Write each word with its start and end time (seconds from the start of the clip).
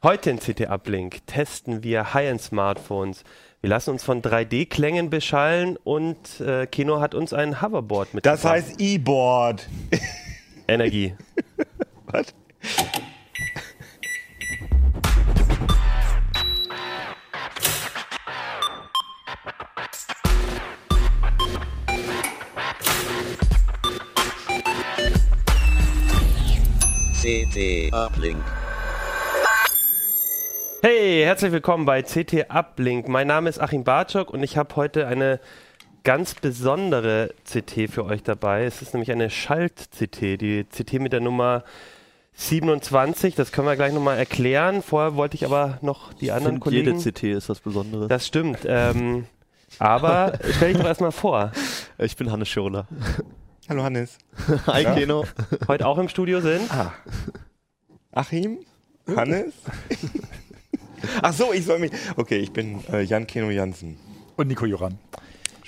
Heute 0.00 0.30
in 0.30 0.38
CT 0.38 0.68
Uplink 0.68 1.26
testen 1.26 1.82
wir 1.82 2.14
High-End-Smartphones. 2.14 3.24
Wir 3.60 3.70
lassen 3.70 3.90
uns 3.90 4.04
von 4.04 4.22
3D-Klängen 4.22 5.10
beschallen 5.10 5.76
und 5.82 6.38
äh, 6.38 6.68
Kino 6.68 7.00
hat 7.00 7.16
uns 7.16 7.32
ein 7.32 7.60
Hoverboard 7.60 8.14
mit. 8.14 8.24
Das 8.24 8.44
heißt 8.44 8.80
E-Board. 8.80 9.68
Energie. 10.68 11.16
Was? 12.06 12.32
CT 27.20 27.92
Uplink. 27.92 28.44
Hey, 30.80 31.22
herzlich 31.24 31.52
willkommen 31.52 31.86
bei 31.86 32.02
CT 32.02 32.46
Uplink. 32.50 33.08
Mein 33.08 33.26
Name 33.26 33.48
ist 33.50 33.58
Achim 33.60 33.84
Bartschok 33.84 34.30
und 34.30 34.42
ich 34.42 34.56
habe 34.56 34.76
heute 34.76 35.06
eine 35.08 35.40
ganz 36.04 36.34
besondere 36.34 37.34
CT 37.44 37.90
für 37.90 38.04
euch 38.04 38.22
dabei. 38.22 38.64
Es 38.64 38.80
ist 38.80 38.94
nämlich 38.94 39.10
eine 39.10 39.28
Schalt-CT, 39.30 40.40
die 40.40 40.64
CT 40.64 40.94
mit 40.94 41.12
der 41.12 41.20
Nummer 41.20 41.64
27. 42.34 43.34
Das 43.34 43.50
können 43.50 43.66
wir 43.66 43.74
gleich 43.76 43.92
nochmal 43.92 44.18
erklären. 44.18 44.82
Vorher 44.82 45.16
wollte 45.16 45.34
ich 45.36 45.44
aber 45.44 45.78
noch 45.82 46.12
die 46.12 46.30
anderen 46.30 46.54
Find 46.54 46.64
Kollegen... 46.64 46.98
Jede 46.98 47.10
CT 47.12 47.22
ist 47.24 47.48
was 47.48 47.60
Besonderes. 47.60 48.08
Das 48.08 48.26
stimmt. 48.26 48.60
Ähm, 48.64 49.26
aber 49.80 50.38
stell 50.56 50.72
dich 50.72 50.78
doch 50.80 50.86
erstmal 50.88 51.12
vor. 51.12 51.50
ich 51.98 52.16
bin 52.16 52.30
Hannes 52.30 52.48
Schirler. 52.48 52.86
Hallo 53.68 53.82
Hannes. 53.82 54.16
Hi 54.68 54.84
Ja. 54.84 54.94
Keno. 54.94 55.24
Heute 55.66 55.86
auch 55.86 55.98
im 55.98 56.08
Studio 56.08 56.40
sind. 56.40 56.70
Ah. 56.72 56.94
Achim? 58.12 58.58
Hannes? 59.14 59.52
Ach 61.22 61.32
so, 61.32 61.52
ich 61.52 61.64
soll 61.64 61.78
mich. 61.78 61.92
Okay, 62.16 62.38
ich 62.38 62.52
bin 62.52 62.80
äh, 62.92 63.02
Jan 63.02 63.26
Keno 63.26 63.50
Jansen. 63.50 63.96
Und 64.36 64.48
Nico 64.48 64.66
Joran. 64.66 64.98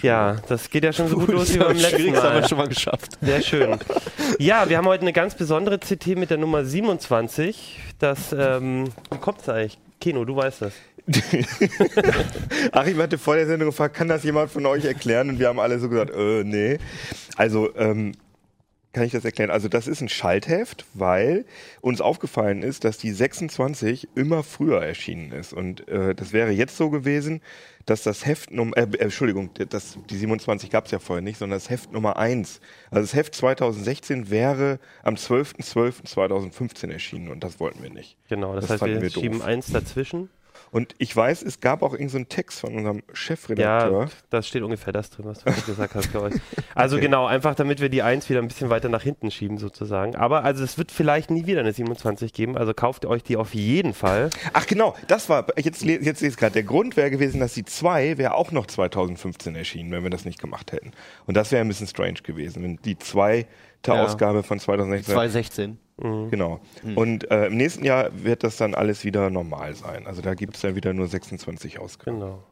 Ja, 0.03 0.37
das 0.49 0.71
geht 0.71 0.85
ja 0.85 0.93
schon 0.93 1.09
so 1.09 1.17
gut 1.17 1.29
los 1.29 1.53
wie 1.53 1.59
beim 1.59 1.77
letzten 1.77 1.97
Schwierigste 1.97 2.23
haben 2.23 2.35
wir 2.35 2.41
Mal. 2.41 2.49
schon 2.49 2.59
mal 2.59 2.69
geschafft. 2.69 3.19
Sehr 3.21 3.43
schön. 3.43 3.79
Ja, 4.39 4.69
wir 4.69 4.79
haben 4.79 4.87
heute 4.87 5.03
eine 5.03 5.13
ganz 5.13 5.35
besondere 5.35 5.79
CT 5.79 6.17
mit 6.17 6.31
der 6.31 6.39
Nummer 6.39 6.65
27. 6.65 7.81
Das, 7.99 8.33
ähm, 8.33 8.85
wie 9.11 9.19
kommt's 9.19 9.49
eigentlich? 9.49 9.77
Keno, 10.01 10.25
du 10.25 10.37
weißt 10.37 10.63
das. 10.63 10.73
Achim 12.73 12.99
hatte 12.99 13.19
vor 13.19 13.35
der 13.37 13.47
Sendung 13.47 13.69
gefragt, 13.71 13.97
kann 13.97 14.09
das 14.09 14.23
jemand 14.23 14.51
von 14.51 14.65
euch 14.65 14.85
erklären? 14.85 15.29
Und 15.31 15.39
wir 15.41 15.49
haben 15.49 15.59
alle 15.59 15.79
so 15.79 15.89
gesagt, 15.91 16.13
äh, 16.15 16.45
nee. 16.45 16.79
Also, 17.37 17.75
ähm, 17.77 18.13
kann 18.93 19.05
ich 19.05 19.13
das 19.13 19.25
erklären? 19.25 19.51
Also, 19.51 19.69
das 19.69 19.87
ist 19.87 20.01
ein 20.01 20.09
Schaltheft, 20.09 20.85
weil 20.95 21.45
uns 21.81 22.01
aufgefallen 22.01 22.63
ist, 22.63 22.85
dass 22.85 22.99
die 22.99 23.13
26 23.13 24.09
immer 24.15 24.43
früher 24.43 24.83
erschienen 24.83 25.33
ist. 25.33 25.53
Und 25.53 25.87
äh, 25.89 26.15
das 26.15 26.33
wäre 26.33 26.51
jetzt 26.51 26.77
so 26.77 26.91
gewesen, 26.91 27.41
dass 27.87 28.03
das 28.03 28.27
Heft 28.27 28.51
Nummer, 28.51 28.77
äh, 28.77 28.83
äh, 28.83 28.99
Entschuldigung, 28.99 29.51
das, 29.69 29.99
die 30.09 30.17
27 30.17 30.71
gab 30.71 30.87
es 30.87 30.91
ja 30.91 30.99
vorher 30.99 31.23
nicht, 31.23 31.39
sondern 31.39 31.59
das 31.59 31.71
Heft 31.71 31.93
Nummer 31.93 32.17
1. 32.17 32.61
Also 32.91 33.03
das 33.03 33.15
Heft 33.15 33.35
2016 33.35 34.31
wäre 34.31 34.79
am 35.03 35.15
12.12.2015 35.15 36.91
erschienen 36.91 37.29
und 37.29 37.43
das 37.43 37.61
wollten 37.61 37.83
wir 37.83 37.91
nicht. 37.91 38.17
Genau, 38.29 38.55
das, 38.55 38.67
Das 38.67 38.83
heißt, 38.83 39.01
wir, 39.01 39.11
doof. 39.11 39.23
schieben 39.23 39.43
eins 39.43 39.73
dazwischen. 39.73 40.31
Und 40.71 40.95
ich 40.99 41.15
weiß, 41.15 41.43
es 41.43 41.61
gab 41.61 41.83
auch 41.83 41.93
irgendeinen 41.93 42.09
so 42.11 42.17
einen 42.19 42.29
Text 42.29 42.61
von 42.61 42.75
unserem 42.75 43.03
Chefredakteur. 43.13 44.03
Ja, 44.05 44.09
das 44.31 44.47
steht 44.49 44.63
ungefähr 44.63 44.93
das 44.93 45.11
drin, 45.11 45.27
was 45.27 45.41
du 45.45 45.53
gesagt 45.67 45.95
hast 45.95 46.07
für 46.09 46.23
euch. 46.23 46.35
Also 46.75 46.97
Okay. 46.97 47.07
genau, 47.07 47.27
einfach 47.27 47.55
damit 47.55 47.81
wir 47.81 47.89
die 47.89 48.03
1 48.03 48.29
wieder 48.31 48.41
ein 48.41 48.49
bisschen 48.49 48.71
weiter 48.71 48.89
nach 48.89 49.03
hinten 49.03 49.31
schieben 49.31 49.59
sozusagen. 49.59 50.17
Aber 50.17 50.45
also 50.45 50.63
es 50.65 50.79
wird 50.79 50.91
vielleicht 50.93 51.31
nie 51.31 51.47
wieder 51.47 51.61
eine 51.61 51.73
27 51.73 52.33
geben, 52.33 52.57
also 52.57 52.73
kauft 52.75 53.05
euch 53.07 53.23
die 53.23 53.37
auf 53.37 53.55
jeden 53.55 53.93
Fall. 53.93 54.31
Ach 54.53 54.67
genau, 54.67 54.95
das 55.09 55.29
war, 55.29 55.47
jetzt, 55.59 55.83
jetzt 55.83 56.21
lese 56.21 56.27
ich 56.29 56.37
gerade, 56.37 56.53
der 56.53 56.63
Grund 56.63 56.97
wäre 56.97 57.11
gewesen, 57.11 57.41
dass 57.41 57.55
die 57.55 57.65
2 57.65 58.19
wäre 58.19 58.35
auch 58.35 58.51
noch 58.53 58.67
2015 58.67 59.55
erschienen, 59.57 59.91
wenn 59.93 60.03
wir 60.03 60.11
das 60.11 60.25
nicht 60.25 60.41
gemacht 60.41 60.73
hätten. 60.73 60.93
Und 61.27 61.37
das 61.37 61.51
wäre 61.53 61.61
ein 61.63 61.69
bisschen 61.69 61.87
strange 61.87 62.21
gewesen, 62.23 62.63
wenn 62.63 62.77
die 62.85 62.99
zweite 62.99 63.47
Ja. 63.87 64.05
Ausgabe 64.05 64.43
von 64.43 64.59
2016. 64.59 65.15
2016. 65.15 65.79
Genau. 66.01 66.61
Und 66.95 67.31
äh, 67.31 67.47
im 67.47 67.57
nächsten 67.57 67.85
Jahr 67.85 68.11
wird 68.13 68.43
das 68.43 68.57
dann 68.57 68.75
alles 68.75 69.05
wieder 69.05 69.31
normal 69.31 69.75
sein. 69.75 70.07
Also 70.07 70.23
da 70.23 70.35
gibt 70.35 70.57
es 70.57 70.63
dann 70.63 70.75
wieder 70.75 70.93
nur 70.93 71.07
26 71.07 71.79
Ausgaben. 71.79 72.19
Genau. 72.19 72.43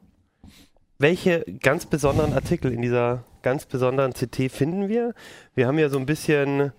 Welche 0.98 1.44
ganz 1.62 1.86
besonderen 1.86 2.32
Artikel 2.32 2.72
in 2.72 2.82
dieser 2.82 3.24
ganz 3.42 3.66
besonderen 3.66 4.12
CT 4.12 4.50
finden 4.50 4.88
wir? 4.88 5.14
Wir 5.54 5.66
haben 5.66 5.78
ja 5.78 5.88
so 5.88 5.98
ein 5.98 6.06
bisschen 6.06 6.72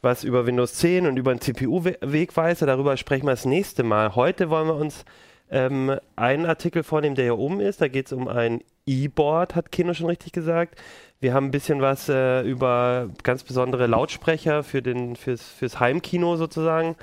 was 0.00 0.24
über 0.24 0.46
Windows 0.46 0.74
10 0.74 1.06
und 1.06 1.16
über 1.16 1.30
einen 1.30 1.40
CPU-Wegweiser. 1.40 2.66
Darüber 2.66 2.96
sprechen 2.96 3.26
wir 3.26 3.32
das 3.32 3.44
nächste 3.44 3.82
Mal. 3.82 4.14
Heute 4.14 4.50
wollen 4.50 4.68
wir 4.68 4.76
uns 4.76 5.04
ähm, 5.50 5.98
einen 6.16 6.46
Artikel 6.46 6.82
vornehmen, 6.82 7.16
der 7.16 7.26
hier 7.26 7.38
oben 7.38 7.60
ist. 7.60 7.80
Da 7.80 7.88
geht 7.88 8.06
es 8.06 8.12
um 8.12 8.28
ein 8.28 8.62
E-Board, 8.86 9.54
hat 9.54 9.72
Kino 9.72 9.94
schon 9.94 10.06
richtig 10.06 10.32
gesagt. 10.32 10.80
Wir 11.20 11.32
haben 11.34 11.46
ein 11.46 11.50
bisschen 11.50 11.80
was 11.80 12.08
äh, 12.08 12.42
über 12.42 13.08
ganz 13.22 13.42
besondere 13.42 13.86
Lautsprecher 13.86 14.62
für 14.62 14.82
den, 14.82 15.16
fürs, 15.16 15.42
fürs 15.42 15.80
Heimkino 15.80 16.36
sozusagen 16.36 16.96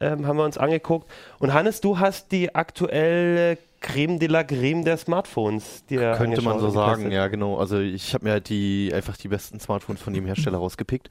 ähm, 0.00 0.26
haben 0.26 0.36
wir 0.36 0.44
uns 0.44 0.58
angeguckt. 0.58 1.10
Und 1.38 1.54
Hannes, 1.54 1.80
du 1.80 1.98
hast 1.98 2.32
die 2.32 2.54
aktuelle 2.54 3.56
Creme 3.80 4.18
de 4.18 4.28
la 4.28 4.44
Creme 4.44 4.84
der 4.84 4.96
Smartphones 4.96 5.84
dir 5.86 6.14
Könnte 6.16 6.42
man 6.42 6.58
so 6.58 6.70
sagen, 6.70 7.10
ja 7.10 7.28
genau. 7.28 7.56
Also 7.56 7.78
ich 7.78 8.14
habe 8.14 8.24
mir 8.24 8.32
halt 8.32 8.48
die 8.48 8.90
einfach 8.92 9.16
die 9.16 9.28
besten 9.28 9.60
Smartphones 9.60 10.00
von 10.02 10.12
dem 10.12 10.26
Hersteller 10.26 10.58
rausgepickt. 10.58 11.08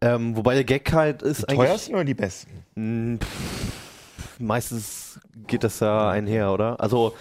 Ähm, 0.00 0.36
wobei 0.36 0.54
der 0.54 0.64
Gag 0.64 0.92
halt 0.92 1.22
ist 1.22 1.42
Die 1.42 1.48
eigentlich. 1.48 1.68
teuersten 1.68 1.94
oder 1.94 2.04
die 2.04 2.14
besten? 2.14 2.64
Mh, 2.74 3.18
pff, 3.18 4.40
meistens 4.40 5.20
geht 5.46 5.62
das 5.62 5.78
ja 5.80 6.10
einher, 6.10 6.52
oder? 6.52 6.80
Also 6.80 7.14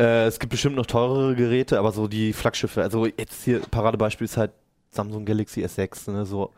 äh, 0.00 0.26
es 0.26 0.38
gibt 0.38 0.50
bestimmt 0.50 0.76
noch 0.76 0.86
teurere 0.86 1.34
Geräte, 1.34 1.78
aber 1.78 1.92
so 1.92 2.08
die 2.08 2.32
Flaggschiffe, 2.32 2.82
also 2.82 3.06
jetzt 3.06 3.44
hier 3.44 3.60
Paradebeispiel 3.60 4.24
ist 4.24 4.36
halt 4.36 4.52
Samsung 4.90 5.24
Galaxy 5.24 5.64
S6, 5.64 6.10
ne, 6.10 6.26
so 6.26 6.52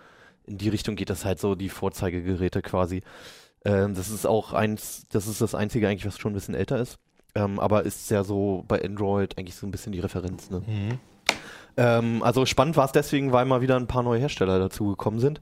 in 0.46 0.58
die 0.58 0.68
Richtung 0.68 0.96
geht 0.96 1.10
das 1.10 1.24
halt 1.24 1.38
so 1.38 1.54
die 1.54 1.68
Vorzeigegeräte 1.68 2.62
quasi. 2.62 3.02
Ähm, 3.64 3.94
das 3.94 4.08
ist 4.10 4.26
auch 4.26 4.52
eins, 4.52 5.06
das 5.10 5.26
ist 5.26 5.40
das 5.40 5.54
einzige 5.54 5.88
eigentlich, 5.88 6.06
was 6.06 6.18
schon 6.18 6.32
ein 6.32 6.34
bisschen 6.34 6.54
älter 6.54 6.78
ist. 6.78 6.98
Ähm, 7.34 7.60
aber 7.60 7.84
ist 7.84 8.10
ja 8.10 8.24
so 8.24 8.64
bei 8.66 8.82
Android 8.82 9.36
eigentlich 9.38 9.54
so 9.56 9.66
ein 9.66 9.70
bisschen 9.70 9.92
die 9.92 10.00
Referenz, 10.00 10.50
ne? 10.50 10.62
Ähm, 11.76 12.22
also 12.22 12.46
spannend 12.46 12.76
war 12.76 12.86
es 12.86 12.92
deswegen, 12.92 13.32
weil 13.32 13.44
mal 13.44 13.60
wieder 13.60 13.76
ein 13.76 13.86
paar 13.86 14.02
neue 14.02 14.18
Hersteller 14.20 14.58
dazugekommen 14.58 15.20
sind. 15.20 15.40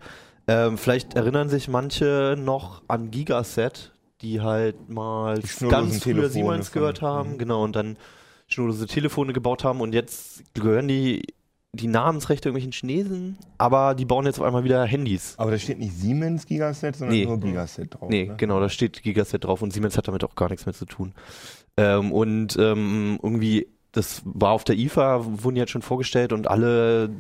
Ähm, 0.49 0.77
vielleicht 0.79 1.15
erinnern 1.15 1.49
sich 1.49 1.69
manche 1.69 2.37
noch 2.39 2.83
an 2.89 3.11
Gigaset, 3.11 3.93
die 4.23 4.41
halt 4.41 4.89
mal 4.89 5.39
Die 5.41 5.67
ganz 5.69 6.03
früher 6.03 6.29
Siemens 6.29 6.73
gehört 6.73 7.03
haben, 7.03 7.33
Mhm. 7.35 7.39
genau, 7.39 7.65
und 7.65 7.77
dann 7.77 7.97
schnurlose 8.49 8.87
Telefone 8.87 9.33
gebaut 9.33 9.65
haben 9.65 9.81
und 9.81 9.93
jetzt 9.95 10.43
gehören 10.55 10.89
die 10.89 11.23
die 11.73 11.89
Namensrechte 11.89 12.49
irgendwelchen 12.49 12.73
Chinesen, 12.73 13.37
aber 13.59 13.95
die 13.95 14.07
bauen 14.07 14.25
jetzt 14.25 14.39
auf 14.39 14.47
einmal 14.47 14.65
wieder 14.65 14.83
Handys. 14.87 15.35
Aber 15.37 15.51
da 15.51 15.59
steht 15.59 15.79
nicht 15.79 15.93
Siemens 15.95 16.47
Gigaset, 16.47 16.97
sondern 16.97 17.15
Nee. 17.15 17.27
nur 17.27 17.39
Gigaset 17.39 17.93
drauf. 17.93 18.09
Nee, 18.09 18.29
ne? 18.29 18.35
genau, 18.39 18.61
da 18.61 18.71
steht 18.71 19.03
Gigaset 19.03 19.45
drauf 19.45 19.61
und 19.61 19.75
Siemens 19.75 19.99
hat 19.99 20.09
damit 20.09 20.25
auch 20.25 20.35
gar 20.37 20.49
nichts 20.49 20.65
mehr 20.65 20.73
zu 20.75 20.87
tun. 20.87 21.13
Ähm, 21.77 22.13
und 22.13 22.57
ähm, 22.59 23.19
irgendwie, 23.23 23.69
das 23.93 24.23
war 24.25 24.53
auf 24.53 24.65
der 24.65 24.77
IFA, 24.79 25.21
wurden 25.43 25.57
jetzt 25.57 25.71
schon 25.71 25.83
vorgestellt 25.83 26.33
und 26.33 26.49
alle 26.49 27.11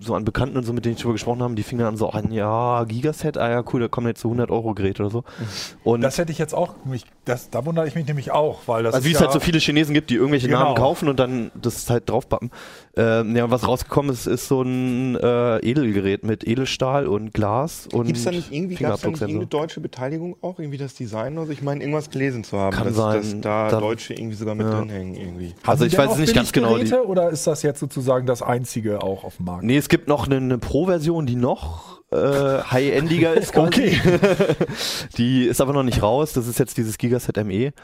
so 0.00 0.14
an 0.14 0.24
Bekannten 0.24 0.56
und 0.56 0.64
so, 0.64 0.72
mit 0.72 0.84
denen 0.84 0.94
ich 0.96 1.00
drüber 1.02 1.14
gesprochen 1.14 1.42
habe, 1.42 1.54
die 1.54 1.62
fingen 1.62 1.80
dann 1.80 1.88
an 1.88 1.96
so 1.96 2.10
an, 2.10 2.32
ja, 2.32 2.84
Gigaset, 2.84 3.36
ah 3.38 3.50
ja, 3.50 3.64
cool, 3.72 3.80
da 3.80 3.88
kommen 3.88 4.06
jetzt 4.08 4.20
so 4.20 4.28
100 4.28 4.50
Euro 4.50 4.74
Geräte 4.74 5.02
oder 5.02 5.10
so. 5.10 5.24
Und 5.84 6.00
Das 6.00 6.18
hätte 6.18 6.32
ich 6.32 6.38
jetzt 6.38 6.54
auch, 6.54 6.74
mich, 6.84 7.04
das, 7.24 7.50
da 7.50 7.64
wundere 7.66 7.86
ich 7.86 7.94
mich 7.94 8.06
nämlich 8.06 8.30
auch, 8.30 8.60
weil 8.66 8.82
das 8.82 8.94
also 8.94 9.06
wie 9.06 9.12
es 9.12 9.18
ja, 9.18 9.26
halt 9.26 9.32
so 9.32 9.40
viele 9.40 9.58
Chinesen 9.58 9.94
gibt, 9.94 10.10
die 10.10 10.14
irgendwelche 10.16 10.48
Genau. 10.48 10.64
Namen 10.64 10.74
kaufen 10.76 11.08
und 11.08 11.18
dann 11.18 11.50
das 11.60 11.88
halt 11.90 12.08
draufpappen. 12.10 12.50
Ähm, 12.96 13.34
ja, 13.36 13.50
was 13.50 13.66
rausgekommen 13.66 14.12
ist, 14.12 14.26
ist 14.26 14.48
so 14.48 14.62
ein 14.62 15.16
äh, 15.16 15.58
Edelgerät 15.58 16.24
mit 16.24 16.46
Edelstahl 16.46 17.06
und 17.06 17.32
Glas 17.32 17.86
und 17.92 18.06
Gibt 18.06 18.18
es 18.18 18.24
da 18.24 18.30
nicht 18.32 18.52
irgendwie, 18.52 18.74
gab's 18.76 19.00
da 19.02 19.08
nicht 19.08 19.20
irgendeine 19.20 19.46
deutsche 19.46 19.80
Beteiligung 19.80 20.36
auch, 20.42 20.58
irgendwie 20.58 20.78
das 20.78 20.94
Design? 20.94 21.38
Also 21.38 21.52
ich 21.52 21.62
meine, 21.62 21.80
irgendwas 21.80 22.10
gelesen 22.10 22.44
zu 22.44 22.58
haben, 22.58 22.74
Kann 22.76 22.88
dass, 22.88 22.96
sein. 22.96 23.20
dass 23.22 23.40
da, 23.40 23.68
Da- 23.70 23.80
Deutsche 23.80 24.14
irgendwie 24.14 24.36
sogar 24.36 24.54
mit 24.54 24.66
Ja. 24.66 24.78
drin 24.78 24.90
hängen 24.90 25.14
irgendwie. 25.14 25.54
Also 25.66 25.84
ich 25.86 25.96
weiß 25.96 26.10
auch 26.10 26.18
nicht 26.18 26.34
ganz 26.34 26.52
genau, 26.52 26.76
die- 26.76 26.82
Billiggeräte 26.84 27.06
Oder 27.08 27.30
ist 27.30 27.46
das 27.46 27.62
jetzt 27.62 27.80
sozusagen 27.80 28.26
das 28.26 28.42
einzige 28.42 29.02
auch 29.02 29.24
auf 29.24 29.36
dem 29.36 29.46
Markt? 29.46 29.64
Nee, 29.64 29.76
es 29.76 29.88
gibt 29.92 30.08
noch 30.08 30.24
eine, 30.24 30.36
eine 30.36 30.56
Pro-Version, 30.56 31.26
die 31.26 31.36
noch 31.36 32.00
äh, 32.12 32.16
high-endiger 32.16 33.34
ist. 33.34 33.52
Quasi. 33.52 33.66
Okay. 33.66 34.00
die 35.18 35.44
ist 35.44 35.60
aber 35.60 35.74
noch 35.74 35.82
nicht 35.82 36.02
raus. 36.02 36.32
Das 36.32 36.46
ist 36.46 36.58
jetzt 36.58 36.78
dieses 36.78 36.96
Gigaset 36.96 37.36
ME. 37.44 37.74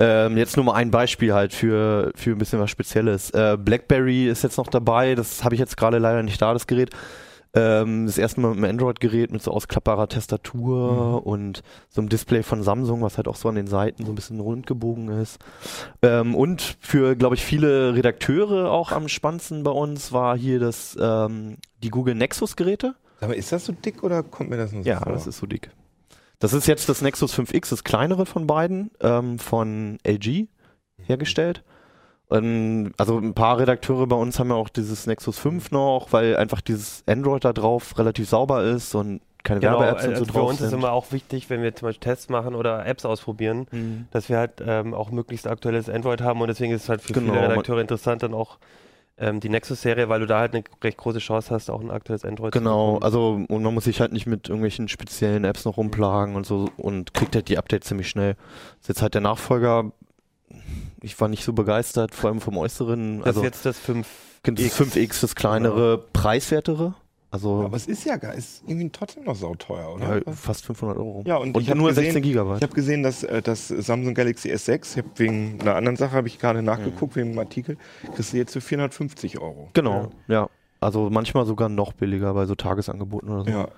Ähm, 0.00 0.36
jetzt 0.36 0.56
nur 0.56 0.66
mal 0.66 0.74
ein 0.74 0.90
Beispiel 0.90 1.32
halt 1.32 1.54
für, 1.54 2.10
für 2.16 2.32
ein 2.32 2.38
bisschen 2.38 2.58
was 2.58 2.68
Spezielles. 2.68 3.30
Äh, 3.30 3.56
BlackBerry 3.60 4.26
ist 4.26 4.42
jetzt 4.42 4.58
noch 4.58 4.66
dabei. 4.66 5.14
Das 5.14 5.44
habe 5.44 5.54
ich 5.54 5.60
jetzt 5.60 5.76
gerade 5.76 5.98
leider 5.98 6.24
nicht 6.24 6.42
da, 6.42 6.52
das 6.52 6.66
Gerät. 6.66 6.90
Ähm, 7.54 8.06
das 8.06 8.16
erste 8.16 8.40
Mal 8.40 8.50
mit 8.54 8.58
einem 8.58 8.70
Android-Gerät 8.70 9.30
mit 9.30 9.42
so 9.42 9.50
ausklappbarer 9.50 10.08
Tastatur 10.08 11.26
und 11.26 11.62
so 11.90 12.00
einem 12.00 12.08
Display 12.08 12.42
von 12.42 12.62
Samsung, 12.62 13.02
was 13.02 13.18
halt 13.18 13.28
auch 13.28 13.36
so 13.36 13.48
an 13.48 13.54
den 13.56 13.66
Seiten 13.66 14.06
so 14.06 14.12
ein 14.12 14.14
bisschen 14.14 14.40
rund 14.40 14.66
gebogen 14.66 15.08
ist. 15.08 15.38
Ähm, 16.02 16.34
und 16.34 16.78
für, 16.80 17.14
glaube 17.14 17.34
ich, 17.34 17.44
viele 17.44 17.94
Redakteure 17.94 18.70
auch 18.70 18.90
am 18.92 19.08
spannendsten 19.08 19.62
bei 19.64 19.70
uns 19.70 20.12
war 20.12 20.36
hier 20.36 20.60
das, 20.60 20.96
ähm, 21.00 21.58
die 21.82 21.90
Google 21.90 22.14
Nexus-Geräte. 22.14 22.94
Aber 23.20 23.36
ist 23.36 23.52
das 23.52 23.66
so 23.66 23.72
dick 23.72 24.02
oder 24.02 24.22
kommt 24.22 24.48
mir 24.50 24.56
das 24.56 24.72
nur 24.72 24.82
so 24.82 24.88
Ja, 24.88 25.00
vor? 25.00 25.12
das 25.12 25.26
ist 25.26 25.38
so 25.38 25.46
dick. 25.46 25.70
Das 26.38 26.54
ist 26.54 26.66
jetzt 26.66 26.88
das 26.88 27.02
Nexus 27.02 27.34
5X, 27.38 27.70
das 27.70 27.84
kleinere 27.84 28.26
von 28.26 28.46
beiden, 28.46 28.90
ähm, 29.00 29.38
von 29.38 29.98
LG 30.04 30.48
hergestellt. 30.96 31.62
Ähm, 32.32 32.92
also 32.98 33.18
ein 33.18 33.34
paar 33.34 33.58
Redakteure 33.58 34.06
bei 34.06 34.16
uns 34.16 34.38
haben 34.38 34.48
ja 34.50 34.56
auch 34.56 34.68
dieses 34.68 35.06
Nexus 35.06 35.38
5 35.38 35.70
noch, 35.70 36.08
weil 36.12 36.36
einfach 36.36 36.60
dieses 36.60 37.04
Android 37.06 37.44
da 37.44 37.52
drauf 37.52 37.98
relativ 37.98 38.28
sauber 38.28 38.62
ist 38.64 38.94
und 38.94 39.20
keine 39.44 39.58
Genau, 39.60 39.80
Werbe-Apps 39.80 40.04
und 40.04 40.10
also 40.10 40.24
so 40.24 40.32
für 40.32 40.38
drauf 40.38 40.50
uns 40.50 40.60
ist 40.60 40.70
sind. 40.70 40.78
immer 40.78 40.92
auch 40.92 41.10
wichtig, 41.10 41.50
wenn 41.50 41.62
wir 41.62 41.74
zum 41.74 41.88
Beispiel 41.88 42.00
Tests 42.10 42.28
machen 42.28 42.54
oder 42.54 42.86
Apps 42.86 43.04
ausprobieren, 43.04 43.66
Mhm. 43.72 44.06
dass 44.12 44.28
wir 44.28 44.38
halt 44.38 44.62
ähm, 44.64 44.94
auch 44.94 45.10
möglichst 45.10 45.46
aktuelles 45.48 45.88
Android 45.88 46.20
haben 46.22 46.40
und 46.40 46.46
deswegen 46.48 46.72
ist 46.72 46.84
es 46.84 46.88
halt 46.88 47.02
für 47.02 47.12
Genau, 47.12 47.32
viele 47.32 47.48
Redakteure 47.48 47.80
interessant 47.80 48.22
dann 48.22 48.34
auch 48.34 48.58
ähm, 49.18 49.40
die 49.40 49.48
Nexus-Serie, 49.50 50.08
weil 50.08 50.20
du 50.20 50.26
da 50.26 50.38
halt 50.40 50.54
eine 50.54 50.62
recht 50.82 50.96
große 50.96 51.18
Chance 51.18 51.52
hast, 51.52 51.70
auch 51.70 51.80
ein 51.80 51.90
aktuelles 51.90 52.24
Android 52.24 52.52
Genau, 52.52 52.94
zu 52.94 53.00
bekommen. 53.00 53.02
also 53.02 53.40
und 53.48 53.62
man 53.64 53.74
muss 53.74 53.84
sich 53.84 54.00
halt 54.00 54.12
nicht 54.12 54.26
mit 54.26 54.48
irgendwelchen 54.48 54.88
speziellen 54.88 55.44
Apps 55.44 55.64
noch 55.64 55.76
rumplagen 55.76 56.34
und 56.36 56.46
so 56.46 56.68
und 56.76 57.12
kriegt 57.12 57.34
halt 57.34 57.48
die 57.48 57.58
Updates 57.58 57.88
ziemlich 57.88 58.08
schnell. 58.08 58.36
Ist 58.80 58.88
jetzt 58.88 59.02
halt 59.02 59.14
der 59.14 59.20
Nachfolger. 59.22 59.90
Ich 61.02 61.20
war 61.20 61.28
nicht 61.28 61.44
so 61.44 61.52
begeistert, 61.52 62.14
vor 62.14 62.30
allem 62.30 62.40
vom 62.40 62.56
Äußeren. 62.58 63.18
das 63.18 63.26
Also 63.28 63.40
ist 63.40 63.44
jetzt 63.44 63.66
das 63.66 63.78
5 63.78 64.06
das 64.44 64.56
5X, 64.56 65.20
das 65.20 65.34
kleinere, 65.34 65.98
preiswertere. 66.12 66.94
Also 67.30 67.62
Aber 67.64 67.76
es 67.76 67.86
ist 67.86 68.04
ja 68.04 68.16
gar, 68.16 68.34
ist 68.34 68.62
irgendwie 68.66 68.90
trotzdem 68.90 69.24
noch 69.24 69.34
sauteuer, 69.36 69.94
oder? 69.94 70.16
ja, 70.26 70.32
fast 70.34 70.66
500 70.66 70.98
Euro. 70.98 71.22
Ja, 71.26 71.36
und 71.36 71.56
und 71.56 71.62
ich 71.62 71.74
nur 71.74 71.88
gesehen- 71.88 72.04
16 72.04 72.22
Ich 72.24 72.28
Gigabyte. 72.30 72.62
habe 72.62 72.74
gesehen, 72.74 73.02
dass 73.02 73.22
äh, 73.22 73.40
das 73.40 73.68
Samsung 73.68 74.12
Galaxy 74.14 74.50
S6, 74.52 74.92
ich 74.92 74.98
hab 74.98 75.18
wegen 75.18 75.58
einer 75.60 75.76
anderen 75.76 75.96
Sache 75.96 76.12
habe 76.12 76.28
ich 76.28 76.38
gerade 76.38 76.60
nachgeguckt, 76.62 77.16
wegen 77.16 77.30
einem 77.30 77.38
Artikel, 77.38 77.78
kriegst 78.14 78.32
du 78.34 78.36
jetzt 78.36 78.52
für 78.52 78.60
450 78.60 79.38
Euro. 79.38 79.70
Genau, 79.72 80.10
ja. 80.28 80.48
Also 80.80 81.08
manchmal 81.10 81.46
sogar 81.46 81.68
noch 81.70 81.92
billiger 81.94 82.34
bei 82.34 82.44
so 82.44 82.54
Tagesangeboten 82.54 83.30
oder 83.30 83.44
so. 83.44 83.50
Ja. 83.50 83.68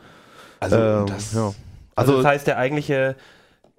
Also 0.59 0.77
Ähm, 0.77 1.07
das, 1.07 1.33
ja. 1.35 1.41
Also, 1.47 1.55
Also, 1.97 2.17
das 2.17 2.27
heißt, 2.27 2.47
der 2.49 2.59
eigentliche, 2.59 2.95
äh, 2.95 3.15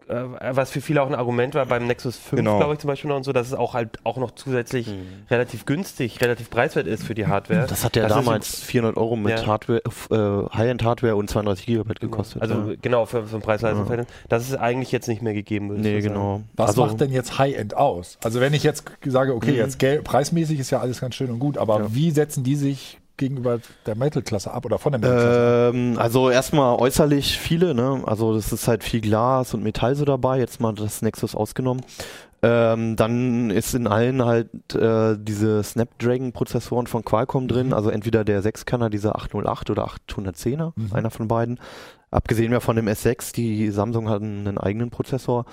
was 0.07 0.69
für 0.71 0.81
viele 0.81 1.01
auch 1.01 1.07
ein 1.07 1.15
Argument 1.15 1.55
war 1.55 1.65
beim 1.65 1.87
Nexus 1.87 2.15
5, 2.17 2.37
Genau. 2.39 2.57
glaube 2.57 2.73
ich 2.73 2.79
zum 2.79 2.87
Beispiel 2.87 3.09
noch 3.09 3.17
und 3.17 3.23
so, 3.23 3.33
dass 3.33 3.47
es 3.47 3.53
auch 3.53 3.73
halt 3.73 3.99
auch 4.03 4.17
noch 4.17 4.31
zusätzlich 4.31 4.87
Mhm. 4.87 5.01
relativ 5.29 5.65
günstig, 5.65 6.21
relativ 6.21 6.49
preiswert 6.49 6.87
ist 6.87 7.03
für 7.03 7.15
die 7.15 7.27
Hardware. 7.27 7.65
das 7.67 7.83
hat 7.83 7.95
ja 7.95 8.03
das 8.07 8.13
damals 8.13 8.59
400 8.61 8.97
Euro 8.97 9.15
mit 9.15 9.39
Ja. 9.39 9.45
Hardware, 9.47 9.81
äh, 9.83 10.55
High-End-Hardware 10.55 11.15
und 11.15 11.29
32 11.29 11.65
Gigabyte 11.65 11.99
gekostet. 11.99 12.41
Also 12.41 12.53
ja. 12.53 12.73
genau, 12.81 13.05
für, 13.05 13.25
für 13.25 13.35
ein 13.35 13.41
Preis-Leistungs-Verhältnis. 13.41 14.15
Das 14.29 14.43
ist 14.47 14.55
eigentlich 14.55 14.91
jetzt 14.91 15.07
nicht 15.07 15.21
mehr 15.21 15.33
gegeben. 15.33 15.69
würdest 15.69 15.85
Nee, 15.85 16.01
sagen. 16.01 16.13
genau. 16.13 16.41
Was 16.55 16.69
also, 16.69 16.85
macht 16.85 17.01
denn 17.01 17.11
jetzt 17.11 17.37
High-End 17.39 17.75
aus? 17.75 18.17
Also 18.23 18.39
wenn 18.41 18.53
ich 18.53 18.63
jetzt 18.63 18.83
sage, 19.05 19.33
okay, 19.33 19.51
Mhm. 19.51 19.57
jetzt 19.57 20.03
preismäßig 20.03 20.59
ist 20.59 20.69
ja 20.71 20.79
alles 20.79 21.01
ganz 21.01 21.15
schön 21.15 21.29
und 21.31 21.39
gut, 21.39 21.57
aber 21.57 21.79
Ja. 21.79 21.85
wie 21.95 22.11
setzen 22.11 22.43
die 22.43 22.55
sich 22.55 22.99
gegenüber 23.17 23.59
der 23.85 23.95
Metal-Klasse 23.95 24.51
ab 24.51 24.65
oder 24.65 24.77
von 24.79 24.91
der 24.91 25.00
Metal-Klasse 25.00 25.67
ab? 25.69 25.73
Ähm, 25.75 25.97
also 25.97 26.29
erstmal 26.29 26.77
äußerlich 26.77 27.38
viele, 27.39 27.73
ne? 27.73 28.01
Also 28.06 28.35
das 28.35 28.51
ist 28.51 28.67
halt 28.67 28.83
viel 28.83 29.01
Glas 29.01 29.53
und 29.53 29.63
Metall 29.63 29.95
so 29.95 30.06
dabei, 30.06 30.39
jetzt 30.39 30.59
mal 30.59 30.73
das 30.73 31.01
Nexus 31.01 31.35
ausgenommen. 31.35 31.81
Ähm, 32.41 32.95
dann 32.95 33.50
ist 33.50 33.73
in 33.73 33.88
allen 33.88 34.23
halt 34.23 34.50
äh, 34.75 35.15
diese 35.17 35.63
Snapdragon-Prozessoren 35.63 36.85
von 36.88 37.03
Qualcomm 37.03 37.47
drin, 37.47 37.73
also 37.73 37.89
entweder 37.89 38.23
der 38.23 38.44
6-Kanner, 38.44 38.89
dieser 38.89 39.15
808 39.15 39.69
oder 39.71 39.88
810er, 39.88 40.73
Mhm. 40.75 40.89
einer 40.94 41.09
von 41.12 41.27
beiden. 41.27 41.59
Abgesehen 42.11 42.51
ja 42.51 42.59
von 42.59 42.75
dem 42.75 42.87
S6, 42.87 43.33
die 43.33 43.69
Samsung 43.71 44.09
hatten 44.09 44.47
einen 44.47 44.57
eigenen 44.57 44.89
Prozessor. 44.89 45.45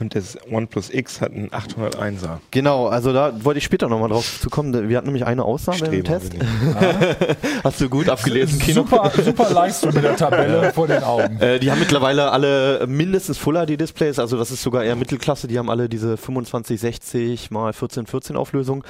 und 0.00 0.14
das 0.14 0.36
OnePlus 0.50 0.92
X 0.92 1.20
hat 1.20 1.32
einen 1.32 1.48
801er. 1.48 2.38
Genau, 2.50 2.88
also 2.88 3.12
da 3.12 3.44
wollte 3.44 3.58
ich 3.58 3.64
später 3.64 3.88
nochmal 3.88 4.10
drauf 4.10 4.40
zu 4.40 4.50
kommen. 4.50 4.88
Wir 4.88 4.96
hatten 4.98 5.06
nämlich 5.06 5.24
eine 5.24 5.44
Ausnahme 5.44 5.78
im 5.78 5.86
Streber 5.86 6.04
Test. 6.04 6.34
ich. 6.34 6.40
Hast 7.64 7.80
du 7.80 7.88
gut 7.88 8.08
abgelesen, 8.08 8.58
Kino? 8.58 8.82
Super, 8.82 9.10
super 9.24 9.50
Leistung 9.50 9.94
mit 9.94 10.04
der 10.04 10.16
Tabelle 10.16 10.72
vor 10.72 10.88
den 10.88 11.02
Augen. 11.02 11.40
Äh, 11.40 11.58
die 11.58 11.70
haben 11.70 11.78
mittlerweile 11.80 12.32
alle 12.32 12.86
mindestens 12.86 13.38
Full 13.38 13.54
HD 13.54 13.80
Displays, 13.80 14.18
also 14.18 14.36
das 14.36 14.50
ist 14.50 14.62
sogar 14.62 14.84
eher 14.84 14.96
Mittelklasse, 14.96 15.48
die 15.48 15.58
haben 15.58 15.70
alle 15.70 15.88
diese 15.88 16.18
2560 16.18 17.50
mal 17.50 17.68
1414 17.68 18.36
Auflösung. 18.36 18.84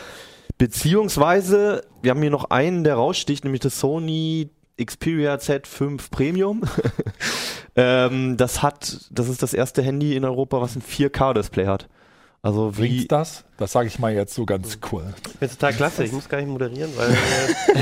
Beziehungsweise, 0.59 1.85
wir 2.03 2.11
haben 2.11 2.21
hier 2.21 2.31
noch 2.31 2.51
einen, 2.51 2.85
der 2.85 2.97
raussticht, 2.97 3.45
nämlich 3.45 3.61
das 3.61 3.79
Sony 3.79 4.51
Xperia 4.85 5.35
Z5 5.35 6.11
Premium. 6.11 6.63
ähm, 7.77 8.37
das 8.37 8.63
hat, 8.63 8.99
das 9.11 9.29
ist 9.29 9.43
das 9.43 9.55
erste 9.55 9.83
Handy 9.83 10.17
in 10.17 10.25
Europa, 10.25 10.61
was 10.61 10.77
ein 10.77 10.83
4K 10.83 11.35
Display 11.35 11.67
hat. 11.67 11.89
Also 12.43 12.79
wie, 12.79 12.97
Bringt 12.97 13.13
das? 13.13 13.45
Das 13.59 13.73
sage 13.73 13.89
ich 13.89 13.99
mal 13.99 14.15
jetzt 14.15 14.35
so 14.35 14.47
ganz 14.47 14.79
cool. 14.91 15.05
Ich 15.15 15.23
finde 15.33 15.47
es 15.47 15.53
total 15.59 15.75
klasse. 15.75 16.05
Ich 16.05 16.13
muss 16.13 16.27
gar 16.29 16.39
nicht 16.39 16.49
moderieren, 16.49 16.91
weil 16.97 17.11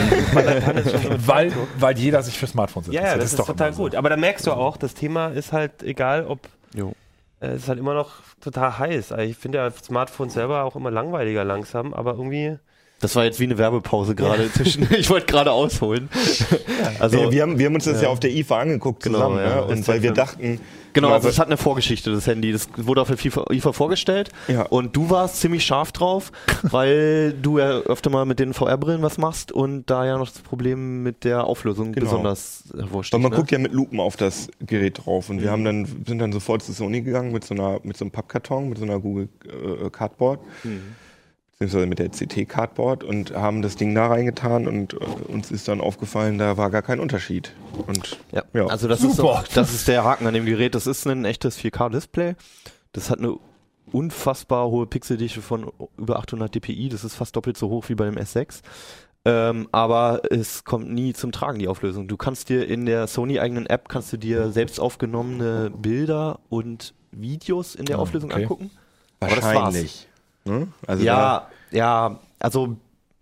äh, 0.45 1.19
weil 1.27 1.53
Weil, 1.79 1.97
jeder 1.97 2.23
sich 2.25 2.37
fürs 2.37 2.51
Smartphone 2.53 2.83
Ja, 2.91 3.03
ja, 3.05 3.17
das, 3.17 3.33
ist, 3.33 3.37
total 3.37 3.69
immer 3.69 3.77
so. 3.77 3.83
gut. 3.85 3.95
Aber 3.95 4.09
da 4.09 4.17
merkst 4.17 4.47
du 4.49 4.53
auch, 4.53 4.77
das 4.77 4.95
Thema 4.95 5.29
ist 5.29 5.53
halt 5.53 5.85
egal, 5.85 6.27
ob 6.27 6.41
Jo. 6.75 6.93
äh, 7.41 7.51
es 7.51 7.63
ist 7.63 7.69
halt 7.69 7.79
immer 7.79 7.95
noch 7.95 8.15
total 8.41 8.79
heiß. 8.81 9.13
Also 9.13 9.31
ich 9.31 9.37
finde 9.37 9.59
ja 9.59 9.71
Smartphones 9.71 10.35
selber 10.35 10.65
auch 10.65 10.75
immer 10.75 10.91
langweiliger 10.91 11.45
langsam, 11.45 11.95
aber 11.95 12.15
irgendwie 12.15 12.59
Das 13.01 13.15
war 13.15 13.25
jetzt 13.25 13.39
wie 13.39 13.45
eine 13.45 13.59
Werbepause 13.59 14.15
gerade 14.15 14.51
zwischen. 14.53 14.89
Ich 14.99 15.09
wollte 15.09 15.27
gerade 15.27 15.53
ausholen. 15.53 16.09
Also 16.99 17.17
Nee, 17.17 17.31
wir, 17.33 17.43
haben, 17.43 17.59
wir 17.59 17.67
haben 17.67 17.75
uns 17.77 17.85
das 17.85 18.03
ja, 18.03 18.09
auf 18.09 18.19
der 18.21 18.31
IFA 18.33 18.59
angeguckt 18.61 19.03
Genau, 19.05 19.19
zusammen, 19.19 19.39
ja. 19.39 19.55
ne? 19.57 19.65
und 19.67 19.87
weil 19.87 20.03
wir 20.03 20.13
dachten, 20.13 20.61
Genau, 20.95 21.09
also 21.09 21.27
aber- 21.27 21.29
es 21.29 21.39
hat 21.39 21.47
eine 21.47 21.57
Vorgeschichte, 21.59 22.11
das 22.11 22.27
Handy. 22.27 22.51
Das 22.51 22.69
wurde 22.77 23.01
auf 23.03 23.09
der 23.09 23.17
FIFA, 23.19 23.45
IFA 23.53 23.73
vorgestellt 23.73 24.31
Ja. 24.49 24.63
und 24.63 24.97
du 24.97 25.11
warst 25.11 25.37
ziemlich 25.41 25.65
scharf 25.65 25.93
drauf, 25.93 26.33
weil 26.63 27.35
du 27.41 27.59
ja 27.59 27.79
öfter 27.81 28.11
mal 28.11 28.25
mit 28.25 28.41
den 28.41 28.53
VR-Brillen 28.53 29.03
was 29.03 29.17
machst 29.19 29.53
und 29.53 29.89
da 29.89 30.05
ja 30.05 30.19
noch 30.19 30.29
das 30.29 30.41
Problem 30.41 31.03
mit 31.05 31.23
der 31.23 31.45
Auflösung 31.45 31.93
Genau. 31.93 32.07
besonders 32.07 32.65
hervorsticht. 32.77 33.13
Weil 33.13 33.21
man 33.21 33.31
ne? 33.31 33.37
guckt 33.37 33.53
ja 33.53 33.59
mit 33.59 33.73
Lupen 33.73 34.01
auf 34.01 34.17
das 34.17 34.49
Gerät 34.61 35.05
drauf 35.05 35.31
und 35.31 35.41
wir 35.41 35.53
haben 35.53 35.65
dann 35.65 35.87
sind 36.07 36.19
dann 36.19 36.33
sofort 36.33 36.63
zu 36.65 36.73
Sony 36.73 37.03
gegangen 37.03 37.31
mit 37.33 37.45
so 37.45 37.55
einer 37.55 37.79
mit 37.85 37.97
so 37.97 38.05
einem 38.05 38.11
Pappkarton, 38.11 38.69
mit 38.69 38.79
so 38.79 38.85
einer 38.85 38.99
Google 38.99 39.29
äh, 39.47 39.91
Cardboard, 39.91 40.41
beziehungsweise 41.59 41.87
mit 41.87 41.99
der 41.99 42.11
CT 42.11 42.49
Cardboard 42.49 43.03
und 43.03 43.35
haben 43.35 43.63
das 43.63 43.75
Ding 43.77 43.95
da 43.95 44.07
reingetan 44.07 44.69
und 44.69 44.95
äh, 44.95 44.97
uns 44.97 45.51
ist 45.51 45.67
dann 45.69 45.81
aufgefallen, 45.81 46.39
da 46.39 46.57
war 46.57 46.71
gar 46.71 46.83
kein 46.83 47.01
Unterschied. 47.01 47.53
Und 47.87 48.19
Ja. 48.33 48.45
Ja. 48.55 48.67
Also 48.67 48.87
das 48.89 49.03
ist, 49.03 49.21
auch, 49.21 49.43
das 49.49 49.75
ist 49.75 49.89
der 49.89 50.05
Haken 50.05 50.27
an 50.27 50.35
dem 50.35 50.47
Gerät. 50.47 50.75
Das 50.75 50.87
ist 50.87 51.07
ein 51.07 51.25
echtes 51.25 51.59
4K-Display. 51.59 52.37
Das 52.93 53.11
hat 53.11 53.19
eine 53.19 53.37
unfassbar 53.91 54.69
hohe 54.69 54.87
Pixeldichte 54.87 55.43
von 55.43 55.73
über 55.97 56.19
800 56.19 56.55
dpi. 56.55 56.89
Das 56.91 57.05
ist 57.05 57.15
fast 57.15 57.35
doppelt 57.35 57.57
so 57.57 57.69
hoch 57.71 57.89
wie 57.89 57.95
bei 57.95 58.05
dem 58.05 58.17
S6. 58.17 58.61
Ähm, 59.25 59.69
aber 59.73 60.23
es 60.31 60.65
kommt 60.65 60.91
nie 60.91 61.13
zum 61.13 61.33
Tragen, 61.33 61.59
die 61.59 61.69
Auflösung. 61.69 62.07
Du 62.07 62.17
kannst 62.17 62.49
dir 62.51 62.67
in 62.69 62.87
der 62.87 63.09
Sony-eigenen 63.09 63.67
App 63.67 63.89
kannst 63.89 64.13
du 64.13 64.17
dir 64.17 64.53
selbst 64.53 64.79
aufgenommene 64.79 65.71
Bilder 65.77 66.39
und 66.49 66.95
Videos 67.11 67.75
in 67.75 67.85
der 67.87 67.97
Ah, 67.99 68.01
Auflösung 68.01 68.31
okay. 68.31 68.43
angucken. 68.43 68.71
Aber 69.21 69.35
das 69.35 69.45
war's. 69.45 69.55
wahrscheinlich. 69.57 70.08
Ne? 70.49 70.69
Also 70.87 71.05
Ja, 71.05 71.49
ja, 71.71 72.19
also 72.39 72.77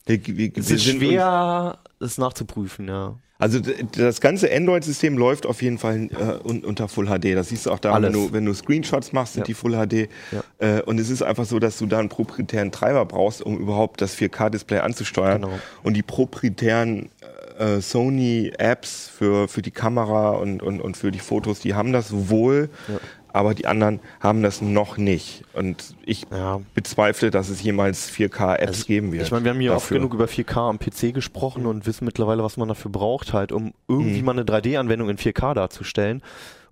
da, 0.06 0.14
wir, 0.14 0.36
wir, 0.36 0.52
es 0.56 0.70
ist 0.70 0.84
schwer, 0.84 1.78
es 2.00 2.16
nachzuprüfen, 2.18 2.88
ja. 2.88 3.16
Also 3.38 3.60
das 3.60 4.22
ganze 4.22 4.50
Android-System 4.50 5.18
läuft 5.18 5.44
auf 5.44 5.60
jeden 5.60 5.76
Fall 5.76 6.08
äh, 6.10 6.48
un 6.48 6.64
unter 6.64 6.88
Full 6.88 7.04
HD. 7.06 7.34
Das 7.36 7.50
siehst 7.50 7.66
du 7.66 7.70
auch 7.70 7.78
da, 7.78 8.00
wenn 8.00 8.10
du, 8.14 8.32
wenn 8.32 8.46
du 8.46 8.54
Screenshots 8.54 9.12
machst, 9.12 9.34
sind 9.34 9.42
Ja. 9.42 9.46
die 9.48 9.52
Full 9.54 9.72
HD. 9.72 10.08
Ja. 10.32 10.42
Äh, 10.78 10.82
und 10.82 10.98
es 10.98 11.10
ist 11.10 11.20
einfach 11.22 11.44
so, 11.44 11.58
dass 11.58 11.76
du 11.76 11.84
da 11.84 11.98
einen 11.98 12.08
proprietären 12.08 12.72
Treiber 12.72 13.04
brauchst, 13.04 13.42
um 13.42 13.58
überhaupt 13.58 14.00
das 14.00 14.16
4K-Display 14.16 14.78
anzusteuern. 14.78 15.42
Genau. 15.42 15.58
Und 15.82 15.94
die 15.98 16.02
proprietären 16.02 17.10
äh, 17.58 17.80
Sony-Apps 17.82 19.08
für, 19.08 19.48
für 19.48 19.60
die 19.60 19.70
Kamera 19.70 20.30
und, 20.30 20.62
und, 20.62 20.80
und 20.80 20.96
für 20.96 21.10
die 21.10 21.18
Fotos, 21.18 21.60
die 21.60 21.74
haben 21.74 21.92
das 21.92 22.30
wohl, 22.30 22.70
Ja. 22.88 22.94
Aber 23.36 23.54
die 23.54 23.66
anderen 23.66 24.00
haben 24.20 24.42
das 24.42 24.60
noch 24.62 24.96
nicht. 24.96 25.44
Und 25.52 25.94
ich 26.04 26.24
Ja. 26.32 26.60
bezweifle, 26.74 27.30
dass 27.30 27.48
es 27.48 27.62
jemals 27.62 28.10
4K-Apps 28.10 28.66
Also, 28.68 28.84
geben 28.86 29.12
wird. 29.12 29.22
Ich 29.24 29.30
meine, 29.30 29.44
wir 29.44 29.52
haben 29.52 29.60
hier 29.60 29.72
oft 29.74 29.84
dafür. 29.84 29.98
genug 29.98 30.14
über 30.14 30.26
4K 30.26 30.68
am 30.68 30.78
PC 30.78 31.12
gesprochen 31.14 31.66
und 31.66 31.86
wissen 31.86 32.04
mittlerweile, 32.04 32.42
was 32.42 32.56
man 32.56 32.68
dafür 32.68 32.90
braucht, 32.90 33.32
halt, 33.32 33.52
um 33.52 33.72
irgendwie 33.88 34.18
Mhm. 34.20 34.24
mal 34.24 34.32
eine 34.32 34.44
3D-Anwendung 34.44 35.08
in 35.08 35.18
4K 35.18 35.54
darzustellen. 35.54 36.22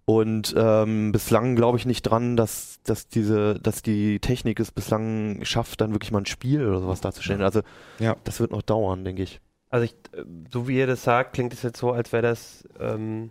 Und 0.07 0.55
ähm, 0.57 1.13
bislang 1.13 1.57
glaube 1.57 1.79
ich 1.79 1.87
nicht 1.87 2.03
dran, 2.03 2.37
dass, 2.37 2.79
dass 2.85 3.09
diese, 3.09 3.55
dass 3.59 3.81
die 3.83 4.21
Technik 4.21 4.61
es 4.61 4.71
bislang 4.71 5.41
schafft, 5.45 5.81
dann 5.81 5.93
wirklich 5.93 6.13
mal 6.13 6.19
ein 6.21 6.27
Spiel 6.27 6.67
oder 6.67 6.81
sowas 6.81 7.01
darzustellen. 7.01 7.41
Also 7.43 7.63
Ja. 7.99 8.17
das 8.25 8.39
wird 8.41 8.51
noch 8.51 8.61
dauern, 8.63 9.05
denke 9.05 9.23
ich. 9.23 9.41
Also 9.71 9.85
ich, 9.87 9.93
äh, 10.13 10.25
so 10.53 10.69
wie 10.69 10.77
ihr 10.77 10.87
das 10.87 11.03
sagt, 11.05 11.33
klingt 11.33 11.55
es 11.55 11.63
jetzt 11.63 11.79
so, 11.79 11.91
als 11.93 12.13
wäre 12.13 12.23
das 12.23 12.65
ähm, 12.79 13.31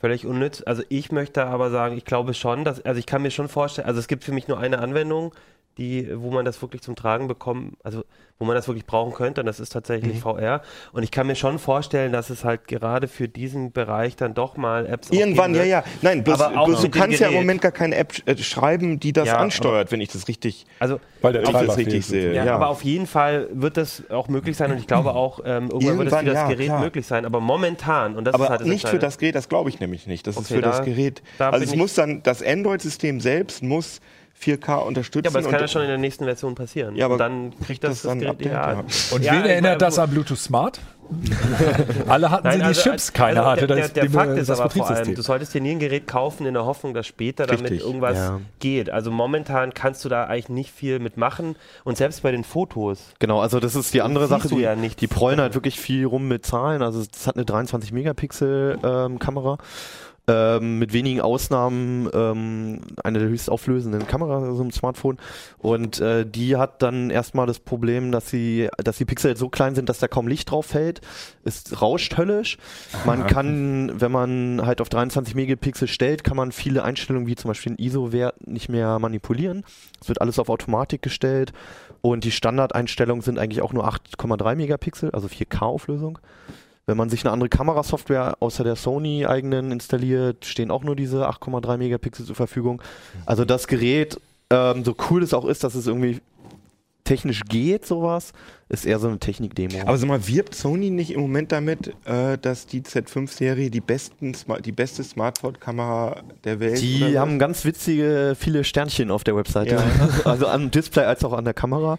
völlig 0.00 0.26
unnütz. 0.26 0.62
Also 0.64 0.82
ich 0.88 1.12
möchte 1.12 1.46
aber 1.46 1.70
sagen, 1.70 1.96
ich 1.96 2.04
glaube 2.04 2.34
schon, 2.34 2.64
dass, 2.64 2.84
also 2.84 2.98
ich 2.98 3.06
kann 3.06 3.22
mir 3.22 3.30
schon 3.30 3.48
vorstellen, 3.48 3.86
also 3.86 4.00
es 4.00 4.08
gibt 4.08 4.24
für 4.24 4.32
mich 4.32 4.48
nur 4.48 4.58
eine 4.58 4.78
Anwendung, 4.78 5.32
die, 5.80 6.08
wo 6.14 6.30
man 6.30 6.44
das 6.44 6.60
wirklich 6.62 6.82
zum 6.82 6.94
Tragen 6.94 7.26
bekommen, 7.26 7.76
also 7.82 8.04
wo 8.38 8.44
man 8.46 8.54
das 8.54 8.68
wirklich 8.68 8.86
brauchen 8.86 9.12
könnte. 9.12 9.40
Und 9.42 9.46
das 9.46 9.60
ist 9.60 9.70
tatsächlich 9.70 10.16
Mhm. 10.16 10.20
VR. 10.20 10.62
Und 10.92 11.02
ich 11.02 11.10
kann 11.10 11.26
mir 11.26 11.34
schon 11.34 11.58
vorstellen, 11.58 12.12
dass 12.12 12.30
es 12.30 12.42
halt 12.44 12.68
gerade 12.68 13.06
für 13.08 13.28
diesen 13.28 13.72
Bereich 13.72 14.16
dann 14.16 14.32
doch 14.34 14.56
mal 14.56 14.86
Apps 14.86 15.08
auch 15.10 15.14
Irgendwann, 15.14 15.52
geben 15.52 15.66
ja, 15.68 15.78
wird. 15.78 15.86
ja. 15.86 15.92
Nein, 16.02 16.24
bloß, 16.24 16.40
Aber 16.40 16.58
auch 16.60 16.66
bloß 16.66 16.82
du 16.82 16.88
kannst 16.90 17.18
ja 17.20 17.26
im 17.26 17.32
Gerät. 17.32 17.44
Moment 17.46 17.62
gar 17.62 17.72
keine 17.72 17.96
App 17.96 18.12
äh, 18.26 18.36
schreiben, 18.38 18.98
die 19.00 19.12
das 19.12 19.26
Ja, 19.26 19.34
aber- 19.34 19.42
ansteuert, 19.42 19.90
wenn 19.92 20.00
ich 20.00 20.10
das 20.10 20.28
richtig, 20.28 20.64
Also 20.78 21.00
Weil 21.22 21.32
der 21.34 21.42
Treiber 21.44 21.64
das 21.66 21.76
richtig 21.76 22.06
sehe. 22.06 22.32
Ja, 22.34 22.44
Ja, 22.44 22.54
aber 22.54 22.68
auf 22.68 22.82
jeden 22.82 23.06
Fall 23.06 23.48
wird 23.52 23.76
das 23.76 24.04
auch 24.10 24.28
möglich 24.28 24.56
sein 24.56 24.70
und 24.72 24.78
ich 24.78 24.86
glaube 24.86 25.14
auch, 25.14 25.40
ähm, 25.44 25.64
irgendwann, 25.70 25.70
wird 25.70 25.82
es 25.82 25.84
Irgendwann, 25.84 26.18
für 26.20 26.24
das 26.26 26.34
ja, 26.34 26.48
Gerät 26.48 26.66
klar. 26.66 26.80
möglich 26.80 27.06
sein. 27.06 27.24
Aber 27.26 27.40
momentan, 27.40 28.16
und 28.16 28.24
das 28.24 28.32
ist 28.34 28.40
aber 28.40 28.48
halt 28.50 28.60
das 28.62 28.68
nicht 28.68 28.88
für 28.88 28.98
das 28.98 29.18
Gerät, 29.18 29.34
das 29.34 29.48
glaube 29.50 29.68
ich 29.70 29.80
nämlich 29.80 30.06
nicht. 30.06 30.26
Das 30.26 30.36
ist 30.36 30.46
Okay, 30.46 30.54
für 30.56 30.60
das 30.62 30.78
da- 30.78 30.84
Gerät. 30.84 31.22
da 31.38 31.50
Also 31.50 31.64
es 31.64 31.72
ich- 31.72 31.76
muss 31.78 31.94
dann, 31.94 32.22
das 32.22 32.42
Android-System 32.42 33.20
selbst 33.20 33.62
muss 33.62 34.00
4K 34.40 34.78
unterstützen. 34.86 35.24
Ja, 35.24 35.30
aber 35.30 35.42
das 35.42 35.50
kann 35.50 35.60
ja 35.60 35.68
schon 35.68 35.82
in 35.82 35.88
der 35.88 35.98
nächsten 35.98 36.24
Version 36.24 36.54
passieren. 36.54 36.96
Ja, 36.96 37.06
aber 37.06 37.14
und 37.14 37.18
dann 37.18 37.52
kriegt 37.60 37.84
das, 37.84 37.90
das 37.90 38.02
das, 38.02 38.10
dann 38.10 38.18
Gerät 38.20 38.32
Update, 38.32 38.52
ja. 38.52 38.84
Und 39.14 39.24
Ja, 39.24 39.32
wen 39.34 39.44
erinnert 39.44 39.82
das 39.82 39.98
an 39.98 40.10
Bluetooth 40.10 40.38
Smart? 40.38 40.80
Alle 42.06 42.30
hatten 42.30 42.50
sie 42.50 42.58
die 42.58 42.64
also, 42.64 42.82
Chips, 42.82 43.12
keiner 43.12 43.40
also 43.40 43.50
hatte 43.50 43.66
der, 43.66 43.76
das, 43.76 43.92
der, 43.92 44.02
der 44.04 44.10
die- 44.10 44.16
Fakt 44.16 44.38
ist 44.38 44.48
das 44.48 44.60
aber 44.60 44.70
vor 44.70 44.90
allem, 44.90 45.14
du 45.14 45.22
solltest 45.22 45.54
dir 45.54 45.60
nie 45.60 45.72
ein 45.72 45.78
Gerät 45.78 46.06
kaufen 46.06 46.46
in 46.46 46.54
der 46.54 46.64
Hoffnung, 46.64 46.94
dass 46.94 47.06
später 47.06 47.46
damit 47.46 47.64
Richtig, 47.64 47.80
irgendwas 47.80 48.16
ja. 48.16 48.40
geht. 48.60 48.90
Also 48.90 49.10
momentan 49.10 49.74
kannst 49.74 50.04
du 50.04 50.08
da 50.08 50.24
eigentlich 50.24 50.48
nicht 50.48 50.70
viel 50.70 50.98
mitmachen 51.00 51.56
und 51.84 51.96
selbst 51.96 52.22
bei 52.22 52.30
den 52.30 52.44
Fotos. 52.44 53.12
Genau, 53.18 53.40
also 53.40 53.58
das 53.60 53.74
ist 53.74 53.92
die 53.92 54.02
andere 54.02 54.28
Sache, 54.28 54.48
du 54.48 54.56
die, 54.56 54.62
ja 54.62 54.74
die 54.76 55.06
prollen 55.08 55.40
halt 55.40 55.54
wirklich 55.54 55.80
viel 55.80 56.06
rum 56.06 56.28
mit 56.28 56.46
Zahlen. 56.46 56.82
Also 56.82 57.00
es 57.00 57.26
hat 57.26 57.34
eine 57.34 57.44
23 57.44 57.92
Megapixel 57.92 58.78
ähm, 58.82 59.18
Kamera. 59.18 59.58
Ähm, 60.30 60.78
mit 60.78 60.92
wenigen 60.92 61.20
Ausnahmen 61.20 62.08
ähm, 62.14 62.82
eine 63.02 63.18
der 63.18 63.28
höchst 63.28 63.50
auflösenden 63.50 64.06
Kameras 64.06 64.56
so 64.56 64.62
im 64.62 64.70
Smartphone 64.70 65.16
und 65.58 65.98
äh, 66.00 66.24
die 66.24 66.56
hat 66.56 66.82
dann 66.82 67.10
erstmal 67.10 67.48
das 67.48 67.58
Problem, 67.58 68.12
dass 68.12 68.30
sie, 68.30 68.68
dass 68.76 68.98
die 68.98 69.04
Pixel 69.04 69.36
so 69.36 69.48
klein 69.48 69.74
sind, 69.74 69.88
dass 69.88 69.98
da 69.98 70.06
kaum 70.06 70.28
Licht 70.28 70.50
drauf 70.50 70.66
fällt. 70.66 71.00
Es 71.42 71.82
rauscht 71.82 72.16
höllisch. 72.16 72.58
Man 73.06 73.26
kann, 73.26 74.00
wenn 74.00 74.12
man 74.12 74.62
halt 74.64 74.80
auf 74.80 74.88
23 74.88 75.34
Megapixel 75.34 75.88
stellt, 75.88 76.22
kann 76.22 76.36
man 76.36 76.52
viele 76.52 76.84
Einstellungen 76.84 77.26
wie 77.26 77.34
zum 77.34 77.48
Beispiel 77.48 77.74
den 77.74 77.84
ISO-Wert 77.84 78.46
nicht 78.46 78.68
mehr 78.68 79.00
manipulieren. 79.00 79.64
Es 80.00 80.08
wird 80.08 80.20
alles 80.20 80.38
auf 80.38 80.48
Automatik 80.48 81.02
gestellt 81.02 81.52
und 82.02 82.22
die 82.22 82.30
Standardeinstellungen 82.30 83.22
sind 83.22 83.38
eigentlich 83.38 83.62
auch 83.62 83.72
nur 83.72 83.88
8,3 83.88 84.54
Megapixel, 84.54 85.10
also 85.10 85.26
4K-Auflösung. 85.26 86.18
Wenn 86.86 86.96
man 86.96 87.08
sich 87.08 87.24
eine 87.24 87.32
andere 87.32 87.48
Kamerasoftware 87.48 88.36
außer 88.40 88.64
der 88.64 88.76
Sony 88.76 89.26
eigenen 89.26 89.70
installiert, 89.70 90.44
stehen 90.44 90.70
auch 90.70 90.82
nur 90.82 90.96
diese 90.96 91.28
8,3 91.28 91.76
Megapixel 91.76 92.26
zur 92.26 92.34
Verfügung. 92.34 92.82
Also 93.26 93.44
das 93.44 93.66
Gerät, 93.66 94.20
ähm, 94.50 94.84
so 94.84 94.96
cool 95.10 95.22
es 95.22 95.32
auch 95.32 95.44
ist, 95.44 95.62
dass 95.62 95.74
es 95.74 95.86
irgendwie 95.86 96.20
technisch 97.10 97.42
geht, 97.48 97.86
sowas, 97.86 98.32
ist 98.68 98.86
eher 98.86 99.00
so 99.00 99.08
eine 99.08 99.18
Technik-Demo. 99.18 99.80
Aber 99.82 99.98
sag 99.98 100.08
mal, 100.08 100.28
wirbt 100.28 100.54
Sony 100.54 100.90
nicht 100.90 101.10
im 101.10 101.20
Moment 101.20 101.50
damit, 101.50 101.88
äh, 102.04 102.38
dass 102.38 102.66
die 102.66 102.82
Z5-Serie 102.82 103.68
die, 103.68 103.80
besten 103.80 104.36
die 104.64 104.70
beste 104.70 105.02
Smartphone-Kamera 105.02 106.22
der 106.44 106.60
Welt 106.60 106.80
Die 106.80 107.02
oder 107.02 107.20
haben 107.20 107.40
ganz 107.40 107.64
witzige, 107.64 108.36
viele 108.38 108.62
Sternchen 108.62 109.10
auf 109.10 109.24
der 109.24 109.34
Webseite. 109.34 109.74
Ja. 109.74 110.08
Also 110.24 110.46
am 110.46 110.70
Display 110.70 111.04
als 111.04 111.24
auch 111.24 111.32
an 111.32 111.44
der 111.44 111.54
Kamera. 111.54 111.98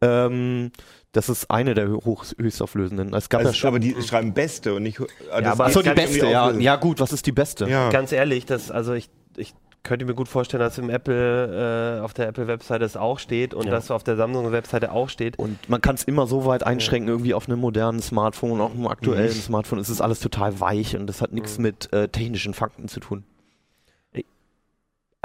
Ähm, 0.00 0.70
das 1.16 1.28
ist 1.28 1.50
eine 1.50 1.74
der 1.74 1.90
hoch, 1.90 2.24
höchstauflösenden. 2.38 3.14
Es 3.14 3.28
gab 3.28 3.38
also, 3.40 3.50
ja 3.50 3.54
schon. 3.54 3.68
Aber 3.68 3.78
die 3.78 3.94
schreiben 4.02 4.32
beste 4.34 4.74
und 4.74 4.82
nicht. 4.82 5.00
Also 5.30 5.50
aber- 5.50 5.66
Achso, 5.66 5.82
die 5.82 5.90
beste, 5.90 6.26
ja. 6.26 6.50
Ja. 6.50 6.58
Ja, 6.58 6.76
gut, 6.76 7.00
was 7.00 7.12
ist 7.12 7.26
die 7.26 7.32
beste? 7.32 7.68
ja. 7.68 7.90
Ganz 7.90 8.12
ehrlich, 8.12 8.46
das, 8.46 8.70
also 8.70 8.92
ich, 8.94 9.08
ich 9.36 9.54
könnte 9.82 10.04
mir 10.04 10.14
gut 10.14 10.26
vorstellen, 10.28 10.60
dass 10.60 10.78
im 10.78 10.90
Apple, 10.90 11.98
äh, 11.98 12.00
auf 12.02 12.12
der 12.12 12.26
Apple-Webseite 12.28 12.84
es 12.84 12.96
auch 12.96 13.18
steht 13.20 13.54
und 13.54 13.66
Ja. 13.66 13.70
dass 13.70 13.90
auf 13.92 14.02
der 14.02 14.16
Samsung-Webseite 14.16 14.90
auch 14.90 15.08
steht. 15.08 15.38
Und 15.38 15.58
man 15.68 15.80
kann 15.80 15.94
es 15.94 16.02
immer 16.04 16.26
so 16.26 16.44
weit 16.44 16.64
einschränken, 16.64 17.08
irgendwie 17.08 17.34
auf 17.34 17.48
einem 17.48 17.60
modernen 17.60 18.02
Smartphone, 18.02 18.60
auch 18.60 18.72
einem 18.72 18.88
aktuellen 18.88 19.30
Smartphone. 19.30 19.78
Es 19.78 19.88
ist 19.88 20.00
alles 20.00 20.18
total 20.20 20.58
weich 20.60 20.96
und 20.96 21.06
das 21.06 21.22
hat 21.22 21.32
nichts 21.32 21.58
Mhm. 21.58 21.62
mit 21.62 21.92
äh, 21.92 22.08
technischen 22.08 22.52
Fakten 22.52 22.88
zu 22.88 22.98
tun. 23.00 23.22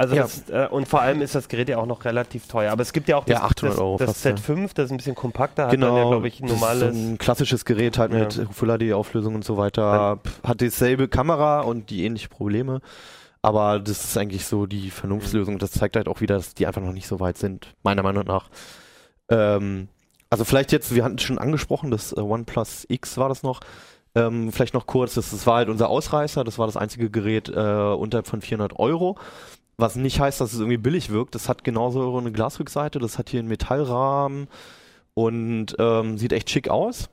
Also 0.02 0.16
Ja. 0.16 0.22
das, 0.22 0.48
äh, 0.50 0.66
und 0.68 0.88
vor 0.88 1.00
allem 1.00 1.22
ist 1.22 1.36
das 1.36 1.46
Gerät 1.48 1.68
ja 1.68 1.78
auch 1.78 1.86
noch 1.86 2.04
relativ 2.04 2.48
teuer. 2.48 2.72
Aber 2.72 2.82
es 2.82 2.92
gibt 2.92 3.08
ja 3.08 3.16
auch 3.16 3.24
das, 3.24 3.38
Ja, 3.38 3.44
800 3.44 3.74
das, 3.76 3.80
Euro 3.80 3.96
das 3.98 4.06
fast, 4.10 4.24
ja. 4.24 4.32
Z5, 4.32 4.70
das 4.74 4.86
ist 4.86 4.90
ein 4.90 4.96
bisschen 4.96 5.14
kompakter, 5.14 5.66
hat 5.66 5.72
dann 5.74 5.80
ja, 5.82 6.02
glaube 6.04 6.26
ich, 6.26 6.40
ein 6.40 6.46
das 6.48 6.56
ist 6.56 6.60
normales. 6.60 6.96
so 6.96 7.00
ein 7.12 7.18
klassisches 7.18 7.64
Gerät 7.64 7.98
halt 7.98 8.12
Ja. 8.12 8.18
mit 8.18 8.48
Full 8.52 8.68
HD 8.78 8.92
Auflösung 8.94 9.36
und 9.36 9.44
so 9.44 9.56
weiter. 9.56 10.18
Pff, 10.26 10.42
Hat 10.42 10.60
dieselbe 10.60 11.06
Kamera 11.06 11.60
und 11.60 11.90
die 11.90 12.04
ähnlichen 12.04 12.30
Probleme. 12.30 12.80
Aber 13.42 13.78
das 13.78 14.02
ist 14.04 14.16
eigentlich 14.18 14.44
so 14.46 14.66
die 14.66 14.90
Vernunftslösung. 14.90 15.58
Das 15.58 15.70
zeigt 15.70 15.94
halt 15.96 16.08
auch 16.08 16.20
wieder, 16.20 16.34
dass 16.36 16.54
die 16.54 16.66
einfach 16.66 16.82
noch 16.82 16.92
nicht 16.92 17.06
so 17.06 17.20
weit 17.20 17.38
sind, 17.38 17.74
meiner 17.84 18.02
Meinung 18.02 18.24
nach. 18.24 18.48
Ähm, 19.28 19.88
also 20.30 20.44
vielleicht 20.44 20.72
jetzt, 20.72 20.94
wir 20.94 21.04
hatten 21.04 21.16
es 21.16 21.22
schon 21.22 21.38
angesprochen, 21.38 21.90
das 21.90 22.12
äh, 22.12 22.20
OnePlus 22.20 22.86
X 22.88 23.18
war 23.18 23.28
das 23.28 23.42
noch. 23.42 23.60
Ähm, 24.14 24.52
vielleicht 24.52 24.74
noch 24.74 24.86
kurz, 24.86 25.14
das, 25.14 25.30
das 25.30 25.46
war 25.46 25.56
halt 25.56 25.68
unser 25.70 25.88
Ausreißer, 25.88 26.44
das 26.44 26.58
war 26.58 26.66
das 26.66 26.76
einzige 26.76 27.08
Gerät 27.10 27.48
äh, 27.48 27.52
unterhalb 27.52 28.26
von 28.26 28.42
400 28.42 28.78
Euro. 28.78 29.16
Was 29.82 29.96
nicht 29.96 30.20
heißt, 30.20 30.40
dass 30.40 30.52
es 30.52 30.60
irgendwie 30.60 30.76
billig 30.76 31.10
wirkt. 31.10 31.34
Das 31.34 31.48
hat 31.48 31.64
genauso 31.64 32.16
eine 32.16 32.30
Glasrückseite, 32.30 33.00
das 33.00 33.18
hat 33.18 33.30
hier 33.30 33.40
einen 33.40 33.48
Metallrahmen 33.48 34.46
und 35.14 35.74
ähm, 35.76 36.18
sieht 36.18 36.32
echt 36.32 36.50
schick 36.50 36.68
aus. 36.68 37.10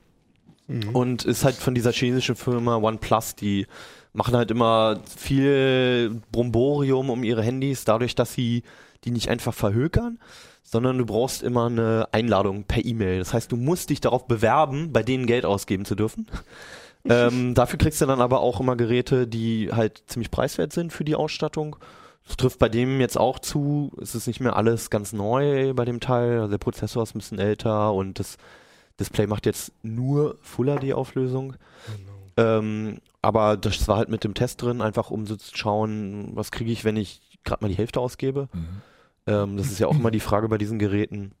Mhm. 0.68 0.90
Und 0.94 1.24
ist 1.24 1.44
halt 1.44 1.56
von 1.56 1.74
dieser 1.74 1.90
chinesischen 1.90 2.36
Firma 2.36 2.76
OnePlus, 2.76 3.34
die 3.34 3.66
machen 4.12 4.36
halt 4.36 4.52
immer 4.52 5.00
viel 5.16 6.22
Bromborium 6.30 7.10
um 7.10 7.24
ihre 7.24 7.42
Handys, 7.42 7.84
dadurch, 7.84 8.14
dass 8.14 8.34
sie 8.34 8.62
die 9.02 9.10
nicht 9.10 9.30
einfach 9.30 9.52
verhökern, 9.52 10.20
sondern 10.62 10.96
du 10.96 11.06
brauchst 11.06 11.42
immer 11.42 11.66
eine 11.66 12.06
Einladung 12.12 12.64
per 12.64 12.84
E-Mail. 12.84 13.18
Das 13.18 13.34
heißt, 13.34 13.50
du 13.50 13.56
musst 13.56 13.90
dich 13.90 14.00
darauf 14.00 14.28
bewerben, 14.28 14.92
bei 14.92 15.02
denen 15.02 15.26
Geld 15.26 15.44
ausgeben 15.44 15.84
zu 15.84 15.96
dürfen. 15.96 16.28
ähm, 17.04 17.54
dafür 17.54 17.80
kriegst 17.80 18.00
du 18.00 18.06
dann 18.06 18.20
aber 18.20 18.40
auch 18.40 18.60
immer 18.60 18.76
Geräte, 18.76 19.26
die 19.26 19.70
halt 19.72 20.04
ziemlich 20.06 20.30
preiswert 20.30 20.72
sind 20.72 20.92
für 20.92 21.02
die 21.02 21.16
Ausstattung. 21.16 21.74
Das 22.30 22.36
trifft 22.36 22.60
bei 22.60 22.68
dem 22.68 23.00
jetzt 23.00 23.18
auch 23.18 23.40
zu. 23.40 23.90
Es 24.00 24.14
ist 24.14 24.28
nicht 24.28 24.38
mehr 24.38 24.54
alles 24.54 24.88
ganz 24.88 25.12
neu 25.12 25.74
bei 25.74 25.84
dem 25.84 25.98
Teil. 25.98 26.38
Also 26.38 26.50
der 26.52 26.58
Prozessor 26.58 27.02
ist 27.02 27.12
ein 27.12 27.18
bisschen 27.18 27.40
älter 27.40 27.92
und 27.92 28.20
das 28.20 28.36
Display 29.00 29.26
macht 29.26 29.46
jetzt 29.46 29.72
nur 29.82 30.38
Full 30.40 30.78
HD 30.78 30.92
Auflösung. 30.92 31.56
Ähm, 32.36 32.98
aber 33.20 33.56
das 33.56 33.88
war 33.88 33.96
halt 33.96 34.10
mit 34.10 34.22
dem 34.22 34.34
Test 34.34 34.62
drin, 34.62 34.80
einfach 34.80 35.10
um 35.10 35.26
so 35.26 35.34
zu 35.34 35.56
schauen, 35.56 36.30
was 36.34 36.52
kriege 36.52 36.70
ich, 36.70 36.84
wenn 36.84 36.96
ich 36.96 37.20
gerade 37.42 37.64
mal 37.64 37.68
die 37.68 37.76
Hälfte 37.76 37.98
ausgebe. 37.98 38.48
Ähm, 39.26 39.56
das 39.56 39.66
ist 39.72 39.80
ja 39.80 39.88
auch 39.88 39.96
immer 39.96 40.12
die 40.12 40.20
Frage 40.20 40.48
bei 40.48 40.56
diesen 40.56 40.78
Geräten. 40.78 41.32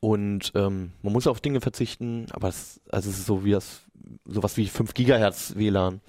Und 0.00 0.52
ähm, 0.54 0.92
man 1.00 1.14
muss 1.14 1.26
auf 1.26 1.40
Dinge 1.40 1.62
verzichten, 1.62 2.26
aber 2.32 2.48
es, 2.48 2.78
also 2.90 3.08
es 3.08 3.20
ist 3.20 3.26
so 3.26 3.42
wie 3.42 3.52
das, 3.52 3.80
sowas 4.26 4.58
wie 4.58 4.66
5 4.66 4.92
Gigahertz 4.92 5.54
WLAN. 5.56 6.02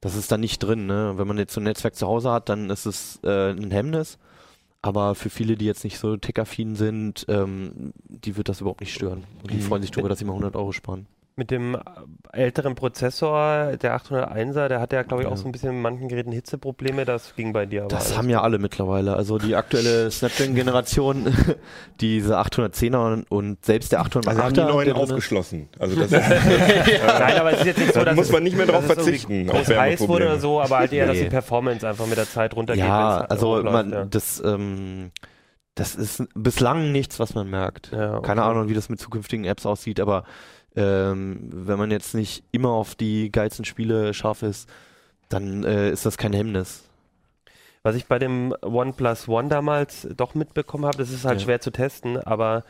Das 0.00 0.14
ist 0.14 0.32
da 0.32 0.38
nicht 0.38 0.58
drin, 0.60 0.86
ne? 0.86 1.14
Wenn 1.16 1.26
man 1.28 1.36
jetzt 1.38 1.52
so 1.52 1.60
ein 1.60 1.64
Netzwerk 1.64 1.94
zu 1.94 2.06
Hause 2.06 2.30
hat, 2.30 2.48
dann 2.48 2.70
ist 2.70 2.86
es 2.86 3.20
äh, 3.22 3.50
ein 3.50 3.70
Hemmnis. 3.70 4.18
Aber 4.82 5.14
für 5.14 5.28
viele, 5.28 5.56
die 5.56 5.66
jetzt 5.66 5.84
nicht 5.84 5.98
so 5.98 6.16
tech-affin 6.16 6.74
sind, 6.74 7.26
ähm, 7.28 7.92
die 8.08 8.36
wird 8.38 8.48
das 8.48 8.62
überhaupt 8.62 8.80
nicht 8.80 8.94
stören. 8.94 9.24
Und 9.42 9.50
die 9.52 9.56
Mhm. 9.56 9.62
freuen 9.62 9.82
sich 9.82 9.90
darüber, 9.90 10.08
dass 10.08 10.18
sie 10.20 10.24
mal 10.24 10.32
100 10.32 10.56
Euro 10.56 10.72
sparen. 10.72 11.06
Mit 11.40 11.50
dem 11.50 11.74
äh, 11.74 11.78
älteren 12.32 12.74
Prozessor, 12.74 13.74
der 13.78 13.96
801er, 13.98 14.68
der 14.68 14.78
hat 14.78 14.92
ja, 14.92 15.02
glaube 15.04 15.22
ich, 15.22 15.28
auch 15.28 15.38
so 15.38 15.48
ein 15.48 15.52
bisschen 15.52 15.70
in 15.70 15.80
manchen 15.80 16.06
Geräten 16.06 16.32
Hitzeprobleme. 16.32 17.06
Das 17.06 17.34
ging 17.34 17.54
bei 17.54 17.64
dir 17.64 17.80
aber. 17.84 17.88
Das 17.88 18.08
alles 18.08 18.18
haben 18.18 18.28
ja 18.28 18.42
alle 18.42 18.58
mittlerweile. 18.58 19.16
Also 19.16 19.38
die 19.38 19.56
aktuelle 19.56 20.10
Snapdragon-Generation, 20.10 21.34
diese 22.02 22.38
810er 22.38 23.24
und, 23.30 23.64
selbst 23.64 23.90
der 23.90 24.02
808er. 24.02 24.28
Also 24.28 24.42
haben 24.42 24.52
die 24.52 24.60
neuen 24.60 24.92
aufgeschlossen. 24.92 25.70
Also 25.78 25.96
das 26.00 26.12
ist, 26.12 26.28
Nein, 26.28 27.38
aber 27.38 27.52
es 27.52 27.60
ist 27.60 27.66
jetzt 27.66 27.78
nicht 27.78 27.94
so, 27.94 28.00
Da 28.00 28.04
dass 28.04 28.16
muss 28.16 28.30
man 28.30 28.42
nicht 28.42 28.56
mehr 28.58 28.66
drauf 28.66 28.84
verzichten, 28.84 29.48
auf 29.48 29.66
heiß 29.66 30.06
wurde 30.06 30.26
oder 30.26 30.38
so, 30.40 30.60
aber 30.60 30.76
halt 30.76 30.92
eher, 30.92 31.06
dass 31.06 31.16
Nee. 31.16 31.24
die 31.24 31.30
Performance 31.30 31.88
einfach 31.88 32.06
mit 32.06 32.18
der 32.18 32.28
Zeit 32.28 32.54
runtergeht. 32.54 32.84
Ja, 32.84 33.20
also 33.30 33.62
man, 33.62 33.90
ja. 33.90 34.04
das, 34.04 34.42
ähm, 34.44 35.10
das 35.74 35.94
ist 35.94 36.22
bislang 36.34 36.92
nichts, 36.92 37.18
was 37.18 37.34
man 37.34 37.48
merkt. 37.48 37.92
Ja, 37.92 38.18
okay. 38.18 38.26
Keine 38.26 38.42
Ahnung, 38.42 38.68
wie 38.68 38.74
das 38.74 38.90
mit 38.90 39.00
zukünftigen 39.00 39.46
Apps 39.46 39.64
aussieht, 39.64 40.00
aber 40.00 40.24
ähm, 40.76 41.48
wenn 41.52 41.78
man 41.78 41.90
jetzt 41.90 42.14
nicht 42.14 42.44
immer 42.52 42.70
auf 42.70 42.94
die 42.94 43.30
geilsten 43.32 43.64
Spiele 43.64 44.14
scharf 44.14 44.42
ist, 44.42 44.68
dann 45.28 45.64
äh, 45.64 45.90
ist 45.90 46.06
das 46.06 46.16
kein 46.18 46.32
Hemmnis. 46.32 46.84
Was 47.82 47.94
ich 47.96 48.06
bei 48.06 48.18
dem 48.18 48.54
OnePlus 48.62 49.26
One 49.28 49.48
damals 49.48 50.06
doch 50.16 50.34
mitbekommen 50.34 50.84
habe, 50.84 50.98
das 50.98 51.10
ist 51.10 51.24
halt 51.24 51.40
Ja. 51.40 51.44
schwer 51.46 51.60
zu 51.60 51.70
testen, 51.70 52.18
aber 52.18 52.64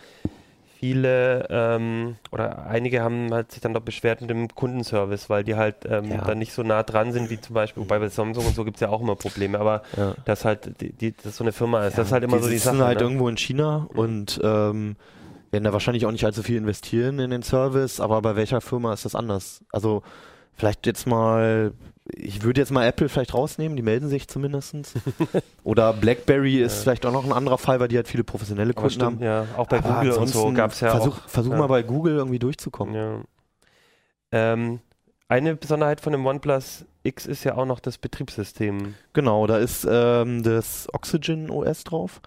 viele 0.79 1.47
ähm, 1.51 2.17
oder 2.31 2.67
einige 2.67 3.03
haben 3.03 3.33
halt 3.35 3.53
sich 3.53 3.61
dann 3.61 3.75
doch 3.75 3.83
beschwert 3.83 4.21
mit 4.23 4.31
dem 4.31 4.49
Kundenservice, 4.49 5.29
weil 5.29 5.45
die 5.45 5.57
halt 5.57 5.77
ähm, 5.85 6.11
Ja. 6.13 6.23
dann 6.23 6.39
nicht 6.39 6.53
so 6.53 6.63
nah 6.63 6.83
dran 6.83 7.13
sind 7.13 7.29
wie 7.29 7.41
zum 7.41 7.55
Beispiel, 7.55 7.83
wobei 7.83 7.99
bei 7.99 8.09
Samsung 8.09 8.47
und 8.47 8.55
so 8.55 8.65
gibt 8.65 8.77
es 8.77 8.81
ja 8.81 8.89
auch 8.89 9.01
immer 9.03 9.17
Probleme, 9.17 9.59
aber 9.59 9.83
Ja. 9.97 10.15
dass 10.25 10.45
halt 10.45 10.81
die, 10.81 10.93
die, 10.93 11.13
das 11.13 11.37
so 11.37 11.45
eine 11.45 11.53
Firma 11.53 11.87
ist, 11.87 11.99
das 11.99 12.07
ist 12.09 12.13
halt 12.13 12.25
immer 12.25 12.39
die 12.39 12.43
so 12.45 12.49
die 12.49 12.57
Sache. 12.59 12.79
halt 12.85 12.99
ne? 12.99 13.05
irgendwo 13.05 13.29
in 13.29 13.37
China 13.37 13.89
und 13.93 14.41
ähm, 14.43 14.97
werden 15.51 15.65
da 15.65 15.73
wahrscheinlich 15.73 16.07
auch 16.07 16.13
nicht 16.13 16.25
allzu 16.25 16.43
viel 16.43 16.57
investieren 16.57 17.19
in 17.19 17.31
den 17.31 17.43
Service, 17.43 18.01
aber 18.01 18.23
bei 18.23 18.37
welcher 18.37 18.61
Firma 18.61 18.93
ist 18.93 19.05
das 19.05 19.15
anders? 19.15 19.65
Also 19.73 20.03
vielleicht 20.55 20.87
jetzt 20.87 21.07
mal 21.07 21.73
ich 22.15 22.43
würde 22.43 22.61
jetzt 22.61 22.71
mal 22.71 22.87
Apple 22.87 23.09
vielleicht 23.09 23.35
rausnehmen, 23.35 23.77
die 23.77 23.83
melden 23.83 24.09
sich 24.09 24.29
zumindestens. 24.29 24.95
Oder 25.65 25.93
BlackBerry 25.93 26.61
ist 26.61 26.83
vielleicht 26.83 27.07
auch 27.07 27.13
noch 27.13 27.25
ein 27.25 27.33
anderer 27.33 27.59
Fall, 27.59 27.81
weil 27.81 27.89
die 27.89 27.97
halt 27.97 28.09
viele 28.09 28.25
professionelle 28.25 28.75
Kunden 28.75 29.03
haben. 29.03 29.17
stimmt, 29.17 29.23
ja, 29.23 29.47
auch 29.57 29.67
bei 29.67 29.79
Aber 29.79 29.95
Google 29.95 30.13
und 30.13 30.29
so 30.29 30.53
gab 30.53 30.73
es 30.73 30.81
ja 30.81 30.91
versuch, 30.91 31.19
auch. 31.19 31.29
Versuch 31.29 31.53
ja. 31.53 31.59
mal 31.59 31.67
bei 31.67 31.83
Google 31.83 32.17
irgendwie 32.17 32.39
durchzukommen. 32.39 32.95
Ja. 32.95 33.21
Ähm, 34.33 34.81
eine 35.29 35.57
Besonderheit 35.57 36.01
von 36.01 36.13
dem 36.13 36.27
OnePlus 36.27 36.85
X 37.03 37.27
ist 37.27 37.45
ja 37.45 37.57
auch 37.57 37.67
noch 37.67 37.81
das 37.81 37.99
Betriebssystem. 37.99 38.95
Genau, 39.13 39.47
da 39.47 39.59
ist 39.59 39.87
ähm, 39.89 40.43
das 40.43 40.89
Oxygen 40.93 41.51
OS 41.51 41.85
drauf. 41.85 42.21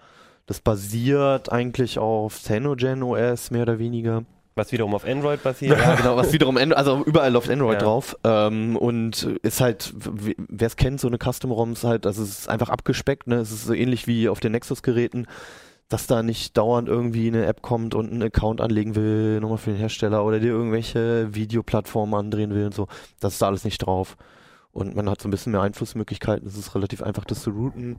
Das 0.46 0.60
basiert 0.60 1.50
eigentlich 1.50 1.98
auf 1.98 2.38
Cyanogen 2.40 3.02
OS, 3.02 3.50
mehr 3.50 3.62
oder 3.62 3.78
weniger. 3.78 4.24
Was 4.56 4.70
wiederum 4.70 4.94
auf 4.94 5.04
Android 5.04 5.42
basiert. 5.42 5.76
Ja, 5.78 5.96
genau, 5.96 6.16
was 6.16 6.32
wiederum, 6.32 6.56
Android, 6.56 6.76
also 6.78 7.02
überall 7.04 7.32
läuft 7.32 7.50
Android 7.50 7.80
Ja. 7.80 7.86
drauf. 7.86 8.16
Ähm, 8.22 8.76
und 8.76 9.24
ist 9.42 9.60
halt, 9.60 9.92
wer 9.96 10.66
es 10.66 10.76
kennt, 10.76 11.00
so 11.00 11.08
eine 11.08 11.18
Custom-ROM 11.18 11.72
ist 11.72 11.82
halt, 11.82 12.06
also 12.06 12.22
es 12.22 12.40
ist 12.40 12.48
einfach 12.48 12.68
abgespeckt, 12.68 13.26
ne? 13.26 13.36
Es 13.36 13.50
ist 13.50 13.64
so 13.64 13.72
ähnlich 13.74 14.06
wie 14.06 14.28
auf 14.28 14.38
den 14.38 14.52
Nexus-Geräten, 14.52 15.26
dass 15.88 16.06
da 16.06 16.22
nicht 16.22 16.56
dauernd 16.56 16.88
irgendwie 16.88 17.26
eine 17.26 17.46
App 17.46 17.62
kommt 17.62 17.94
und 17.96 18.12
einen 18.12 18.22
Account 18.22 18.60
anlegen 18.60 18.94
will, 18.94 19.40
nochmal 19.40 19.58
für 19.58 19.70
den 19.70 19.78
Hersteller 19.78 20.24
oder 20.24 20.38
dir 20.38 20.52
irgendwelche 20.52 21.34
Videoplattformen 21.34 22.14
andrehen 22.14 22.54
will 22.54 22.66
und 22.66 22.74
so. 22.74 22.86
Das 23.20 23.32
ist 23.32 23.42
da 23.42 23.46
alles 23.46 23.64
nicht 23.64 23.78
drauf. 23.78 24.16
Und 24.70 24.94
man 24.94 25.08
hat 25.10 25.20
so 25.20 25.26
ein 25.28 25.30
bisschen 25.30 25.52
mehr 25.52 25.62
Einflussmöglichkeiten. 25.62 26.46
Es 26.46 26.56
ist 26.56 26.74
relativ 26.74 27.02
einfach, 27.02 27.24
das 27.24 27.42
zu 27.42 27.50
routen. 27.50 27.96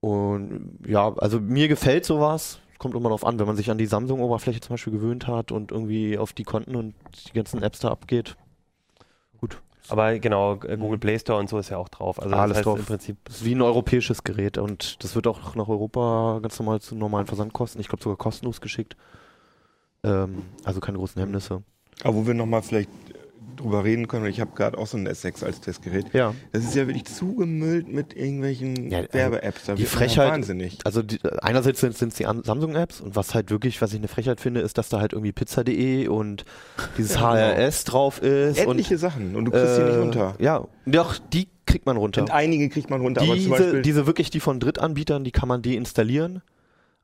Und 0.00 0.78
ja, 0.86 1.12
also 1.16 1.40
mir 1.40 1.68
gefällt 1.68 2.04
sowas. 2.04 2.60
Kommt 2.78 2.94
immer 2.94 3.08
darauf 3.08 3.26
an, 3.26 3.38
wenn 3.40 3.46
man 3.46 3.56
sich 3.56 3.70
an 3.70 3.78
die 3.78 3.86
Samsung-Oberfläche 3.86 4.60
zum 4.60 4.74
Beispiel 4.74 4.92
gewöhnt 4.92 5.26
hat 5.26 5.50
und 5.50 5.72
irgendwie 5.72 6.16
auf 6.16 6.32
die 6.32 6.44
Konten 6.44 6.76
und 6.76 6.94
die 7.26 7.32
ganzen 7.32 7.62
Apps 7.62 7.80
da 7.80 7.88
abgeht. 7.88 8.36
Gut. 9.40 9.60
Aber 9.88 10.16
genau, 10.18 10.60
äh, 10.62 10.76
Google 10.76 10.98
Play 10.98 11.18
Store 11.18 11.40
und 11.40 11.48
so 11.48 11.58
ist 11.58 11.70
ja 11.70 11.78
auch 11.78 11.88
drauf. 11.88 12.20
Also 12.22 12.36
Alles 12.36 12.50
das 12.50 12.56
heißt 12.58 12.66
drauf. 12.66 12.78
im 12.78 12.84
Prinzip. 12.84 13.16
Das 13.24 13.36
ist 13.36 13.44
wie 13.44 13.54
ein 13.54 13.62
europäisches 13.62 14.22
Gerät 14.22 14.58
und 14.58 15.02
das 15.02 15.14
wird 15.14 15.26
auch 15.26 15.54
nach 15.54 15.68
Europa 15.68 16.38
ganz 16.42 16.58
normal 16.58 16.80
zu 16.80 16.94
normalen 16.94 17.26
Versandkosten, 17.26 17.80
ich 17.80 17.88
glaube 17.88 18.02
sogar 18.02 18.16
kostenlos 18.16 18.60
geschickt. 18.60 18.96
Ähm, 20.04 20.42
also 20.64 20.80
keine 20.80 20.98
großen 20.98 21.18
Hemmnisse. 21.20 21.62
Aber 22.04 22.14
wo 22.14 22.26
wir 22.26 22.34
nochmal 22.34 22.62
vielleicht 22.62 22.90
drüber 23.56 23.84
reden 23.84 24.08
können, 24.08 24.26
ich 24.26 24.40
habe 24.40 24.50
gerade 24.54 24.78
auch 24.78 24.86
so 24.86 24.96
ein 24.96 25.08
S6 25.08 25.44
als 25.44 25.60
Testgerät. 25.60 26.06
Ja. 26.12 26.34
Das 26.52 26.64
ist 26.64 26.74
ja 26.74 26.86
wirklich 26.86 27.04
zugemüllt 27.04 27.88
mit 27.88 28.14
irgendwelchen 28.16 28.90
Ja, 28.90 28.98
also 28.98 29.12
Werbe-Apps. 29.12 29.64
Da 29.66 29.74
die 29.74 29.84
Frechheit- 29.84 30.30
wahnsinnig. 30.30 30.78
Also 30.84 31.02
die, 31.02 31.18
einerseits 31.40 31.80
sind 31.80 31.94
es 32.02 32.14
die 32.14 32.24
Samsung-Apps 32.24 33.00
und 33.00 33.16
was 33.16 33.34
halt 33.34 33.50
wirklich, 33.50 33.80
was 33.82 33.92
ich 33.92 33.98
eine 33.98 34.08
Frechheit 34.08 34.40
finde, 34.40 34.60
ist, 34.60 34.78
dass 34.78 34.88
da 34.88 35.00
halt 35.00 35.12
irgendwie 35.12 35.32
pizza.de 35.32 36.08
und 36.08 36.44
dieses 36.96 37.14
Ja, 37.18 37.34
genau. 37.34 37.56
HRS 37.56 37.84
drauf 37.84 38.22
ist. 38.22 38.58
Etliche 38.58 38.94
und, 38.94 39.00
Sachen 39.00 39.36
und 39.36 39.44
du 39.46 39.50
kriegst 39.50 39.76
sie 39.76 39.82
nicht 39.82 39.94
äh, 39.94 39.98
runter. 39.98 40.34
Ja, 40.38 40.66
doch, 40.86 41.18
die 41.32 41.48
kriegt 41.66 41.86
man 41.86 41.96
runter. 41.96 42.22
Und 42.22 42.30
einige 42.30 42.68
kriegt 42.68 42.90
man 42.90 43.00
runter, 43.00 43.20
aber 43.22 43.30
zum 43.32 43.38
Diese, 43.38 43.50
Beispiel 43.50 43.82
diese 43.82 44.06
wirklich 44.06 44.30
die 44.30 44.40
von 44.40 44.58
Drittanbietern, 44.60 45.24
die 45.24 45.32
kann 45.32 45.48
man 45.48 45.62
deinstallieren. 45.62 46.42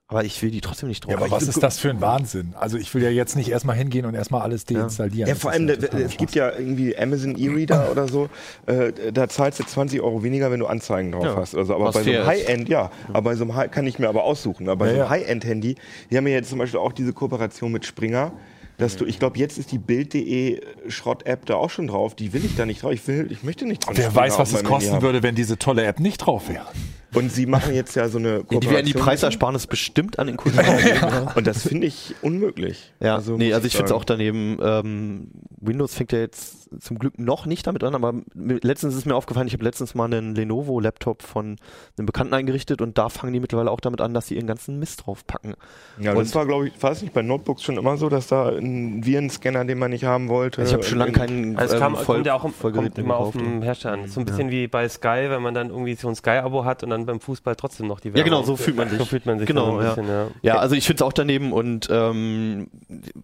Aber 0.06 0.22
ich 0.22 0.42
will 0.42 0.50
die 0.50 0.60
trotzdem 0.60 0.90
nicht 0.90 1.04
drauf. 1.04 1.12
Ja, 1.12 1.16
aber 1.16 1.30
was 1.30 1.44
ist 1.48 1.62
das 1.62 1.78
für 1.78 1.88
ein 1.88 2.00
Wahnsinn? 2.02 2.52
Also 2.58 2.76
ich 2.76 2.92
will 2.94 3.02
ja 3.02 3.08
jetzt 3.08 3.36
nicht 3.36 3.48
erstmal 3.48 3.74
hingehen 3.74 4.04
und 4.04 4.14
erstmal 4.14 4.42
alles 4.42 4.66
deinstallieren. 4.66 5.28
Ja, 5.28 5.34
Das 5.34 5.40
vor 5.42 5.50
allem, 5.50 5.66
ja 5.66 5.74
es 5.74 6.18
gibt 6.18 6.34
ja 6.34 6.50
irgendwie 6.52 6.96
Amazon 6.96 7.36
E-Reader 7.38 7.90
oder 7.92 8.06
so, 8.06 8.28
äh, 8.66 8.92
da 9.12 9.28
zahlst 9.30 9.60
du 9.60 9.64
20 9.64 10.02
Euro 10.02 10.22
weniger, 10.22 10.50
wenn 10.50 10.60
du 10.60 10.66
Anzeigen 10.66 11.12
drauf 11.12 11.24
Ja, 11.24 11.36
hast. 11.36 11.54
Also, 11.54 11.74
aber 11.74 11.86
was 11.86 11.94
bei 11.94 12.02
so 12.02 12.10
einem. 12.10 12.26
High-End, 12.26 12.68
ja, 12.68 12.90
aber 13.08 13.22
bei 13.22 13.34
so 13.34 13.44
einem 13.44 13.54
High, 13.56 13.70
kann 13.70 13.86
ich 13.86 13.98
mir 13.98 14.10
aber 14.10 14.24
aussuchen. 14.24 14.68
Aber 14.68 14.84
bei 14.84 14.86
Ja, 14.88 14.92
so 14.92 14.96
einem 14.96 15.04
ja. 15.04 15.10
High-End-Handy, 15.10 15.76
die 16.10 16.16
haben 16.18 16.26
ja 16.26 16.34
jetzt 16.34 16.50
zum 16.50 16.58
Beispiel 16.58 16.80
auch 16.80 16.92
diese 16.92 17.14
Kooperation 17.14 17.72
mit 17.72 17.86
Springer, 17.86 18.32
dass 18.76 18.96
du, 18.96 19.06
ich 19.06 19.18
glaube, 19.18 19.38
jetzt 19.38 19.56
ist 19.56 19.72
die 19.72 19.78
Bild.de 19.78 20.60
Schrott-App 20.88 21.46
da 21.46 21.54
auch 21.54 21.70
schon 21.70 21.86
drauf. 21.86 22.14
Die 22.14 22.32
will 22.34 22.44
ich 22.44 22.56
da 22.56 22.66
nicht 22.66 22.82
drauf. 22.82 22.92
Ich 22.92 23.06
will, 23.08 23.28
ich 23.30 23.42
möchte 23.42 23.64
nicht 23.66 23.86
drauf. 23.86 23.94
Wer 23.96 24.14
weiß, 24.14 24.38
was 24.38 24.52
es 24.52 24.64
kosten 24.64 25.00
würde, 25.00 25.22
wenn 25.22 25.34
diese 25.34 25.56
tolle 25.58 25.84
App 25.84 25.98
nicht 25.98 26.18
drauf 26.18 26.48
wäre. 26.48 26.66
Und 27.14 27.32
sie 27.32 27.46
machen 27.46 27.74
jetzt 27.74 27.94
ja 27.96 28.08
so 28.08 28.18
eine 28.18 28.28
Ja, 28.28 28.36
Kooperation. 28.38 28.60
die 28.60 28.70
werden 28.70 28.86
die 28.86 28.92
Preisersparnis 28.94 29.66
bestimmt 29.66 30.18
an 30.18 30.26
den 30.26 30.36
Kunden 30.36 30.58
weitergeben. 30.58 31.28
Und 31.34 31.46
das 31.46 31.62
finde 31.66 31.86
ich 31.86 32.14
unmöglich. 32.22 32.92
Ja, 33.00 33.14
Also 33.16 33.36
nee, 33.36 33.52
also 33.52 33.66
ich 33.66 33.72
finde 33.74 33.86
es 33.86 33.92
auch 33.92 34.04
daneben, 34.04 34.58
ähm, 34.62 35.30
Windows 35.66 35.94
fängt 35.94 36.12
ja 36.12 36.18
jetzt 36.18 36.68
zum 36.80 36.98
Glück 36.98 37.18
noch 37.18 37.46
nicht 37.46 37.66
damit 37.66 37.84
an, 37.84 37.94
aber 37.94 38.14
letztens 38.34 38.96
ist 38.96 39.06
mir 39.06 39.14
aufgefallen, 39.14 39.46
ich 39.46 39.52
habe 39.52 39.62
letztens 39.64 39.94
mal 39.94 40.06
einen 40.06 40.34
Lenovo-Laptop 40.34 41.22
von 41.22 41.56
einem 41.96 42.06
Bekannten 42.06 42.34
eingerichtet 42.34 42.82
und 42.82 42.98
da 42.98 43.08
fangen 43.08 43.32
die 43.32 43.40
mittlerweile 43.40 43.70
auch 43.70 43.80
damit 43.80 44.00
an, 44.00 44.12
dass 44.14 44.26
sie 44.26 44.34
ihren 44.34 44.46
ganzen 44.46 44.78
Mist 44.78 45.06
draufpacken. 45.06 45.54
Ja, 46.00 46.14
das 46.14 46.28
Und- 46.30 46.34
war, 46.34 46.46
glaube 46.46 46.68
ich, 46.68 46.82
war 46.82 46.90
es 46.90 47.00
nicht 47.02 47.14
bei 47.14 47.22
Notebooks 47.22 47.62
schon 47.62 47.76
immer 47.76 47.96
so, 47.96 48.08
dass 48.08 48.26
da 48.26 48.48
ein 48.48 49.04
Virenscanner, 49.06 49.64
den 49.64 49.78
man 49.78 49.90
nicht 49.92 50.04
haben 50.04 50.28
wollte. 50.28 50.62
Also 50.62 50.70
ich 50.70 50.74
habe 50.74 50.84
schon 50.84 50.98
lange 50.98 51.10
in- 51.12 51.16
keinen 51.16 51.56
Also 51.56 51.74
es 51.74 51.80
kam, 51.80 51.94
ähm, 51.94 52.00
Voll- 52.00 52.16
kommt 52.16 52.26
ja 52.26 52.34
auch 52.34 52.42
kommt 52.42 52.98
immer 52.98 53.16
auf 53.16 53.32
dem 53.32 53.62
Hersteller 53.62 53.94
an. 53.94 54.08
So 54.08 54.20
ein 54.20 54.26
bisschen 54.26 54.50
wie 54.50 54.66
bei 54.66 54.88
Sky, 54.88 55.26
wenn 55.28 55.42
man 55.42 55.54
dann 55.54 55.68
irgendwie 55.70 55.94
so 55.94 56.08
ein 56.08 56.14
Sky-Abo 56.16 56.64
hat 56.64 56.82
und 56.82 56.90
dann 56.90 57.06
beim 57.06 57.20
Fußball 57.20 57.54
trotzdem 57.56 57.86
noch 57.86 58.00
die 58.00 58.08
Ja, 58.08 58.14
Werbung. 58.14 58.30
genau, 58.32 58.42
so 58.42 58.56
fühlt 58.56 58.76
man 58.76 58.88
sich. 58.88 58.98
So 58.98 59.04
fühlt 59.04 59.26
man 59.26 59.38
sich 59.38 59.46
Genau, 59.46 59.80
ja. 59.80 59.90
bisschen, 59.94 60.08
ja. 60.08 60.26
Ja, 60.42 60.58
also 60.58 60.74
ich 60.74 60.86
finde 60.86 61.02
es 61.04 61.06
auch 61.06 61.12
daneben 61.12 61.52
und 61.52 61.88
ähm, 61.90 62.66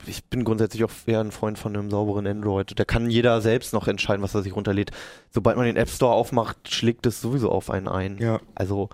ich 0.06 0.25
bin 0.26 0.44
grundsätzlich 0.44 0.85
auch 0.85 0.90
eher 1.06 1.21
ein 1.21 1.32
Freund 1.32 1.58
von 1.58 1.76
einem 1.76 1.91
sauberen 1.91 2.26
Android. 2.30 2.78
Da 2.78 2.84
kann 2.84 3.10
jeder 3.10 3.40
selbst 3.40 3.73
noch 3.73 3.88
entscheiden, 3.88 4.23
was 4.23 4.34
er 4.34 4.43
sich 4.43 4.54
runterlädt. 4.54 4.90
Sobald 5.30 5.56
man 5.56 5.66
den 5.66 5.76
App 5.76 5.88
Store 5.88 6.14
aufmacht, 6.14 6.56
schlägt 6.73 7.06
es 7.06 7.21
sowieso 7.21 7.50
auf 7.50 7.71
einen 7.71 7.88
ein. 7.88 8.19
Ja. 8.19 8.40
Also 8.54 8.88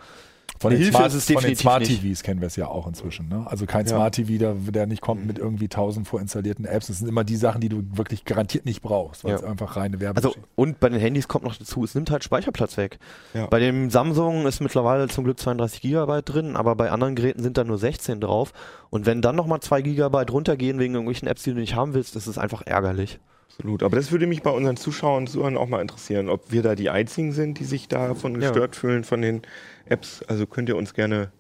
Von 0.59 0.71
den, 0.71 0.79
Hilfe 0.79 0.93
Smart, 0.97 1.07
ist 1.09 1.15
es 1.15 1.33
von 1.33 1.43
den 1.43 1.57
Smart 1.57 1.81
nicht. 1.83 2.03
TVs 2.03 2.23
kennen 2.23 2.41
wir 2.41 2.47
es 2.47 2.57
ja 2.57 2.69
auch 2.69 2.87
inzwischen. 2.87 3.29
Ne? 3.29 3.45
Also 3.47 3.67
kein 3.67 3.87
Ja. 3.87 3.93
Smart 3.97 4.15
TV, 4.15 4.39
der, 4.39 4.55
der 4.55 4.87
nicht 4.87 5.03
kommt 5.03 5.27
mit 5.27 5.39
irgendwie 5.39 5.69
tausend 5.69 6.09
vorinstallierten 6.09 6.65
Apps. 6.65 6.87
Das 6.87 6.99
sind 6.99 7.09
immer 7.09 7.25
die 7.25 7.37
Sachen, 7.37 7.61
die 7.61 7.69
du 7.69 7.83
wirklich 7.93 8.25
garantiert 8.25 8.65
nicht 8.65 8.83
brauchst, 8.83 9.25
weil 9.25 9.33
Ja. 9.33 9.37
es 9.37 9.45
einfach 9.45 9.77
reine 9.77 10.01
Werbung 10.01 10.17
Also, 10.25 10.35
und 10.55 10.81
bei 10.81 10.89
den 10.89 11.01
Handys 11.01 11.29
kommt 11.29 11.45
noch 11.45 11.57
dazu, 11.57 11.85
es 11.85 11.95
nimmt 11.95 12.11
halt 12.11 12.25
Speicherplatz 12.25 12.77
weg. 12.77 12.99
Ja. 13.35 13.47
Bei 13.47 13.59
dem 13.61 13.91
Samsung 13.91 14.47
ist 14.47 14.61
mittlerweile 14.61 15.09
zum 15.09 15.25
Glück 15.25 15.39
32 15.39 15.81
Gigabyte 15.83 16.29
drin, 16.29 16.57
aber 16.57 16.75
bei 16.75 16.91
anderen 16.91 17.15
Geräten 17.17 17.43
sind 17.43 17.57
da 17.59 17.65
nur 17.65 17.79
16 17.79 18.21
drauf. 18.21 18.53
Und 18.91 19.07
wenn 19.07 19.21
dann 19.23 19.37
nochmal 19.37 19.61
2 19.61 19.83
Gigabyte 19.83 20.33
runtergehen 20.33 20.79
wegen 20.79 20.95
irgendwelchen 20.95 21.29
Apps, 21.29 21.43
die 21.43 21.53
du 21.53 21.61
nicht 21.61 21.75
haben 21.75 21.93
willst, 21.95 22.17
ist 22.17 22.27
es 22.27 22.39
einfach 22.39 22.63
ärgerlich. 22.67 23.19
Absolut. 23.59 23.83
Aber 23.83 23.97
das 23.97 24.11
würde 24.13 24.27
mich 24.27 24.43
bei 24.43 24.51
unseren 24.51 24.77
Zuschauern 24.77 25.23
und 25.25 25.27
Zuhörern 25.29 25.57
auch 25.57 25.69
mal 25.69 25.81
interessieren, 25.81 26.29
ob 26.29 26.53
wir 26.53 26.63
da 26.63 26.75
die 26.75 26.91
einzigen 26.91 27.33
sind, 27.33 27.59
die 27.59 27.65
sich 27.65 27.89
davon 27.89 28.35
Ja. 28.35 28.41
gestört 28.41 28.77
fühlen 28.77 29.03
von 29.05 29.23
den 29.23 29.43
Apps. 29.87 30.23
Also 30.25 30.47
könnt 30.47 30.69
ihr 30.69 30.77
uns 30.77 30.95
gerne 30.95 31.31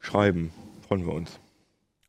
schreiben. 0.00 0.52
Freuen 0.86 1.06
wir 1.06 1.14
uns. 1.14 1.38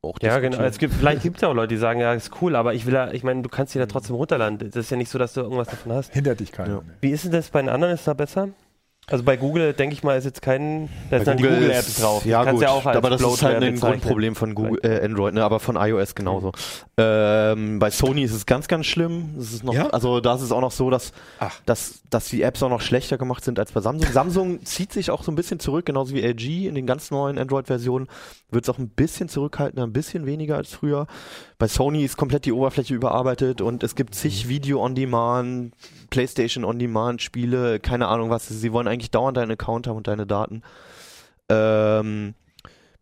Auch 0.02 0.18
Ja, 0.22 0.40
genau. 0.40 0.60
Es 0.60 0.78
gibt, 0.78 0.94
vielleicht 0.94 1.24
gibt 1.24 1.38
es 1.38 1.42
ja 1.42 1.48
auch 1.48 1.54
Leute, 1.54 1.70
die 1.70 1.78
sagen, 1.78 2.02
ja, 2.02 2.14
ist 2.14 2.42
cool, 2.42 2.56
aber 2.58 2.74
ich 2.74 2.86
will 2.86 2.94
ja, 2.94 3.12
ich 3.12 3.24
meine, 3.24 3.42
du 3.42 3.50
kannst 3.50 3.74
die 3.74 3.80
da 3.80 3.86
trotzdem 3.86 4.18
runterladen. 4.18 4.58
Das 4.58 4.76
ist 4.76 4.90
ja 4.90 4.98
nicht 4.98 5.10
so, 5.10 5.18
dass 5.18 5.34
du 5.34 5.42
irgendwas 5.42 5.70
davon 5.70 5.94
hast. 5.94 6.14
Hindert 6.14 6.42
dich 6.42 6.52
keiner. 6.52 6.76
Ja. 6.76 6.82
Nee. 6.86 6.94
Wie 7.02 7.12
ist 7.12 7.24
denn 7.24 7.32
das 7.32 7.50
bei 7.50 7.62
den 7.62 7.70
anderen? 7.70 7.94
Ist 7.94 8.06
da 8.08 8.14
besser? 8.14 8.50
Also 9.08 9.24
bei 9.24 9.36
Google, 9.36 9.74
denke 9.74 9.94
ich 9.94 10.04
mal, 10.04 10.18
ist 10.18 10.24
jetzt 10.24 10.42
kein, 10.42 10.88
da 11.10 11.18
ist 11.18 11.28
dann 11.28 11.36
die 11.38 11.44
Google 11.44 11.60
Google-Apps 11.60 11.88
ist- 11.90 12.02
drauf. 12.02 12.26
Ja, 12.26 12.50
gut, 12.50 12.62
ja 12.62 12.70
auch 12.70 12.86
als 12.86 12.96
aber 12.98 13.10
das 13.10 13.20
ist 13.20 13.28
Bloatware 13.28 13.54
halt 13.56 13.64
ein 13.64 13.74
bezeichnen. 13.74 14.00
Grundproblem 14.00 14.36
von 14.36 14.56
Google, 14.56 14.80
äh, 14.84 15.04
Android, 15.06 15.34
ne, 15.34 15.44
aber 15.44 15.60
von 15.60 15.76
iOS 15.76 16.16
genauso. 16.16 16.54
Ähm, 16.98 17.80
bei 17.80 17.90
Sony 17.92 18.24
ist 18.24 18.32
es 18.34 18.46
ganz, 18.46 18.68
ganz 18.70 18.86
schlimm. 18.86 19.34
Das 19.38 19.52
ist 19.52 19.64
noch, 19.64 19.74
Ja? 19.74 19.88
Also 19.90 20.22
da 20.22 20.36
ist 20.36 20.42
es 20.42 20.52
auch 20.54 20.62
noch 20.62 20.72
so, 20.72 20.90
dass, 20.90 21.12
Ach. 21.40 21.52
dass, 21.66 22.02
dass 22.10 22.30
die 22.30 22.42
Apps 22.44 22.64
auch 22.64 22.70
noch 22.70 22.82
schlechter 22.82 23.18
gemacht 23.18 23.44
sind 23.44 23.60
als 23.60 23.74
bei 23.74 23.82
Samsung. 23.82 24.10
Samsung 24.12 24.66
zieht 24.66 24.94
sich 24.94 25.12
auch 25.12 25.24
so 25.24 25.32
ein 25.32 25.36
bisschen 25.36 25.60
zurück, 25.60 25.86
genauso 25.86 26.14
wie 26.16 26.22
LG 26.22 26.68
in 26.68 26.76
den 26.76 26.86
ganz 26.86 27.12
neuen 27.12 27.38
Android-Versionen 27.38 28.08
wird 28.52 28.64
es 28.66 28.70
auch 28.70 28.78
ein 28.78 28.88
bisschen 28.90 29.28
zurückhaltender, 29.30 29.84
ein 29.86 29.94
bisschen 29.94 30.26
weniger 30.26 30.56
als 30.56 30.70
früher. 30.74 31.08
Bei 31.58 31.68
Sony 31.68 32.04
ist 32.06 32.18
komplett 32.18 32.46
die 32.46 32.52
Oberfläche 32.52 32.94
überarbeitet 32.94 33.62
und 33.62 33.84
es 33.84 33.96
gibt 33.96 34.16
zig 34.16 34.48
Video-on-Demand, 34.48 35.74
PlayStation-on-Demand-Spiele, 36.10 37.80
keine 37.80 38.08
Ahnung 38.08 38.30
was. 38.30 38.48
Sie 38.48 38.72
wollen 38.72 38.88
eigentlich 38.94 39.12
dauernd 39.12 39.38
deinen 39.38 39.52
Account 39.52 39.88
haben 39.88 39.98
und 39.98 40.08
deine 40.08 40.26
Daten. 40.26 40.62
Ähm, 41.50 42.36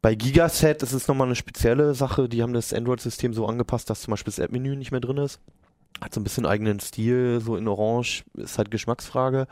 bei 0.02 0.16
Gigaset 0.16 0.82
ist 0.82 0.94
es 0.94 1.08
nochmal 1.08 1.28
eine 1.28 1.36
spezielle 1.36 1.94
Sache. 1.94 2.28
Die 2.28 2.42
haben 2.42 2.54
das 2.54 2.74
Android-System 2.74 3.34
so 3.34 3.46
angepasst, 3.46 3.90
dass 3.90 4.02
zum 4.02 4.12
Beispiel 4.12 4.32
das 4.32 4.40
App-Menü 4.40 4.76
nicht 4.76 4.92
mehr 4.92 5.02
drin 5.02 5.18
ist. 5.18 5.40
Hat 6.02 6.14
so 6.14 6.20
ein 6.20 6.24
bisschen 6.24 6.46
eigenen 6.46 6.80
Stil, 6.80 7.40
so 7.42 7.56
in 7.56 7.68
Orange, 7.68 8.24
ist 8.34 8.58
halt 8.58 8.72
Geschmacksfrage. 8.72 9.48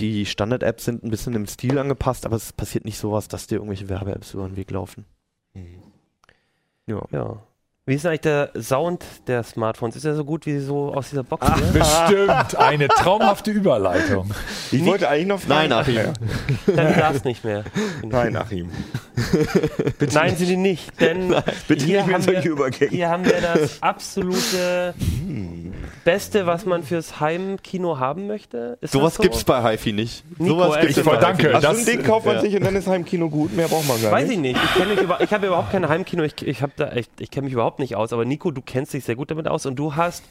Die 0.00 0.24
Standard-Apps 0.24 0.84
sind 0.84 1.04
ein 1.04 1.10
bisschen 1.10 1.34
im 1.34 1.46
Stil 1.46 1.78
angepasst, 1.78 2.24
aber 2.24 2.36
es 2.36 2.52
passiert 2.52 2.84
nicht 2.84 2.98
sowas, 2.98 3.28
dass 3.28 3.46
dir 3.46 3.56
irgendwelche 3.56 3.88
Werbe-Apps 3.88 4.34
über 4.34 4.46
den 4.46 4.56
Weg 4.56 4.70
laufen. 4.70 5.04
Ja. 6.86 7.02
Ja. 7.10 7.42
Wie 7.88 7.94
ist 7.94 8.02
denn 8.04 8.08
eigentlich 8.10 8.20
der 8.22 8.50
Sound 8.60 9.04
der 9.28 9.44
Smartphones? 9.44 9.94
Ist 9.94 10.04
er 10.04 10.16
so 10.16 10.24
gut 10.24 10.44
wie 10.44 10.58
so 10.58 10.92
aus 10.92 11.10
dieser 11.10 11.22
Box 11.22 11.46
hier? 11.54 11.66
Bestimmt 11.72 12.56
eine 12.56 12.88
traumhafte 12.88 13.52
Überleitung. 13.52 14.28
Ich 14.72 14.84
wollte 14.84 15.08
eigentlich 15.08 15.28
noch 15.28 15.38
fragen. 15.38 15.68
Nein, 15.68 15.72
Achim. 15.72 16.12
Dann 16.66 16.92
du 16.94 16.98
darfst 16.98 17.24
nicht 17.24 17.44
mehr. 17.44 17.62
Nein, 18.02 18.34
Achim. 18.34 18.70
Nein, 20.12 20.36
sind 20.36 20.48
die 20.48 20.56
nicht, 20.56 21.00
denn 21.00 21.32
Bitte 21.68 21.84
hier, 21.84 22.02
nicht 22.02 22.12
haben 22.12 22.22
solche 22.22 22.42
wir, 22.42 22.50
Übergänge. 22.50 22.90
hier 22.90 23.08
haben 23.08 23.24
wir 23.24 23.40
das 23.40 23.80
absolute 23.80 24.92
Beste, 26.04 26.44
was 26.46 26.66
man 26.66 26.82
fürs 26.82 27.20
Heimkino 27.20 27.98
haben 28.00 28.26
möchte. 28.26 28.78
Ist 28.80 28.92
Sowas 28.94 29.14
so? 29.14 29.22
gibt's 29.22 29.44
bei 29.44 29.62
HiFi 29.62 29.92
nicht. 29.92 30.24
Nico, 30.38 30.54
Sowas 30.54 30.80
gibt's 30.80 30.96
mal. 31.04 31.04
bei 31.04 31.18
HiFi 31.18 31.20
Danke. 31.24 31.42
nicht. 31.46 31.54
Also 31.54 31.68
Das- 31.68 31.78
ein 31.78 31.86
Ding 31.86 32.02
kauft 32.02 32.26
man 32.26 32.34
ja. 32.36 32.40
sich 32.42 32.54
und 32.56 32.64
dann 32.64 32.74
ist 32.76 32.88
Heimkino 32.88 33.30
gut. 33.30 33.54
Mehr 33.56 33.68
braucht 33.68 33.86
man 33.88 34.02
gar 34.02 34.10
Weiß 34.12 34.26
nicht. 34.28 34.34
ich 34.36 34.38
nicht. 34.40 34.60
Ich 34.96 35.02
über, 35.02 35.20
ich 35.20 35.32
habe 35.32 35.46
überhaupt 35.46 35.70
kein 35.70 35.88
Heimkino. 35.88 36.24
Ich, 36.24 36.34
ich 36.46 36.62
da 36.76 36.90
ich 36.92 37.30
kenne 37.30 37.44
mich 37.44 37.52
überhaupt 37.54 37.75
nicht 37.78 37.96
aus. 37.96 38.12
Aber 38.12 38.24
Nico, 38.24 38.50
du 38.50 38.62
kennst 38.62 38.92
dich 38.92 39.04
sehr 39.04 39.16
gut 39.16 39.30
damit 39.30 39.48
aus 39.48 39.66
und 39.66 39.76
du 39.76 39.94
hast 39.96 40.24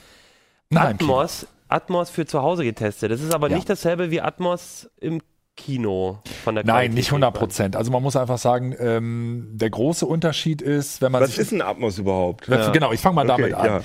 Nein. 0.69 0.95
Atmos, 0.95 1.47
Atmos 1.67 2.09
für 2.09 2.25
zu 2.25 2.41
Hause 2.41 2.63
getestet. 2.63 3.11
Das 3.11 3.21
ist 3.21 3.33
aber 3.33 3.49
Ja. 3.49 3.55
nicht 3.55 3.69
dasselbe 3.69 4.11
wie 4.11 4.21
Atmos 4.21 4.89
im 4.99 5.21
Kino 5.57 6.19
von 6.43 6.55
der 6.55 6.65
Nein, 6.65 6.73
Qualität 6.75 6.95
nicht 6.95 7.07
100 7.11 7.33
Prozent. 7.33 7.75
Also 7.77 7.91
man 7.91 8.03
muss 8.03 8.15
einfach 8.17 8.37
sagen, 8.37 8.75
ähm, 8.77 9.47
der 9.53 9.69
große 9.69 10.05
Unterschied 10.05 10.61
ist, 10.61 11.01
wenn 11.01 11.11
man 11.13 11.21
Was 11.21 11.29
sich 11.31 11.39
ist 11.39 11.51
ein 11.53 11.61
Atmos 11.61 11.97
überhaupt? 11.97 12.47
Ja. 12.47 12.71
Genau, 12.71 12.91
ich 12.91 12.99
fange 12.99 13.15
mal 13.15 13.29
Okay, 13.29 13.51
damit 13.51 13.53
an. 13.53 13.65
ja. 13.65 13.81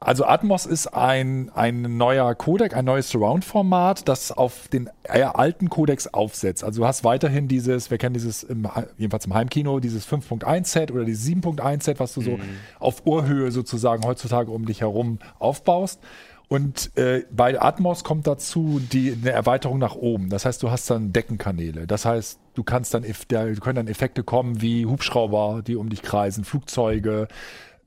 Also 0.00 0.24
Atmos 0.26 0.64
ist 0.64 0.86
ein, 0.86 1.50
ein 1.54 1.96
neuer 1.96 2.32
Codec, 2.36 2.76
ein 2.76 2.84
neues 2.84 3.10
Surround-Format, 3.10 4.08
das 4.08 4.30
auf 4.30 4.68
den 4.68 4.88
eher 5.02 5.36
alten 5.36 5.70
Codecs 5.70 6.06
aufsetzt. 6.14 6.62
Also 6.62 6.82
du 6.82 6.86
hast 6.86 7.02
weiterhin 7.02 7.48
dieses, 7.48 7.90
wir 7.90 7.98
kennen 7.98 8.14
dieses, 8.14 8.44
im, 8.44 8.68
jedenfalls 8.96 9.26
im 9.26 9.34
Heimkino, 9.34 9.80
dieses 9.80 10.06
5.1-Set 10.06 10.92
oder 10.92 11.04
dieses 11.04 11.26
7.1-Set, 11.26 11.98
was 11.98 12.14
du 12.14 12.20
so 12.20 12.38
auf 12.78 13.06
Ohrhöhe 13.06 13.50
sozusagen 13.50 14.04
heutzutage 14.04 14.52
um 14.52 14.66
dich 14.66 14.82
herum 14.82 15.18
aufbaust. 15.40 16.00
Und 16.46 16.96
äh, 16.96 17.24
bei 17.30 17.60
Atmos 17.60 18.04
kommt 18.04 18.26
dazu 18.28 18.80
die, 18.80 19.12
eine 19.20 19.32
Erweiterung 19.32 19.78
nach 19.78 19.96
oben. 19.96 20.30
Das 20.30 20.44
heißt, 20.46 20.62
du 20.62 20.70
hast 20.70 20.88
dann 20.88 21.12
Deckenkanäle. 21.12 21.86
Das 21.88 22.04
heißt, 22.04 22.38
du 22.54 22.62
kannst 22.62 22.94
dann, 22.94 23.04
da 23.28 23.52
können 23.54 23.76
dann 23.76 23.88
Effekte 23.88 24.22
kommen 24.22 24.62
wie 24.62 24.86
Hubschrauber, 24.86 25.62
die 25.66 25.76
um 25.76 25.90
dich 25.90 26.02
kreisen, 26.02 26.44
Flugzeuge, 26.44 27.26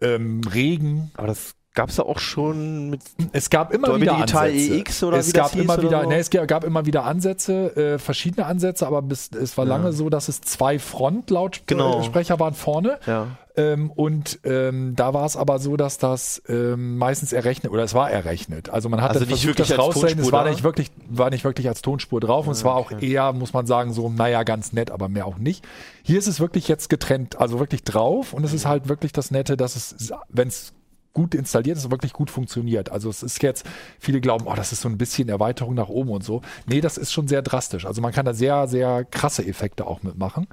ähm, 0.02 0.42
Regen, 0.54 1.12
Aber 1.16 1.28
das 1.28 1.56
gab's 1.74 1.98
ja 1.98 2.04
auch 2.06 2.20
schon 2.20 2.90
mit 2.90 3.02
es 3.32 3.50
gab 3.50 3.74
immer 3.74 4.00
wieder 4.00 4.16
Digital 4.16 4.50
Ansätze. 4.50 4.74
EX 4.76 5.04
oder 5.04 5.18
es 5.18 5.32
gab 5.34 5.56
immer 5.56 5.82
wieder, 5.82 6.04
so? 6.04 6.10
nee, 6.10 6.18
es 6.20 6.30
ga- 6.30 6.46
gab 6.46 6.64
immer 6.66 6.86
wieder 6.86 7.06
Ansätze, 7.06 7.76
äh, 7.76 7.98
verschiedene 8.00 8.46
Ansätze, 8.46 8.86
aber 8.86 9.02
bis, 9.02 9.30
es 9.32 9.58
war 9.58 9.66
lange 9.66 9.94
so, 9.94 10.10
dass 10.10 10.28
es 10.28 10.42
zwei 10.42 10.74
Genau. 10.78 10.84
Frontlautsprecher 10.84 12.40
waren 12.40 12.54
vorne. 12.54 13.00
Ja. 13.06 13.28
Ähm, 13.58 13.92
und 13.92 14.40
ähm, 14.46 14.94
da 14.96 15.14
war 15.14 15.26
es 15.26 15.36
aber 15.36 15.60
so, 15.60 15.76
dass 15.76 15.98
das 15.98 16.42
ähm, 16.48 16.98
meistens 16.98 17.34
errechnet 17.34 17.72
oder 17.74 17.84
es 17.84 17.94
war 17.94 18.10
errechnet. 18.10 18.70
Also 18.70 18.88
man 18.88 19.02
hat 19.02 19.10
Also 19.12 19.22
nicht 19.22 19.30
versucht, 19.30 19.48
wirklich 19.48 19.68
das 19.70 19.78
rauszurechnen. 19.78 20.24
Es 20.26 20.32
war 20.32 20.46
da? 20.46 20.50
nicht 20.52 20.64
wirklich, 20.64 20.90
war 21.10 21.30
nicht 21.30 21.44
wirklich 21.44 21.68
als 21.68 21.82
Tonspur 21.82 22.20
drauf 22.22 22.48
und 22.48 22.54
es 22.54 22.64
war 22.64 22.76
auch 22.76 22.92
eher, 23.02 23.34
muss 23.34 23.52
man 23.54 23.66
sagen, 23.66 23.92
so 23.94 24.10
naja 24.10 24.44
ganz 24.44 24.72
nett, 24.74 24.90
aber 24.92 25.10
mehr 25.10 25.26
auch 25.26 25.38
nicht. 25.38 25.66
Hier 26.02 26.18
ist 26.18 26.28
es 26.28 26.40
wirklich 26.40 26.68
jetzt 26.70 26.90
getrennt, 26.90 27.40
also 27.40 27.60
wirklich 27.60 27.84
drauf 27.84 28.34
und 28.34 28.44
es 28.46 28.54
ist 28.54 28.66
halt 28.66 28.88
wirklich 28.88 29.12
das 29.12 29.32
Nette, 29.32 29.58
dass 29.58 29.76
es, 29.76 30.14
wenn 30.30 30.48
es 30.48 30.72
gut 31.14 31.36
installiert 31.36 31.78
ist, 31.78 31.92
wirklich 31.92 32.14
gut 32.14 32.30
funktioniert. 32.30 32.92
Also 32.92 33.10
es 33.10 33.24
ist 33.24 33.42
jetzt, 33.44 33.66
viele 34.00 34.22
glauben, 34.22 34.46
oh, 34.48 34.54
das 34.56 34.72
ist 34.72 34.82
so 34.82 34.90
ein 34.90 34.98
bisschen 34.98 35.30
Erweiterung 35.30 35.74
nach 35.74 35.90
oben 35.90 36.12
und 36.12 36.24
so. 36.24 36.42
Nee, 36.66 36.82
das 36.82 36.98
ist 36.98 37.12
schon 37.12 37.28
sehr 37.28 37.42
drastisch. 37.42 37.86
Also 37.86 38.02
man 38.02 38.12
kann 38.12 38.26
da 38.26 38.34
sehr, 38.34 38.68
sehr 38.68 39.06
krasse 39.06 39.46
Effekte 39.46 39.88
auch 39.88 40.04
mitmachen. 40.04 40.48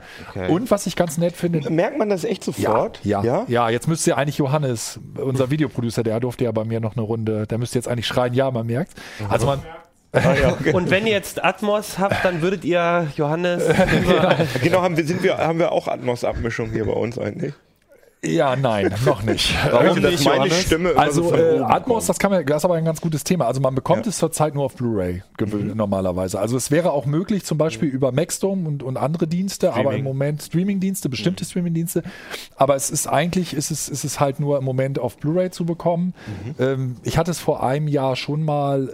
Und 0.49 0.71
was 0.71 0.87
ich 0.87 0.97
ganz 0.97 1.19
nett 1.19 1.37
finde, 1.37 1.71
Merkt 1.71 1.99
man 1.99 2.09
das 2.09 2.25
echt 2.25 2.45
sofort? 2.45 3.01
ja, 3.05 3.23
ja, 3.23 3.45
ja. 3.49 3.69
jetzt 3.71 3.89
müsste 3.89 4.11
ja 4.11 4.17
eigentlich 4.17 4.39
Johannes, 4.39 4.99
unser 5.17 5.51
Videoproducer, 5.51 6.03
der 6.03 6.21
durfte 6.21 6.45
ja 6.45 6.53
bei 6.53 6.65
mir 6.65 6.81
noch 6.81 6.97
eine 6.97 7.03
Runde, 7.03 7.47
der 7.47 7.59
müsste 7.59 7.79
jetzt 7.79 7.89
eigentlich 7.89 8.07
schreien, 8.07 8.35
ja, 8.35 8.51
man 8.51 8.67
merkt. 8.67 8.93
Also 9.29 9.47
man, 9.47 9.63
Und 10.73 10.91
wenn 10.91 11.07
ihr 11.07 11.13
jetzt 11.13 11.45
Atmos 11.45 11.99
habt, 11.99 12.25
dann 12.25 12.41
würdet 12.41 12.65
ihr 12.65 13.09
Johannes 13.17 13.63
Genau, 14.63 14.81
haben 14.81 14.97
wir, 14.97 15.05
sind 15.05 15.23
wir, 15.23 15.37
haben 15.37 15.59
wir 15.59 15.71
auch 15.71 15.87
Atmos-Abmischung 15.87 16.71
hier 16.71 16.87
bei 16.87 16.93
uns 16.93 17.19
eigentlich? 17.19 17.53
Ja, 18.25 18.57
nein, 18.57 18.93
noch 19.07 19.23
nicht. 19.23 19.55
Warum 19.71 19.99
nicht, 20.01 20.25
meine? 20.25 20.51
Stimme 20.51 20.97
Also 20.97 21.29
so 21.29 21.35
äh, 21.35 21.59
Atmos, 21.61 22.07
das 22.07 22.19
kann 22.19 22.31
man, 22.31 22.45
das 22.45 22.59
ist 22.59 22.65
aber 22.65 22.75
ein 22.75 22.85
ganz 22.85 23.01
gutes 23.01 23.23
Thema. 23.25 23.47
Also 23.47 23.61
man 23.61 23.75
bekommt 23.75 24.07
Ja. 24.07 24.11
es 24.11 24.19
zurzeit 24.19 24.55
nur 24.55 24.65
auf 24.65 24.75
Blu-ray 24.75 25.23
gewöhnt 25.37 25.77
normalerweise. 25.77 26.41
Also 26.41 26.57
es 26.57 26.71
wäre 26.71 26.91
auch 26.93 27.07
möglich, 27.07 27.45
zum 27.45 27.59
Beispiel 27.59 27.89
über 27.89 28.11
Maxdome 28.13 28.67
und, 28.67 28.83
und 28.83 28.97
andere 28.97 29.27
Dienste, 29.29 29.73
aber 29.75 29.95
im 29.95 30.05
Moment 30.05 30.43
Streaming-Dienste, 30.43 31.09
bestimmte 31.09 31.45
Streaming-Dienste. 31.45 32.03
Aber 32.57 32.75
es 32.75 32.91
ist 32.91 33.07
eigentlich, 33.07 33.55
ist 33.55 33.71
es, 33.71 33.89
ist 33.89 34.05
es 34.05 34.19
halt 34.21 34.41
nur 34.41 34.59
im 34.59 34.65
Moment 34.65 34.99
auf 34.99 35.17
Blu-ray 35.19 35.51
zu 35.51 35.65
bekommen. 35.65 36.15
Ähm, 36.59 36.97
ich 37.05 37.19
hatte 37.19 37.31
es 37.31 37.39
vor 37.39 37.63
einem 37.63 37.89
Jahr 37.89 38.17
schon 38.17 38.43
mal 38.45 38.89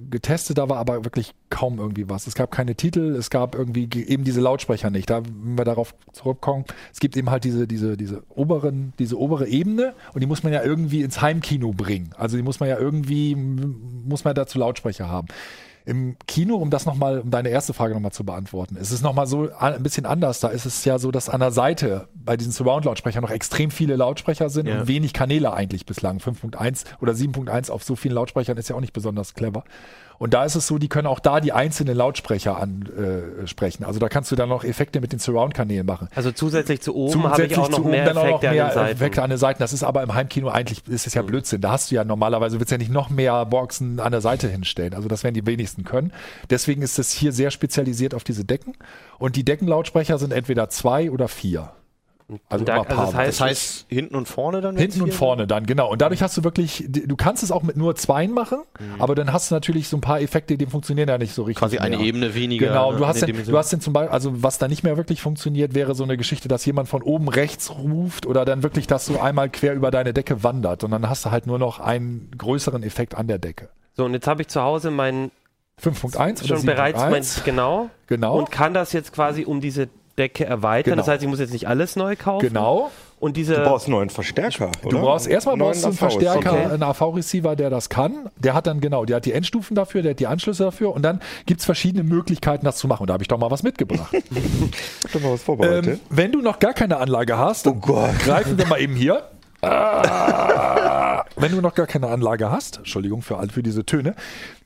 äh, 0.00 0.10
getestet, 0.10 0.58
da 0.58 0.68
war 0.68 0.78
aber 0.78 1.04
wirklich 1.04 1.32
kaum 1.54 1.78
irgendwie 1.78 2.08
was. 2.10 2.26
Es 2.26 2.34
gab 2.34 2.50
keine 2.50 2.74
Titel, 2.74 3.14
es 3.16 3.30
gab 3.30 3.54
irgendwie 3.54 3.86
ge- 3.86 4.04
eben 4.04 4.24
diese 4.24 4.40
Lautsprecher 4.40 4.90
nicht. 4.90 5.08
Da, 5.08 5.22
wenn 5.24 5.56
wir 5.56 5.64
darauf 5.64 5.94
zurückkommen, 6.12 6.64
es 6.92 6.98
gibt 6.98 7.16
eben 7.16 7.30
halt 7.30 7.44
diese, 7.44 7.68
diese, 7.68 7.96
diese 7.96 8.22
oberen, 8.28 8.92
diese 8.98 9.16
obere 9.18 9.46
Ebene 9.46 9.94
und 10.14 10.20
die 10.22 10.26
muss 10.26 10.42
man 10.42 10.52
ja 10.52 10.62
irgendwie 10.64 11.02
ins 11.02 11.22
Heimkino 11.22 11.72
bringen. 11.72 12.10
Also 12.18 12.36
die 12.36 12.42
muss 12.42 12.58
man 12.58 12.68
ja 12.68 12.76
irgendwie, 12.78 13.36
muss 13.36 14.24
man 14.24 14.34
dazu 14.34 14.58
Lautsprecher 14.58 15.08
haben. 15.08 15.28
Im 15.86 16.16
Kino, 16.26 16.56
um 16.56 16.70
das 16.70 16.86
nochmal, 16.86 17.18
um 17.20 17.30
deine 17.30 17.50
erste 17.50 17.74
Frage 17.74 17.92
nochmal 17.92 18.10
zu 18.10 18.24
beantworten, 18.24 18.76
ist 18.76 18.90
es 18.90 19.02
nochmal 19.02 19.26
so 19.26 19.50
ein 19.58 19.82
bisschen 19.82 20.06
anders. 20.06 20.40
Da 20.40 20.48
ist 20.48 20.64
es 20.64 20.82
ja 20.86 20.98
so, 20.98 21.10
dass 21.10 21.28
an 21.28 21.40
der 21.40 21.50
Seite 21.50 22.08
bei 22.14 22.38
diesen 22.38 22.52
Surround-Lautsprechern 22.52 23.22
noch 23.22 23.30
extrem 23.30 23.70
viele 23.70 23.94
Lautsprecher 23.96 24.48
sind 24.48 24.66
Ja. 24.66 24.80
und 24.80 24.88
wenig 24.88 25.12
Kanäle 25.12 25.52
eigentlich 25.52 25.84
bislang. 25.84 26.20
5.1 26.20 26.84
oder 27.02 27.12
7.1 27.12 27.70
auf 27.70 27.84
so 27.84 27.96
vielen 27.96 28.14
Lautsprechern 28.14 28.56
ist 28.56 28.70
ja 28.70 28.76
auch 28.76 28.80
nicht 28.80 28.94
besonders 28.94 29.34
clever. 29.34 29.62
Und 30.18 30.34
da 30.34 30.44
ist 30.44 30.54
es 30.54 30.66
so, 30.66 30.78
die 30.78 30.88
können 30.88 31.06
auch 31.06 31.20
da 31.20 31.40
die 31.40 31.52
einzelnen 31.52 31.96
Lautsprecher 31.96 32.58
ansprechen. 32.58 33.82
Äh, 33.82 33.86
also 33.86 33.98
da 33.98 34.08
kannst 34.08 34.30
du 34.32 34.36
dann 34.36 34.48
noch 34.48 34.64
Effekte 34.64 35.00
mit 35.00 35.12
den 35.12 35.18
Surround-Kanälen 35.18 35.86
machen. 35.86 36.08
Also 36.14 36.32
zusätzlich 36.32 36.80
zu 36.80 36.94
oben 36.94 37.24
habe 37.24 37.44
ich 37.44 37.58
auch 37.58 37.68
noch 37.68 37.84
mehr 37.84 38.04
dann 38.04 38.18
auch 38.18 38.24
noch 38.24 38.42
Effekte 38.42 38.48
an 38.48 38.54
mehr 38.54 38.68
den 38.68 38.74
Seiten. 38.74 38.92
Effekte 38.92 39.22
an 39.22 39.30
den 39.30 39.38
Seiten. 39.38 39.58
Das 39.58 39.72
ist 39.72 39.82
aber 39.82 40.02
im 40.02 40.14
Heimkino 40.14 40.48
eigentlich, 40.48 40.86
ist 40.88 41.06
es 41.06 41.14
ja 41.14 41.22
Blödsinn. 41.22 41.60
Da 41.60 41.72
hast 41.72 41.90
du 41.90 41.96
ja 41.96 42.04
normalerweise, 42.04 42.58
willst 42.58 42.72
ja 42.72 42.78
nicht 42.78 42.92
noch 42.92 43.10
mehr 43.10 43.44
Boxen 43.46 44.00
an 44.00 44.12
der 44.12 44.20
Seite 44.20 44.48
hinstellen. 44.48 44.94
Also 44.94 45.08
das 45.08 45.24
werden 45.24 45.34
die 45.34 45.46
wenigsten 45.46 45.84
können. 45.84 46.12
Deswegen 46.50 46.82
ist 46.82 46.98
es 46.98 47.12
hier 47.12 47.32
sehr 47.32 47.50
spezialisiert 47.50 48.14
auf 48.14 48.24
diese 48.24 48.44
Decken. 48.44 48.76
Und 49.18 49.36
die 49.36 49.44
Deckenlautsprecher 49.44 50.18
sind 50.18 50.32
entweder 50.32 50.68
zwei 50.68 51.10
oder 51.10 51.28
vier. 51.28 51.72
Also, 52.48 52.64
da- 52.64 52.80
also 52.80 52.94
das 52.94 53.14
heißt- 53.14 53.26
Das 53.26 53.40
heißt, 53.40 53.86
hinten 53.90 54.14
und 54.16 54.26
vorne 54.28 54.62
dann? 54.62 54.78
Hinten 54.78 55.02
und 55.02 55.12
vorne 55.12 55.46
dann, 55.46 55.66
genau. 55.66 55.90
Und 55.90 56.00
dadurch 56.00 56.22
hast 56.22 56.36
du 56.38 56.42
wirklich, 56.42 56.84
du 56.88 57.16
kannst 57.16 57.42
es 57.42 57.50
auch 57.50 57.62
mit 57.62 57.76
nur 57.76 57.94
zweien 57.96 58.32
machen, 58.32 58.62
aber 58.98 59.14
dann 59.14 59.30
hast 59.32 59.50
du 59.50 59.54
natürlich 59.54 59.88
so 59.88 59.98
ein 59.98 60.00
paar 60.00 60.20
Effekte, 60.22 60.56
die 60.56 60.64
funktionieren 60.64 61.08
ja 61.08 61.18
nicht 61.18 61.34
so 61.34 61.42
richtig. 61.42 61.58
Quasi 61.60 61.76
eine 61.78 61.98
mehr. 61.98 62.06
Ebene 62.06 62.34
weniger. 62.34 62.68
Genau, 62.68 62.92
ne, 62.92 62.98
du 62.98 63.06
hast, 63.06 63.20
den 63.20 63.36
den, 63.36 63.44
du 63.44 63.58
hast 63.58 63.72
den 63.72 63.80
zum 63.82 63.92
Beispiel, 63.92 64.10
also 64.10 64.42
was 64.42 64.56
da 64.58 64.68
nicht 64.68 64.82
mehr 64.82 64.96
wirklich 64.96 65.20
funktioniert, 65.20 65.74
wäre 65.74 65.94
so 65.94 66.02
eine 66.04 66.16
Geschichte, 66.16 66.48
dass 66.48 66.64
jemand 66.64 66.88
von 66.88 67.02
oben 67.02 67.28
rechts 67.28 67.70
ruft 67.70 68.24
oder 68.24 68.46
dann 68.46 68.62
wirklich 68.62 68.86
das 68.86 69.04
so 69.04 69.20
einmal 69.20 69.50
quer 69.50 69.74
über 69.74 69.90
deine 69.90 70.14
Decke 70.14 70.42
wandert 70.42 70.82
und 70.82 70.92
dann 70.92 71.08
hast 71.10 71.26
du 71.26 71.30
halt 71.30 71.46
nur 71.46 71.58
noch 71.58 71.78
einen 71.78 72.30
größeren 72.38 72.82
Effekt 72.84 73.14
an 73.14 73.26
der 73.28 73.38
Decke. 73.38 73.68
So, 73.92 74.06
und 74.06 74.14
jetzt 74.14 74.26
habe 74.26 74.40
ich 74.42 74.48
zu 74.48 74.62
Hause 74.62 74.90
meinen 74.90 75.30
5.1 75.82 76.44
oder 76.44 76.56
schon 76.56 76.66
bereits 76.66 77.00
mein, 77.00 77.22
7.1? 77.22 77.44
genau 77.44 77.90
Genau, 78.06 78.38
und 78.38 78.50
kann 78.50 78.72
das 78.74 78.92
jetzt 78.92 79.12
quasi 79.12 79.44
um 79.44 79.60
diese 79.60 79.88
Decke 80.18 80.44
erweitern. 80.44 80.92
Genau. 80.92 80.96
Das 81.02 81.08
heißt, 81.08 81.22
ich 81.22 81.28
muss 81.28 81.40
jetzt 81.40 81.52
nicht 81.52 81.66
alles 81.68 81.96
neu 81.96 82.14
kaufen. 82.16 82.46
genau. 82.48 82.90
Und 83.20 83.38
diese 83.38 83.54
Du 83.54 83.62
brauchst 83.62 83.86
einen 83.86 83.96
neuen 83.96 84.10
Verstärker, 84.10 84.70
oder? 84.82 84.90
Du 84.90 85.00
brauchst 85.00 85.26
erstmal 85.26 85.56
Neuen 85.56 85.70
brauchst 85.72 85.84
einen 85.86 85.92
AVs. 85.94 85.98
Verstärker, 85.98 86.52
Okay. 86.52 86.64
einen 86.74 86.82
AV-Receiver, 86.82 87.56
der 87.56 87.70
das 87.70 87.88
kann. 87.88 88.28
Der 88.36 88.52
hat 88.52 88.66
dann 88.66 88.80
genau, 88.82 89.06
der 89.06 89.16
hat 89.16 89.24
die 89.24 89.32
Endstufen 89.32 89.74
dafür, 89.74 90.02
der 90.02 90.10
hat 90.10 90.20
die 90.20 90.26
Anschlüsse 90.26 90.64
dafür 90.64 90.92
und 90.94 91.02
dann 91.02 91.20
gibt's 91.46 91.64
verschiedene 91.64 92.02
Möglichkeiten, 92.04 92.66
das 92.66 92.76
zu 92.76 92.86
machen. 92.86 93.02
Und 93.02 93.06
da 93.08 93.14
habe 93.14 93.22
ich 93.24 93.28
doch 93.28 93.38
mal 93.38 93.50
was 93.50 93.62
mitgebracht. 93.62 94.12
Hab 95.04 95.12
doch 95.12 95.20
mal 95.20 95.32
was 95.32 95.42
vorbereitet. 95.42 95.86
ähm, 95.94 96.00
wenn 96.10 96.32
du 96.32 96.40
noch 96.42 96.58
gar 96.58 96.74
keine 96.74 96.98
Anlage 96.98 97.38
hast, 97.38 97.66
oh 97.66 97.74
Gott. 97.74 98.18
greifen 98.18 98.58
wir 98.58 98.66
mal 98.66 98.80
eben 98.80 98.94
hier. 98.94 99.22
Ah. 99.64 101.24
Wenn 101.36 101.52
du 101.52 101.60
noch 101.60 101.74
gar 101.74 101.86
keine 101.86 102.08
Anlage 102.08 102.50
hast, 102.50 102.78
Entschuldigung 102.78 103.22
für, 103.22 103.38
all- 103.38 103.48
für 103.48 103.62
diese 103.62 103.84
Töne, 103.84 104.14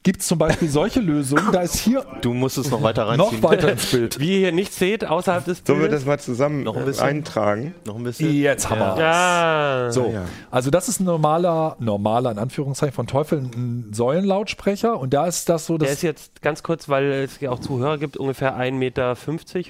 gibt 0.02 0.20
es 0.20 0.26
zum 0.28 0.38
Beispiel 0.38 0.68
solche 0.68 1.00
Lösungen, 1.00 1.50
da 1.50 1.62
ist 1.62 1.76
hier 1.76 2.04
Du 2.20 2.32
musst 2.34 2.58
es 2.58 2.70
noch 2.70 2.82
weiter 2.82 3.08
reinziehen. 3.08 3.40
noch 3.40 3.42
weiter 3.50 3.72
ins 3.72 3.86
Bild. 3.90 4.20
wie 4.20 4.32
ihr 4.34 4.38
hier 4.38 4.52
nicht 4.52 4.72
seht, 4.72 5.04
außerhalb 5.04 5.44
des 5.44 5.62
Sollen 5.64 5.78
wir 5.80 5.84
Bildes. 5.86 6.00
das 6.00 6.06
mal 6.06 6.18
zusammen 6.20 6.62
Noch 6.64 6.76
ein 6.76 6.84
bisschen? 6.84 7.04
eintragen? 7.06 7.74
noch 7.84 7.96
ein 7.96 8.04
bisschen. 8.04 8.32
Jetzt 8.34 8.68
haben 8.70 8.80
wir 8.80 8.96
ja. 9.00 9.88
So, 9.90 10.10
ja. 10.12 10.24
also 10.50 10.70
das 10.70 10.88
ist 10.88 11.00
ein 11.00 11.04
normaler, 11.04 11.76
normaler 11.80 12.30
in 12.32 12.38
Anführungszeichen 12.38 12.94
von 12.94 13.06
Teufel, 13.06 13.38
ein 13.38 13.90
Säulenlautsprecher 13.92 14.98
und 14.98 15.14
da 15.14 15.26
ist 15.26 15.48
das 15.48 15.66
so, 15.66 15.78
Der 15.78 15.88
dass 15.88 15.96
ist 15.98 16.02
jetzt 16.02 16.42
ganz 16.42 16.62
kurz, 16.62 16.88
weil 16.88 17.04
es 17.10 17.40
ja 17.40 17.50
auch 17.50 17.58
Zuhörer 17.60 17.98
gibt, 17.98 18.16
ungefähr 18.18 18.56
1,50 18.56 18.72
Meter 18.72 19.14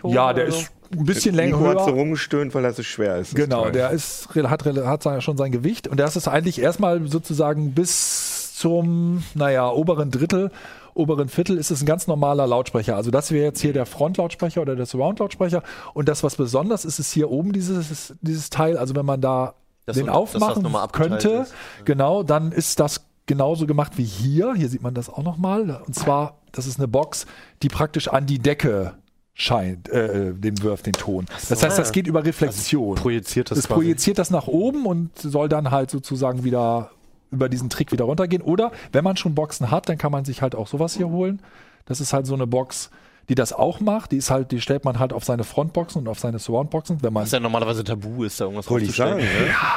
hoch. 0.03 0.13
ja, 0.13 0.33
der 0.33 0.45
oder 0.45 0.53
so. 0.53 0.59
ist 0.61 0.73
ein 0.93 1.05
bisschen 1.05 1.35
länger 1.35 1.57
Nico 1.59 1.69
hat 1.69 1.81
so 1.81 1.87
höher. 1.87 1.95
rumgestöhnt, 1.95 2.55
weil 2.55 2.65
er 2.65 2.73
so 2.73 2.83
schwer 2.83 3.17
ist. 3.17 3.33
Das 3.33 3.35
Genau, 3.45 3.67
ist 3.67 3.75
der 3.75 3.91
ist, 3.91 4.29
hat, 4.35 4.65
hat 5.05 5.23
schon 5.23 5.37
sein 5.37 5.53
Gewicht 5.53 5.89
und 5.89 5.99
das 6.01 6.17
ist 6.17 6.29
eigentlich 6.29 6.61
erstmal 6.61 7.07
sozusagen 7.09 7.73
bis 7.73 8.55
zum, 8.57 9.23
naja, 9.35 9.71
oberen 9.71 10.11
Drittel, 10.11 10.51
oberen 10.95 11.29
Viertel 11.29 11.59
ist 11.59 11.71
es 11.71 11.83
ein 11.83 11.87
ganz 11.87 12.07
normaler 12.09 12.47
Lautsprecher. 12.47 12.97
Also 12.97 13.11
das 13.13 13.31
wäre 13.31 13.45
jetzt 13.45 13.61
hier 13.61 13.73
der 13.73 13.87
Frontlautsprecher 13.87 14.61
oder 14.63 14.75
der 14.75 14.87
Surround-Lautsprecher 14.87 15.63
und 15.95 16.09
das, 16.09 16.23
was 16.25 16.35
besonders 16.37 16.85
ist, 16.85 16.99
ist 16.99 17.13
hier 17.13 17.31
oben 17.31 17.53
dieses, 17.53 18.15
dieses 18.21 18.51
Teil, 18.51 18.77
also 18.77 18.97
wenn 18.97 19.07
man 19.07 19.21
da 19.21 19.55
Das 19.87 19.97
den 19.97 20.07
so- 20.07 20.11
das 20.11 20.17
aufmachen 20.17 20.67
abgeteilt 20.75 21.11
könnte, 21.23 21.29
ist. 21.43 21.55
genau, 21.85 22.23
dann 22.25 22.51
ist 22.51 22.81
das 22.81 23.05
genauso 23.27 23.67
gemacht 23.67 23.93
wie 23.97 24.05
hier. 24.05 24.55
Hier 24.55 24.69
sieht 24.69 24.83
man 24.83 24.95
das 24.95 25.09
auch 25.11 25.23
nochmal. 25.23 25.83
Und 25.87 25.95
zwar, 25.95 26.39
das 26.51 26.67
ist 26.67 26.79
eine 26.79 26.89
Box, 26.89 27.27
die 27.63 27.69
praktisch 27.69 28.09
an 28.09 28.25
die 28.27 28.39
Decke 28.39 28.95
scheint, 29.41 29.89
äh, 29.89 30.35
den 30.35 30.61
wirft, 30.63 30.87
den 30.87 30.93
Ton. 30.95 31.27
Das 31.49 31.63
heißt, 31.63 31.79
das 31.79 31.93
geht 31.93 32.09
über 32.09 32.25
Reflexion. 32.25 32.97
Projiziert 32.97 33.51
das 33.51 33.59
Das 33.59 33.69
quasi. 33.69 33.81
projiziert 33.81 34.19
das 34.19 34.31
nach 34.31 34.49
oben 34.49 34.85
und 34.85 35.17
soll 35.17 35.49
dann 35.49 35.71
halt 35.71 35.91
sozusagen 35.93 36.43
wieder 36.43 36.91
über 37.31 37.49
diesen 37.49 37.71
Trick 37.71 37.93
wieder 37.93 38.05
runtergehen. 38.05 38.43
Oder 38.43 38.73
wenn 38.91 39.05
man 39.05 39.17
schon 39.17 39.37
Boxen 39.37 39.71
hat, 39.71 39.89
dann 39.89 39.97
kann 39.97 40.11
man 40.11 40.25
sich 40.25 40.43
halt 40.43 40.57
auch 40.57 40.67
sowas 40.67 40.97
hier 40.97 41.09
holen. 41.09 41.41
Das 41.87 42.01
ist 42.01 42.13
halt 42.13 42.27
so 42.27 42.35
eine 42.35 42.49
Box, 42.49 42.91
die 43.29 43.37
das 43.37 43.53
auch 43.53 43.79
macht. 43.79 44.11
Die 44.11 44.17
ist 44.17 44.31
halt, 44.31 44.51
die 44.51 44.61
stellt 44.61 44.85
man 44.85 44.99
halt 44.99 45.13
auf 45.13 45.23
seine 45.25 45.45
Frontboxen 45.45 46.01
und 46.03 46.09
auf 46.09 46.19
seine 46.19 46.41
Surroundboxen, 46.41 47.01
wenn 47.03 47.13
man 47.13 47.23
Was 47.23 47.31
ja 47.31 47.39
normalerweise 47.39 47.85
tabu 47.85 48.25
ist, 48.25 48.41
da 48.41 48.47
irgendwas 48.47 48.69
Wollte 48.69 48.87
ich 48.87 48.97
sagen, 48.97 49.19
ne? 49.19 49.25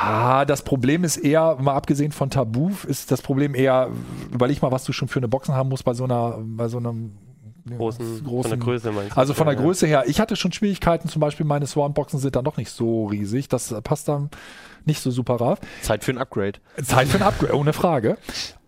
Ah, 0.02 0.44
das 0.44 0.64
Problem 0.64 1.04
ist 1.04 1.18
eher, 1.18 1.58
mal 1.62 1.76
abgesehen 1.76 2.12
von 2.12 2.32
Tabu, 2.32 2.72
ist 2.88 3.12
das 3.12 3.22
Problem 3.22 3.54
eher, 3.54 3.90
überleg 4.34 4.60
mal, 4.64 4.72
was 4.72 4.86
du 4.86 4.92
schon 4.92 5.08
für 5.08 5.20
eine 5.20 5.28
Boxen 5.28 5.54
haben 5.54 5.70
musst 5.70 5.86
bei 5.86 5.94
so 5.94 6.06
einer, 6.06 6.40
bei 6.42 6.68
so 6.68 6.78
einem 6.78 7.12
Großen, 7.78 8.24
großen 8.24 8.50
von 8.52 8.60
der 8.60 8.60
Größe 8.60 8.92
meinst 8.92 9.12
du? 9.16 9.18
Also 9.18 9.34
von 9.34 9.46
der 9.48 9.56
Ja. 9.56 9.62
Größe 9.62 9.88
her, 9.88 10.04
ich 10.08 10.20
hatte 10.20 10.36
schon 10.36 10.52
Schwierigkeiten, 10.52 11.10
zum 11.10 11.20
Beispiel 11.20 11.46
meine 11.46 11.68
Swan-Boxen 11.68 12.20
sind 12.20 12.36
dann 12.36 12.46
doch 12.46 12.58
nicht 12.58 12.72
so 12.72 13.06
riesig, 13.08 13.48
das 13.50 13.74
passt 13.84 14.08
dann 14.08 14.30
nicht 14.86 15.02
so 15.02 15.12
super 15.12 15.36
rauf. 15.36 15.60
Zeit 15.82 16.04
für 16.04 16.12
ein 16.12 16.18
Upgrade. 16.18 16.60
Zeit 16.84 17.08
für 17.08 17.18
ein 17.18 17.24
Upgrade, 17.24 17.56
ohne 17.56 17.74
Frage. 17.74 18.18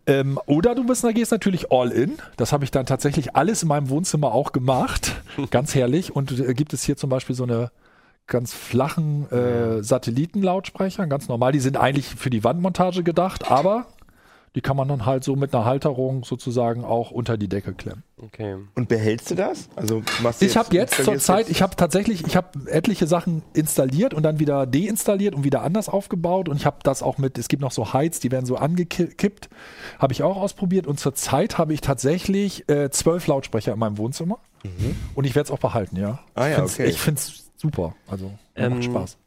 Ähm, 0.06 0.38
oder 0.48 0.76
du 0.76 0.86
bist, 0.86 1.04
da 1.04 1.12
gehst 1.12 1.32
natürlich 1.32 1.72
all 1.72 1.90
in. 1.90 2.18
Das 2.38 2.52
habe 2.52 2.66
ich 2.66 2.72
dann 2.72 2.86
tatsächlich 2.86 3.36
alles 3.36 3.64
in 3.64 3.70
meinem 3.70 3.90
Wohnzimmer 3.90 4.34
auch 4.34 4.52
gemacht. 4.52 5.16
Ganz 5.50 5.74
herrlich. 5.76 6.14
Und 6.16 6.38
äh, 6.40 6.54
gibt 6.54 6.74
es 6.74 6.84
hier 6.84 6.98
zum 6.98 7.10
Beispiel 7.10 7.36
so 7.36 7.44
eine 7.44 7.72
ganz 8.28 8.54
flachen 8.54 9.30
äh, 9.32 9.84
Satellitenlautsprecher, 9.84 11.08
ganz 11.08 11.28
normal. 11.28 11.52
Die 11.52 11.60
sind 11.60 11.76
eigentlich 11.78 12.08
für 12.08 12.30
die 12.30 12.44
Wandmontage 12.44 13.04
gedacht, 13.04 13.52
aber 13.52 13.86
die 14.56 14.62
kann 14.62 14.78
man 14.78 14.88
dann 14.88 15.06
halt 15.06 15.24
so 15.24 15.36
mit 15.36 15.54
einer 15.54 15.66
Halterung 15.66 16.24
sozusagen 16.24 16.86
auch 16.86 17.12
unter 17.12 17.38
die 17.38 17.48
Decke 17.48 17.74
klemmen. 17.74 18.04
Okay. 18.18 18.58
Und 18.76 18.88
behältst 18.88 19.32
du 19.32 19.36
das? 19.36 19.68
Also 19.76 20.04
machst 20.22 20.42
du 20.42 20.46
Ich 20.46 20.56
habe 20.56 20.74
jetzt 20.76 21.04
zur 21.04 21.18
Zeit, 21.18 21.50
ich 21.50 21.62
habe 21.62 21.76
tatsächlich, 21.76 22.26
ich 22.26 22.36
habe 22.36 22.70
etliche 22.70 23.08
Sachen 23.08 23.42
installiert 23.54 24.14
und 24.14 24.24
dann 24.24 24.40
wieder 24.40 24.66
deinstalliert 24.68 25.34
und 25.36 25.44
wieder 25.44 25.64
anders 25.64 25.90
aufgebaut 25.90 26.50
und 26.50 26.58
ich 26.58 26.66
habe 26.66 26.78
das 26.84 27.02
auch 27.02 27.18
mit, 27.18 27.38
es 27.38 27.48
gibt 27.48 27.62
noch 27.62 27.72
so 27.72 27.94
Heiz, 27.94 28.20
die 28.20 28.32
werden 28.32 28.46
so 28.46 28.56
angekippt, 28.56 29.50
habe 30.00 30.14
ich 30.14 30.24
auch 30.24 30.38
ausprobiert 30.38 30.88
und 30.88 31.00
zur 31.00 31.16
Zeit 31.16 31.58
habe 31.58 31.74
ich 31.74 31.82
tatsächlich 31.82 32.70
äh, 32.70 32.90
zwölf 32.92 33.28
Lautsprecher 33.28 33.74
in 33.74 33.80
meinem 33.80 33.98
Wohnzimmer 33.98 34.40
und 35.16 35.26
ich 35.26 35.36
werde 35.36 35.48
es 35.48 35.52
auch 35.52 35.60
behalten, 35.60 35.98
ja. 35.98 36.12
Mhm. 36.12 36.18
Ah 36.36 36.48
ja, 36.48 36.66
ich 36.66 36.74
okay. 36.74 36.92
Finde 36.94 37.20
es 37.20 37.52
super, 37.58 37.96
also 38.08 38.32
Ähm, 38.56 38.74
macht 38.74 38.84
Spaß. 38.86 39.18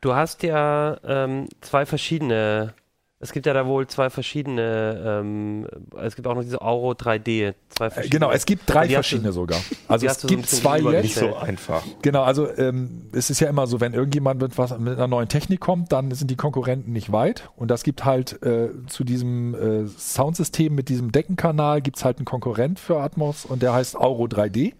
Du 0.00 0.14
hast 0.14 0.42
ja 0.42 0.98
ähm, 1.04 1.48
zwei 1.60 1.84
verschiedene. 1.86 2.74
Es 3.18 3.32
gibt 3.32 3.46
ja 3.46 3.54
da 3.54 3.66
wohl 3.66 3.86
zwei 3.86 4.10
verschiedene. 4.10 5.02
Ähm, 5.22 5.66
es 6.02 6.16
gibt 6.16 6.28
auch 6.28 6.34
noch 6.34 6.42
diese 6.42 6.60
Euro 6.60 6.90
3D. 6.92 7.54
Zwei 7.70 7.86
Äh, 7.86 7.90
verschiedene. 7.90 8.10
genau, 8.20 8.30
es 8.30 8.44
gibt 8.44 8.64
drei 8.66 8.80
hast 8.82 8.88
du- 8.88 8.94
verschiedene 8.94 9.32
sogar. 9.32 9.58
Also 9.88 10.06
es 10.06 10.20
so 10.20 10.28
gibt 10.28 10.42
bisschen 10.42 10.58
zwei 10.60 10.80
jetzt. 10.80 11.02
nicht 11.02 11.14
so 11.14 11.34
einfach. 11.34 11.82
Genau, 12.02 12.24
also 12.24 12.46
ähm, 12.58 13.08
es 13.12 13.30
ist 13.30 13.40
ja 13.40 13.48
immer 13.48 13.66
so, 13.66 13.80
wenn 13.80 13.94
irgendjemand 13.94 14.42
mit, 14.42 14.58
was, 14.58 14.78
mit 14.78 14.92
einer 14.98 15.06
neuen 15.08 15.28
Technik 15.28 15.60
kommt, 15.60 15.92
dann 15.92 16.10
sind 16.10 16.30
die 16.30 16.36
Konkurrenten 16.36 16.92
nicht 16.92 17.10
weit. 17.10 17.48
Und 17.56 17.70
das 17.70 17.84
gibt 17.84 18.04
halt 18.04 18.42
äh, 18.42 18.68
zu 18.86 19.02
diesem 19.02 19.54
äh, 19.54 19.86
Soundsystem 19.88 20.74
mit 20.74 20.90
diesem 20.90 21.10
Deckenkanal 21.10 21.80
gibt 21.80 21.96
es 21.96 22.04
halt 22.04 22.18
einen 22.18 22.26
Konkurrent 22.26 22.78
für 22.78 22.98
Atmos 23.00 23.46
und 23.46 23.62
der 23.62 23.72
heißt 23.72 23.96
Auro 23.96 24.24
3D. 24.26 24.74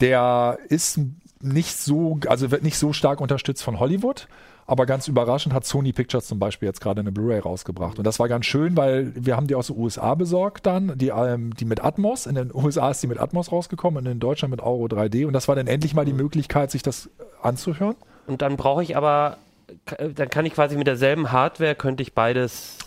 Der 0.00 0.58
ist 0.68 1.00
nicht 1.40 1.76
so, 1.76 2.18
also 2.28 2.50
wird 2.52 2.62
nicht 2.62 2.78
so 2.78 2.92
stark 2.92 3.20
unterstützt 3.20 3.62
von 3.64 3.80
Hollywood. 3.80 4.28
Aber 4.66 4.86
ganz 4.86 5.08
überraschend 5.08 5.54
hat 5.54 5.66
Sony 5.66 5.92
Pictures 5.92 6.26
zum 6.26 6.38
Beispiel 6.38 6.66
jetzt 6.68 6.80
gerade 6.80 7.00
eine 7.00 7.12
Blu-ray 7.12 7.38
rausgebracht. 7.40 7.98
Und 7.98 8.04
das 8.04 8.18
war 8.18 8.28
ganz 8.28 8.46
schön, 8.46 8.76
weil 8.76 9.12
wir 9.14 9.36
haben 9.36 9.46
die 9.46 9.54
aus 9.54 9.66
den 9.66 9.76
USA 9.78 10.14
besorgt 10.14 10.64
dann, 10.66 10.96
die, 10.96 11.08
ähm, 11.08 11.54
die 11.54 11.64
mit 11.66 11.84
Atmos. 11.84 12.26
In 12.26 12.34
den 12.34 12.50
USA 12.54 12.90
ist 12.90 13.02
die 13.02 13.06
mit 13.06 13.18
Atmos 13.20 13.52
rausgekommen 13.52 14.04
und 14.06 14.10
in 14.10 14.20
Deutschland 14.20 14.50
mit 14.50 14.62
Auro 14.62 14.86
3D. 14.86 15.26
Und 15.26 15.32
das 15.34 15.48
war 15.48 15.54
dann 15.56 15.66
endlich 15.66 15.94
mal 15.94 16.04
die 16.06 16.12
Möglichkeit, 16.14 16.70
sich 16.70 16.82
das 16.82 17.10
anzuhören. 17.42 17.96
Und 18.26 18.40
dann 18.40 18.56
brauche 18.56 18.82
ich 18.82 18.96
aber. 18.96 19.36
k- 19.84 20.08
Dann 20.08 20.30
kann 20.30 20.46
ich 20.46 20.54
quasi 20.54 20.76
mit 20.76 20.86
derselben 20.86 21.30
Hardware 21.30 21.74
könnte 21.74 22.02
ich 22.02 22.14
beides 22.14 22.78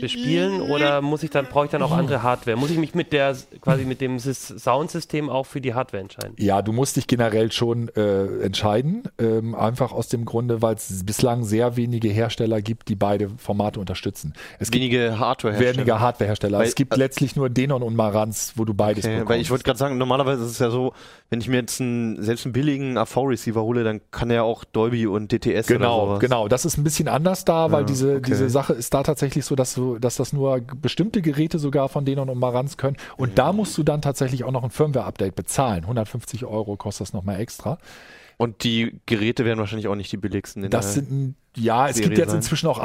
bespielen 0.00 0.60
oder 0.62 1.00
muss 1.02 1.22
ich 1.22 1.30
dann 1.30 1.46
brauche 1.46 1.64
ich 1.66 1.70
dann 1.70 1.82
auch 1.82 1.92
andere 1.92 2.22
Hardware? 2.22 2.56
Muss 2.56 2.70
ich 2.70 2.78
mich 2.78 2.94
mit 2.94 3.12
der 3.12 3.36
quasi 3.60 3.84
mit 3.84 4.00
dem 4.00 4.18
Sys- 4.18 4.58
Soundsystem 4.58 5.28
auch 5.30 5.44
für 5.46 5.60
die 5.60 5.74
Hardware 5.74 6.02
entscheiden? 6.02 6.34
Ja, 6.38 6.62
du 6.62 6.72
musst 6.72 6.96
dich 6.96 7.06
generell 7.06 7.50
schon 7.52 7.88
äh, 7.96 8.42
entscheiden. 8.42 9.02
Ähm, 9.18 9.54
einfach 9.54 9.92
aus 9.92 10.08
dem 10.08 10.24
Grunde, 10.24 10.62
weil 10.62 10.74
es 10.76 11.04
bislang 11.04 11.44
sehr 11.44 11.76
wenige 11.76 12.08
Hersteller 12.08 12.60
gibt, 12.62 12.88
die 12.88 12.96
beide 12.96 13.30
Formate 13.38 13.80
unterstützen. 13.80 14.34
Es 14.58 14.70
gibt 14.70 14.80
Wenige 14.82 15.18
Hardware 15.18 15.58
weniger 15.58 16.00
Hardwarehersteller. 16.00 16.58
Weil- 16.58 16.66
Es 16.66 16.74
gibt 16.74 16.96
letztlich 16.96 17.36
nur 17.36 17.50
Denon 17.50 17.82
und 17.82 17.96
Marantz, 17.96 18.52
wo 18.56 18.64
du 18.64 18.74
beides 18.74 19.04
Okay, 19.04 19.14
bekommst. 19.14 19.30
weil 19.30 19.40
ich 19.40 19.50
wollte 19.50 19.64
gerade 19.64 19.78
sagen, 19.78 19.98
normalerweise 19.98 20.44
ist 20.44 20.52
es 20.52 20.58
ja 20.58 20.70
so, 20.70 20.92
wenn 21.28 21.40
ich 21.40 21.48
mir 21.48 21.56
jetzt 21.58 21.80
einen, 21.80 22.22
selbst 22.22 22.44
einen 22.46 22.52
billigen 22.52 22.96
AV-Receiver 22.98 23.62
hole, 23.62 23.84
dann 23.84 24.00
kann 24.10 24.30
er 24.30 24.44
auch 24.44 24.64
Dolby 24.64 25.06
und 25.06 25.30
DTS 25.32 25.68
oder 25.70 25.78
Genau, 25.78 26.06
sowas. 26.06 26.20
genau. 26.20 26.48
Das 26.48 26.64
ist 26.64 26.76
ein 26.78 26.84
bisschen 26.84 27.08
anders 27.08 27.44
da, 27.44 27.70
weil 27.72 27.80
Ja, 27.82 27.86
diese, 27.86 28.10
okay. 28.16 28.22
diese 28.26 28.50
Sache 28.50 28.72
ist 28.72 28.92
da 28.94 29.02
tatsächlich 29.02 29.44
so, 29.44 29.54
dass, 29.54 29.76
du, 29.80 29.98
dass 29.98 30.16
das 30.16 30.32
nur 30.32 30.60
bestimmte 30.60 31.22
Geräte 31.22 31.58
sogar 31.58 31.88
von 31.88 32.04
Denon 32.04 32.28
und 32.28 32.38
Marantz 32.38 32.76
können. 32.76 32.96
Und 33.16 33.38
da 33.38 33.52
musst 33.52 33.76
du 33.76 33.82
dann 33.82 34.00
tatsächlich 34.02 34.44
auch 34.44 34.52
noch 34.52 34.62
ein 34.64 34.70
Firmware-Update 34.70 35.34
bezahlen. 35.34 35.82
150 35.84 36.44
Euro 36.44 36.76
kostet 36.76 37.08
das 37.08 37.12
nochmal 37.12 37.40
extra. 37.40 37.78
Und 38.36 38.64
die 38.64 39.00
Geräte 39.06 39.44
werden 39.44 39.58
wahrscheinlich 39.58 39.88
auch 39.88 39.94
nicht 39.96 40.10
die 40.12 40.16
billigsten. 40.16 40.64
in 40.64 40.70
Das 40.70 40.94
der- 40.94 41.04
sind, 41.04 41.34
ja, 41.56 41.88
es 41.88 41.96
Serie 41.96 42.08
gibt 42.10 42.18
jetzt 42.18 42.28
sein. 42.30 42.36
inzwischen 42.38 42.68
auch 42.68 42.78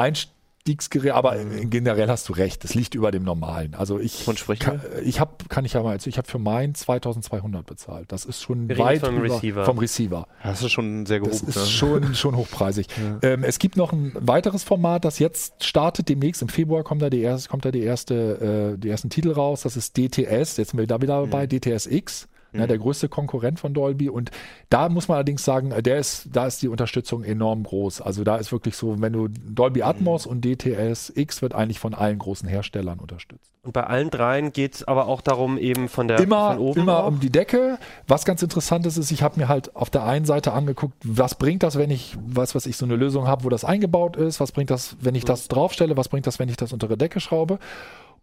Einstiegsgeräte, 0.66 1.14
aber 1.14 1.38
generell 1.70 2.08
hast 2.08 2.28
du 2.28 2.34
recht. 2.34 2.64
Das 2.64 2.74
liegt 2.74 2.96
über 2.96 3.12
dem 3.12 3.24
Normalen. 3.24 3.76
Also 3.76 4.00
ich, 4.00 4.26
kann, 4.60 4.82
ich 5.04 5.20
habe, 5.20 5.32
kann 5.48 5.64
ich 5.64 5.74
ja 5.74 5.84
mal, 5.84 5.94
erzählen, 5.94 6.12
ich 6.12 6.18
habe 6.18 6.28
für 6.28 6.40
meinen 6.40 6.74
2200 6.74 7.66
bezahlt. 7.66 8.12
Das 8.12 8.26
ist 8.26 8.42
schon 8.42 8.68
Wir 8.68 8.76
reden 8.78 8.86
weit 8.88 9.00
vom 9.02 9.16
über, 9.24 9.36
Receiver. 9.36 9.66
vom 9.66 9.78
Receiver. 9.78 10.28
das 10.44 10.64
ist 10.64 10.72
schon 10.72 11.06
sehr 11.06 11.20
Das 11.20 11.40
gehoben. 11.42 11.50
ist 11.50 11.56
ne? 11.56 11.66
schon, 11.66 12.16
schon 12.16 12.36
hochpreisig. 12.36 12.88
Ähm, 13.22 13.44
es 13.44 13.60
gibt 13.60 13.78
noch 13.78 13.94
ein 13.94 14.12
weiteres 14.20 14.64
Format, 14.64 15.06
das 15.06 15.20
jetzt 15.20 15.64
startet. 15.64 16.10
Demnächst 16.10 16.42
im 16.42 16.50
Februar 16.50 16.84
kommt 16.84 17.02
da 17.02 17.10
die 17.10 17.22
erste, 17.22 17.50
kommt 17.50 17.64
da 17.66 17.72
die 17.72 17.82
erste, 17.82 18.74
äh, 18.76 18.78
die 18.78 18.90
ersten 18.90 19.10
Titel 19.10 19.32
raus. 19.32 19.62
Das 19.62 19.78
ist 19.78 19.96
DTS. 19.96 20.58
Jetzt 20.58 20.72
sind 20.72 20.78
wir 20.78 20.88
da 20.88 21.02
wieder 21.02 21.22
dabei. 21.22 21.48
DTS 21.48 21.86
X. 21.88 22.28
Ja, 22.60 22.68
der 22.68 22.78
größte 22.78 23.10
Konkurrent 23.10 23.60
von 23.60 23.74
Dolby. 23.74 24.10
Und 24.10 24.32
da 24.70 24.90
muss 24.90 25.08
man 25.08 25.16
allerdings 25.16 25.44
sagen, 25.44 25.72
äh, 25.72 25.82
der 25.82 25.98
ist, 25.98 26.30
da 26.32 26.48
ist 26.48 26.62
die 26.62 26.68
Unterstützung 26.68 27.24
enorm 27.24 27.64
groß. 27.64 28.02
Also 28.02 28.24
da 28.24 28.38
ist 28.38 28.52
wirklich 28.52 28.76
so, 28.76 29.02
wenn 29.02 29.14
du 29.14 29.28
Dolby 29.28 29.84
Atmos 29.84 30.26
und 30.26 30.44
DTS 30.44 31.14
X 31.16 31.42
wird 31.42 31.54
eigentlich 31.54 31.80
von 31.80 31.94
allen 31.94 32.20
großen 32.20 32.48
Herstellern 32.48 33.00
unterstützt. 33.00 33.52
Und 33.64 33.74
bei 33.74 33.84
allen 33.84 34.12
dreien 34.12 34.52
geht 34.52 34.76
es 34.76 34.84
aber 34.84 35.08
auch 35.08 35.22
darum, 35.22 35.58
eben 35.58 35.90
von 35.90 36.08
der 36.08 36.20
immer, 36.20 36.52
von 36.52 36.60
oben 36.60 36.82
immer 36.82 37.04
auch. 37.04 37.08
um 37.08 37.20
die 37.20 37.32
Decke. 37.32 37.80
Was 38.08 38.24
ganz 38.24 38.44
interessant 38.44 38.86
ist, 38.86 38.98
ist, 38.98 39.10
ich 39.12 39.24
habe 39.24 39.40
mir 39.40 39.48
halt 39.48 39.76
auf 39.76 39.90
der 39.90 40.04
einen 40.04 40.26
Seite 40.26 40.54
angeguckt, 40.54 40.94
was 41.04 41.36
bringt 41.36 41.64
das, 41.64 41.76
wenn 41.78 41.90
ich, 41.90 42.16
was 42.26 42.54
was 42.54 42.68
ich 42.68 42.78
so 42.78 42.86
eine 42.86 42.96
Lösung 42.96 43.28
habe, 43.28 43.44
wo 43.44 43.50
das 43.50 43.66
eingebaut 43.66 44.18
ist, 44.18 44.40
was 44.40 44.52
bringt 44.52 44.70
das, 44.70 44.98
wenn 45.02 45.16
ich 45.16 45.26
das 45.26 45.48
draufstelle, 45.48 45.98
was 45.98 46.10
bringt 46.10 46.28
das, 46.28 46.38
wenn 46.38 46.50
ich 46.50 46.58
das 46.58 46.74
unter 46.74 46.88
die 46.88 46.98
Decke 46.98 47.20
schraube. 47.20 47.58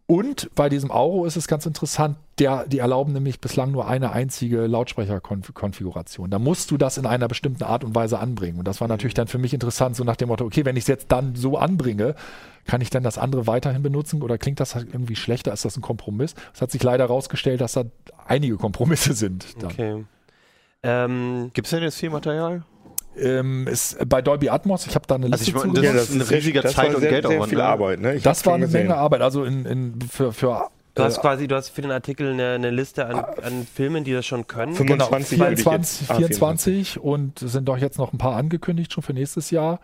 Und 0.06 0.50
bei 0.54 0.68
diesem 0.68 0.90
Auro 0.90 1.24
ist 1.24 1.36
es 1.36 1.46
ganz 1.46 1.64
interessant, 1.64 2.16
der, 2.38 2.66
die 2.66 2.80
erlauben 2.80 3.12
nämlich 3.12 3.40
bislang 3.40 3.70
nur 3.70 3.86
eine 3.86 4.12
einzige 4.12 4.66
Lautsprecherkonfiguration. 4.66 6.28
Da 6.28 6.38
musst 6.38 6.70
du 6.70 6.76
das 6.76 6.98
in 6.98 7.06
einer 7.06 7.28
bestimmten 7.28 7.62
Art 7.62 7.84
und 7.84 7.94
Weise 7.94 8.18
anbringen. 8.18 8.58
Und 8.58 8.66
das 8.66 8.80
war 8.80 8.88
natürlich 8.88 9.14
dann 9.14 9.28
für 9.28 9.38
mich 9.38 9.54
interessant, 9.54 9.96
so 9.96 10.04
nach 10.04 10.16
dem 10.16 10.28
Motto, 10.28 10.44
okay, 10.44 10.64
wenn 10.64 10.76
ich 10.76 10.84
es 10.84 10.88
jetzt 10.88 11.12
dann 11.12 11.34
so 11.34 11.56
anbringe, 11.56 12.14
kann 12.66 12.80
ich 12.80 12.90
dann 12.90 13.02
das 13.02 13.16
andere 13.16 13.46
weiterhin 13.46 13.82
benutzen 13.82 14.22
oder 14.22 14.38
klingt 14.38 14.60
das 14.60 14.74
halt 14.74 14.88
irgendwie 14.92 15.16
schlechter? 15.16 15.52
Ist 15.52 15.64
das 15.64 15.76
ein 15.76 15.82
Kompromiss? 15.82 16.34
Es 16.54 16.60
hat 16.60 16.70
sich 16.70 16.82
leider 16.82 17.04
herausgestellt, 17.04 17.60
dass 17.60 17.72
da 17.72 17.84
einige 18.26 18.56
Kompromisse 18.56 19.14
sind. 19.14 19.62
Dann. 19.62 19.70
Okay. 19.70 20.04
Ähm, 20.82 21.50
Gibt 21.54 21.66
es 21.66 21.70
denn 21.70 21.82
jetzt 21.82 21.96
viel 21.96 22.10
Material? 22.10 22.64
Ähm, 23.16 23.66
ist, 23.68 23.96
bei 24.09 24.22
Dolby 24.22 24.48
Atmos, 24.48 24.87
ich 24.87 24.94
habe 24.94 25.07
da 25.07 25.16
eine 25.16 25.27
Also 25.27 25.33
Liste 25.37 25.51
ich 25.51 25.55
meine, 25.55 25.68
zugeschickt. 25.75 25.94
das 25.94 26.11
ist 26.11 26.14
ein 26.14 26.20
riesiger 26.37 26.62
das 26.62 26.72
Zeit- 26.72 26.88
war 26.88 26.94
und 26.94 27.01
sehr, 27.03 27.11
Geldaufwand, 27.11 27.40
Sehr 27.42 27.48
viel 27.51 27.59
ne? 27.59 27.64
Arbeit, 27.64 28.01
ne? 28.01 28.14
Ich 28.14 28.22
Das 28.22 28.46
war 28.46 28.55
eine 28.55 28.64
gesehen. 28.66 28.83
Menge 28.88 28.96
Arbeit. 28.96 29.20
Also 29.20 29.44
in, 29.44 29.66
in, 29.66 29.98
für, 30.11 30.33
für 30.33 30.68
du 30.94 31.03
hast 31.03 31.18
äh, 31.18 31.20
quasi, 31.20 31.46
du 31.46 31.55
hast 31.55 31.68
für 31.70 31.83
den 31.83 31.90
Artikel 31.90 32.33
eine, 32.33 32.53
eine 32.53 32.70
Liste 32.70 33.07
an, 33.07 33.16
an 33.42 33.66
Filmen, 33.75 34.05
die 34.05 34.12
das 34.12 34.25
schon 34.27 34.46
können. 34.46 34.75
25 34.75 35.31
genau, 35.38 35.44
würde 35.51 35.55
ich 35.55 35.62
24, 35.62 36.01
jetzt- 36.01 36.11
ah, 36.11 36.14
24 36.16 37.01
und 37.01 37.42
es 37.42 37.53
sind 37.53 37.66
doch 37.68 37.77
jetzt 37.79 37.98
noch 37.98 38.12
ein 38.14 38.18
paar 38.18 38.37
angekündigt 38.37 38.92
schon 38.92 39.03
für 39.03 39.12
nächstes 39.12 39.51
Jahr. 39.51 39.81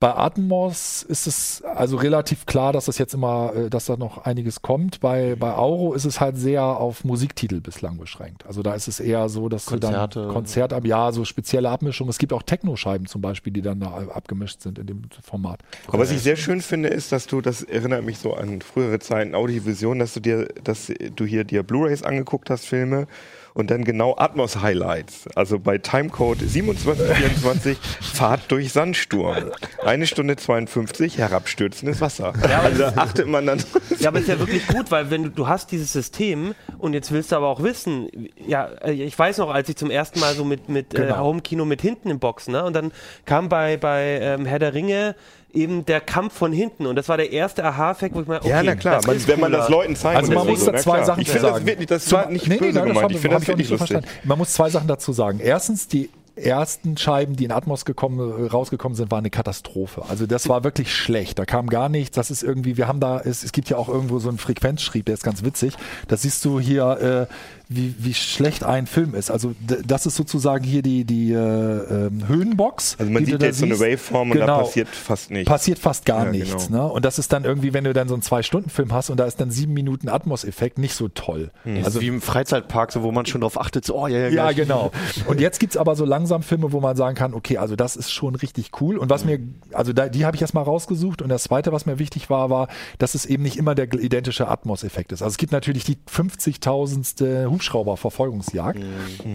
Bei 0.00 0.16
Atmos 0.16 1.02
ist 1.02 1.26
es 1.26 1.62
also 1.62 1.98
relativ 1.98 2.46
klar, 2.46 2.72
dass 2.72 2.86
das 2.86 2.96
jetzt 2.96 3.12
immer, 3.12 3.52
äh, 3.54 3.68
dass 3.68 3.84
da 3.84 3.98
noch 3.98 4.24
einiges 4.24 4.62
kommt. 4.62 5.00
Bei, 5.00 5.36
bei 5.38 5.52
Auro 5.52 5.92
ist 5.92 6.06
es 6.06 6.20
halt 6.20 6.38
sehr 6.38 6.64
auf 6.64 7.04
Musiktitel 7.04 7.60
bislang 7.60 7.98
beschränkt. 7.98 8.46
Also 8.46 8.62
da 8.62 8.72
ist 8.72 8.88
es 8.88 8.98
eher 8.98 9.28
so, 9.28 9.50
dass 9.50 9.66
Konzerte. 9.66 10.20
du 10.20 10.24
dann 10.24 10.32
Konzert 10.32 10.72
ab, 10.72 10.86
ja, 10.86 11.12
so 11.12 11.26
spezielle 11.26 11.68
Abmischungen. 11.68 12.08
Es 12.08 12.16
gibt 12.16 12.32
auch 12.32 12.42
Techno-Scheiben 12.42 13.08
zum 13.08 13.20
Beispiel, 13.20 13.52
die 13.52 13.60
dann 13.60 13.80
da 13.80 13.90
abgemischt 14.14 14.62
sind 14.62 14.78
in 14.78 14.86
dem 14.86 15.02
Format. 15.22 15.60
Aber 15.86 15.98
was 15.98 16.10
ich 16.10 16.22
sehr 16.22 16.36
schön 16.36 16.62
finde, 16.62 16.88
ist, 16.88 17.12
dass 17.12 17.26
du, 17.26 17.42
das 17.42 17.62
erinnert 17.62 18.02
mich 18.02 18.16
so 18.16 18.32
an 18.32 18.62
frühere 18.62 19.00
Zeiten, 19.00 19.34
Audiovision, 19.34 19.98
dass 19.98 20.14
du 20.14 20.20
dir, 20.20 20.48
dass 20.64 20.90
du 21.14 21.26
hier 21.26 21.44
dir 21.44 21.62
Blu-Rays 21.62 22.04
angeguckt 22.04 22.48
hast, 22.48 22.64
Filme 22.64 23.06
und 23.54 23.70
dann 23.70 23.84
genau 23.84 24.16
Atmos-Highlights. 24.16 25.28
Also 25.34 25.58
bei 25.58 25.78
Timecode 25.78 26.38
2724 26.38 27.78
Fahrt 28.00 28.50
durch 28.50 28.72
Sandsturm. 28.72 29.50
Eine 29.84 30.06
Stunde 30.06 30.36
52 30.36 31.18
herabstürzendes 31.18 32.00
Wasser. 32.00 32.32
also 32.62 32.78
da 32.78 32.92
achtet 32.96 33.28
man 33.28 33.46
dann. 33.46 33.62
Ja, 33.98 34.08
aber 34.08 34.20
ist 34.20 34.28
ja 34.28 34.38
wirklich 34.38 34.66
gut, 34.66 34.90
weil 34.90 35.10
wenn 35.10 35.24
du, 35.24 35.30
du 35.30 35.48
hast 35.48 35.72
dieses 35.72 35.92
System 35.92 36.54
und 36.78 36.94
jetzt 36.94 37.12
willst 37.12 37.32
du 37.32 37.36
aber 37.36 37.48
auch 37.48 37.62
wissen, 37.62 38.08
ja, 38.46 38.66
äh, 38.82 38.92
ich 38.92 39.18
weiß 39.18 39.38
noch, 39.38 39.50
als 39.50 39.68
ich 39.68 39.76
zum 39.76 39.90
ersten 39.90 40.20
Mal 40.20 40.34
so 40.34 40.44
mit, 40.44 40.68
mit 40.68 40.94
äh, 40.94 41.00
Genau. 41.00 41.18
Home-Kino 41.18 41.64
mit 41.64 41.80
hinten 41.80 42.10
im 42.10 42.18
Boxen, 42.18 42.52
ne, 42.52 42.64
und 42.64 42.74
dann 42.74 42.92
kam 43.24 43.48
bei, 43.48 43.76
bei 43.76 44.18
ähm, 44.20 44.44
Herr 44.44 44.58
der 44.58 44.74
Ringe 44.74 45.14
eben 45.54 45.84
der 45.84 46.00
Kampf 46.00 46.34
von 46.34 46.52
hinten. 46.52 46.86
Und 46.86 46.96
das 46.96 47.08
war 47.08 47.16
der 47.16 47.32
erste 47.32 47.64
Aha-Effekt, 47.64 48.14
wo 48.14 48.22
ich 48.22 48.26
mal, 48.26 48.38
okay, 48.38 48.48
ja, 48.48 48.62
na 48.62 48.74
klar, 48.74 48.96
das 48.96 49.06
man, 49.06 49.16
ist 49.16 49.28
wenn 49.28 49.40
man 49.40 49.52
das 49.52 49.68
Leuten 49.68 49.96
zeigt. 49.96 50.16
Also 50.18 50.32
man 50.32 50.46
muss 50.46 50.64
da 50.64 50.74
zwei 50.76 50.96
klar. 50.96 51.04
Sachen 51.04 51.22
Ich 51.22 51.28
finde 51.30 51.42
das 51.46 51.54
sagen. 51.54 51.66
wirklich, 51.66 51.86
das 51.88 52.12
war 52.12 52.30
nicht 52.30 52.48
böse 52.48 52.78
nein, 52.78 52.88
gemeint. 52.88 53.12
Ich 53.12 53.18
finde 53.18 53.36
hab 53.36 53.40
das 53.40 53.48
ich 53.48 53.54
auch 53.54 53.58
wirklich 53.58 53.58
nicht 53.58 53.66
so 53.68 53.74
lustig. 53.74 53.96
verstanden. 53.96 54.28
Man 54.28 54.38
muss 54.38 54.52
zwei 54.52 54.70
Sachen 54.70 54.88
dazu 54.88 55.12
sagen. 55.12 55.40
Erstens, 55.40 55.88
die 55.88 56.10
ersten 56.36 56.96
Scheiben, 56.96 57.36
die 57.36 57.44
in 57.44 57.52
Atmos 57.52 57.84
gekommen, 57.84 58.46
rausgekommen 58.46 58.96
sind, 58.96 59.10
waren 59.10 59.20
eine 59.20 59.30
Katastrophe. 59.30 60.02
Also 60.08 60.26
das 60.26 60.48
war 60.48 60.64
wirklich 60.64 60.94
schlecht. 60.94 61.38
Da 61.38 61.44
kam 61.44 61.68
gar 61.68 61.88
nichts. 61.88 62.16
Das 62.16 62.30
ist 62.30 62.42
irgendwie, 62.42 62.76
wir 62.76 62.88
haben 62.88 63.00
da, 63.00 63.20
es, 63.20 63.44
es 63.44 63.52
gibt 63.52 63.68
ja 63.68 63.76
auch 63.76 63.88
irgendwo 63.88 64.18
so 64.18 64.28
einen 64.28 64.38
Frequenzschrieb, 64.38 65.04
der 65.06 65.14
ist 65.14 65.22
ganz 65.22 65.44
witzig. 65.44 65.74
Das 66.08 66.22
siehst 66.22 66.44
du 66.44 66.58
hier, 66.60 67.28
äh, 67.28 67.34
wie, 67.72 67.94
wie 67.98 68.14
schlecht 68.14 68.64
ein 68.64 68.88
Film 68.88 69.14
ist. 69.14 69.30
Also 69.30 69.54
das 69.60 70.04
ist 70.04 70.16
sozusagen 70.16 70.64
hier 70.64 70.82
die, 70.82 71.04
die 71.04 71.32
äh, 71.32 71.36
ähm, 71.36 72.26
Höhenbox. 72.26 72.96
Also 72.98 73.12
man 73.12 73.24
sieht 73.24 73.40
da 73.40 73.46
jetzt 73.46 73.60
so 73.60 73.64
eine. 73.64 73.78
Waveform 73.78 74.32
und 74.32 74.38
da 74.38 74.46
Genau. 74.46 74.58
passiert 74.58 74.88
fast 74.88 75.30
nichts. 75.30 75.48
Passiert 75.48 75.78
fast 75.78 76.04
gar 76.04 76.24
Ja, 76.26 76.32
nichts. 76.32 76.66
genau. 76.66 76.88
Ne? 76.88 76.92
Und 76.92 77.04
das 77.04 77.20
ist 77.20 77.32
dann 77.32 77.44
irgendwie, 77.44 77.72
wenn 77.72 77.84
du 77.84 77.92
dann 77.92 78.08
so 78.08 78.14
einen 78.14 78.22
Zwei-Stunden-Film 78.22 78.92
hast 78.92 79.08
und 79.10 79.18
da 79.18 79.24
ist 79.24 79.40
dann 79.40 79.52
sieben 79.52 79.72
Minuten 79.72 80.08
Atmos-Effekt, 80.08 80.78
nicht 80.78 80.94
so 80.94 81.06
toll. 81.08 81.52
Also 81.84 82.00
wie 82.00 82.08
im 82.08 82.20
Freizeitpark, 82.20 82.90
so 82.90 83.04
wo 83.04 83.12
man 83.12 83.24
schon 83.26 83.40
drauf 83.42 83.58
achtet, 83.60 83.84
so, 83.84 83.94
oh 83.96 84.08
ja, 84.08 84.18
ja, 84.18 84.28
Ja, 84.28 84.52
genau. 84.52 84.90
Und 85.28 85.40
jetzt 85.40 85.60
gibt's 85.60 85.76
aber 85.76 85.94
so 85.94 86.04
langsam 86.04 86.42
Filme, 86.42 86.72
wo 86.72 86.80
man 86.80 86.96
sagen 86.96 87.14
kann, 87.16 87.34
okay, 87.34 87.58
also 87.58 87.76
das 87.76 87.94
ist 87.94 88.10
schon 88.10 88.34
richtig 88.34 88.72
cool. 88.80 88.98
Und 88.98 89.10
was 89.10 89.24
mir, 89.24 89.38
also 89.72 89.92
da, 89.92 90.08
die 90.08 90.24
habe 90.26 90.34
ich 90.34 90.42
erstmal 90.42 90.64
rausgesucht. 90.64 91.22
Und 91.22 91.28
das 91.28 91.44
zweite, 91.44 91.70
was 91.70 91.86
mir 91.86 92.00
wichtig 92.00 92.30
war, 92.30 92.50
war, 92.50 92.66
dass 92.98 93.14
es 93.14 93.26
eben 93.26 93.44
nicht 93.44 93.56
immer 93.58 93.76
der 93.76 93.92
identische 93.94 94.48
Atmos-Effekt 94.48 95.12
ist. 95.12 95.22
Also 95.22 95.34
es 95.34 95.38
gibt 95.38 95.52
natürlich 95.52 95.84
die 95.84 95.96
50.000. 96.12 97.46
Hubschrauber-Verfolgungsjagd. 97.60 98.80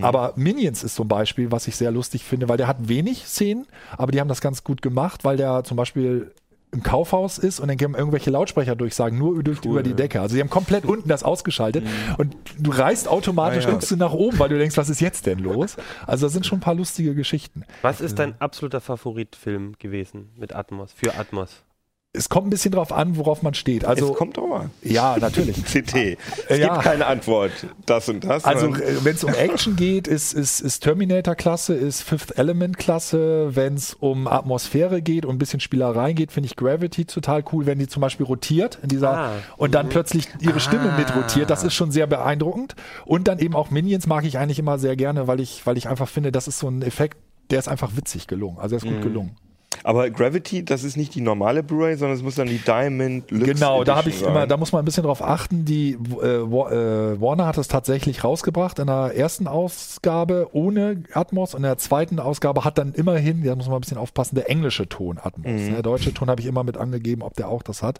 Aber 0.01 0.33
Minions 0.35 0.83
ist 0.83 0.95
zum 0.95 1.07
Beispiel, 1.07 1.51
was 1.51 1.67
ich 1.67 1.75
sehr 1.75 1.91
lustig 1.91 2.23
finde, 2.23 2.49
weil 2.49 2.57
der 2.57 2.67
hat 2.67 2.87
wenig 2.87 3.25
Szenen, 3.25 3.65
aber 3.97 4.11
die 4.11 4.19
haben 4.19 4.27
das 4.27 4.41
ganz 4.41 4.63
gut 4.63 4.81
gemacht, 4.81 5.23
weil 5.23 5.37
der 5.37 5.63
zum 5.63 5.77
Beispiel 5.77 6.31
im 6.71 6.83
Kaufhaus 6.83 7.37
ist 7.37 7.61
und 7.61 7.69
dann 7.69 7.77
gehen 7.77 7.93
irgendwelche 7.93 8.29
Lautsprecher 8.31 8.75
durchsagen, 8.75 9.17
nur 9.17 9.41
durch, 9.41 9.63
über 9.63 9.81
die 9.81 9.93
Decke. 9.93 10.19
Also 10.19 10.35
die 10.35 10.41
haben 10.41 10.49
komplett 10.49 10.83
unten 10.83 11.07
das 11.07 11.23
ausgeschaltet 11.23 11.85
und 12.17 12.35
du 12.59 12.71
reißt 12.71 13.07
automatisch 13.07 13.63
Ah, 13.65 13.67
ja. 13.69 13.73
guckst 13.75 13.91
du 13.91 13.95
nach 13.95 14.11
oben, 14.11 14.37
weil 14.39 14.49
du 14.49 14.57
denkst, 14.57 14.75
was 14.75 14.89
ist 14.89 14.99
jetzt 14.99 15.25
denn 15.25 15.39
los? 15.39 15.77
Also 16.05 16.25
da 16.25 16.29
sind 16.29 16.45
schon 16.45 16.57
ein 16.57 16.61
paar 16.61 16.75
lustige 16.75 17.15
Geschichten. 17.15 17.63
Was 17.81 18.01
ist 18.01 18.19
dein 18.19 18.39
absoluter 18.41 18.81
Favoritfilm 18.81 19.75
gewesen 19.79 20.29
mit 20.35 20.53
Atmos, 20.53 20.91
für 20.91 21.15
Atmos? 21.17 21.61
Es 22.15 22.29
kommt 22.29 22.47
ein 22.47 22.49
bisschen 22.51 22.71
drauf 22.71 22.91
an, 22.91 23.17
worauf 23.17 23.41
man 23.43 23.53
steht. 23.53 23.85
Also 23.85 24.11
es 24.11 24.17
kommt 24.17 24.37
drauf 24.37 24.51
an. 24.61 24.71
ja, 24.81 25.17
natürlich. 25.19 25.55
CT. 25.65 26.17
Es 26.49 26.59
Ja. 26.59 26.73
gibt 26.73 26.83
keine 26.83 27.05
Antwort. 27.05 27.51
Das 27.85 28.07
und 28.09 28.23
das. 28.23 28.45
Also 28.45 28.61
sondern- 28.71 28.81
wenn 29.05 29.15
es 29.15 29.23
um 29.23 29.33
Action 29.33 29.75
geht, 29.75 30.07
ist, 30.07 30.33
ist, 30.33 30.61
ist 30.61 30.79
Terminator-Klasse, 30.81 31.73
ist 31.73 32.01
Fifth 32.01 32.37
Element-Klasse. 32.37 33.55
Wenn 33.55 33.75
es 33.75 33.93
um 33.99 34.27
Atmosphäre 34.27 35.01
geht 35.01 35.25
und 35.25 35.35
ein 35.35 35.37
bisschen 35.39 35.59
Spielerei 35.59 36.13
geht, 36.13 36.31
finde 36.31 36.47
ich 36.47 36.55
Gravity 36.55 37.05
total 37.05 37.43
cool, 37.51 37.65
wenn 37.65 37.79
die 37.79 37.87
zum 37.87 38.01
Beispiel 38.01 38.25
rotiert 38.25 38.79
in 38.81 38.89
dieser 38.89 39.15
Ah. 39.17 39.31
und 39.57 39.73
dann 39.75 39.89
plötzlich 39.89 40.27
ihre 40.39 40.59
Stimme 40.59 40.91
Ah. 40.93 40.97
mit 40.97 41.15
rotiert. 41.15 41.49
Das 41.49 41.63
ist 41.63 41.73
schon 41.73 41.91
sehr 41.91 42.07
beeindruckend. 42.07 42.75
Und 43.05 43.27
dann 43.27 43.39
eben 43.39 43.55
auch 43.55 43.69
Minions 43.71 44.07
mag 44.07 44.25
ich 44.25 44.37
eigentlich 44.37 44.59
immer 44.59 44.77
sehr 44.79 44.95
gerne, 44.95 45.27
weil 45.27 45.39
ich, 45.39 45.65
weil 45.65 45.77
ich 45.77 45.87
einfach 45.87 46.07
finde, 46.09 46.31
das 46.31 46.47
ist 46.47 46.59
so 46.59 46.67
ein 46.67 46.81
Effekt, 46.81 47.17
der 47.51 47.59
ist 47.59 47.67
einfach 47.67 47.95
witzig 47.95 48.27
gelungen. 48.27 48.57
Also 48.57 48.77
der 48.77 48.85
ist 48.87 48.91
gut 48.93 49.01
gelungen. 49.03 49.35
Aber 49.83 50.09
Gravity, 50.09 50.63
das 50.63 50.83
ist 50.83 50.97
nicht 50.97 51.15
die 51.15 51.21
normale 51.21 51.63
Blu-ray, 51.63 51.95
sondern 51.95 52.17
es 52.17 52.23
muss 52.23 52.35
dann 52.35 52.47
die 52.47 52.57
Diamond 52.59 53.29
Lux 53.31 53.45
Genau, 53.45 53.83
da 53.83 53.95
habe 53.97 54.09
ich 54.09 54.15
Edition 54.15 54.31
immer, 54.31 54.41
sein. 54.41 54.49
da 54.49 54.57
muss 54.57 54.71
man 54.71 54.81
ein 54.81 54.85
bisschen 54.85 55.03
drauf 55.03 55.21
achten. 55.21 55.65
Die 55.65 55.97
äh, 56.21 56.25
äh, 56.25 57.21
Warner 57.21 57.45
hat 57.47 57.57
es 57.57 57.67
tatsächlich 57.67 58.23
rausgebracht 58.23 58.79
in 58.79 58.87
der 58.87 59.13
ersten 59.15 59.47
Ausgabe 59.47 60.49
ohne 60.53 61.03
Atmos 61.13 61.53
und 61.53 61.59
in 61.59 61.63
der 61.63 61.77
zweiten 61.77 62.19
Ausgabe 62.19 62.63
hat 62.63 62.77
dann 62.77 62.93
immerhin, 62.93 63.43
da 63.43 63.55
muss 63.55 63.67
man 63.67 63.75
ein 63.77 63.81
bisschen 63.81 63.97
aufpassen, 63.97 64.35
der 64.35 64.49
englische 64.49 64.87
Ton 64.87 65.17
Atmos. 65.21 65.45
Mhm. 65.61 65.71
Der 65.73 65.81
deutsche 65.83 66.13
Ton 66.13 66.29
habe 66.29 66.41
ich 66.41 66.47
immer 66.47 66.63
mit 66.63 66.77
angegeben, 66.77 67.21
ob 67.21 67.33
der 67.35 67.49
auch 67.49 67.63
das 67.63 67.81
hat. 67.83 67.99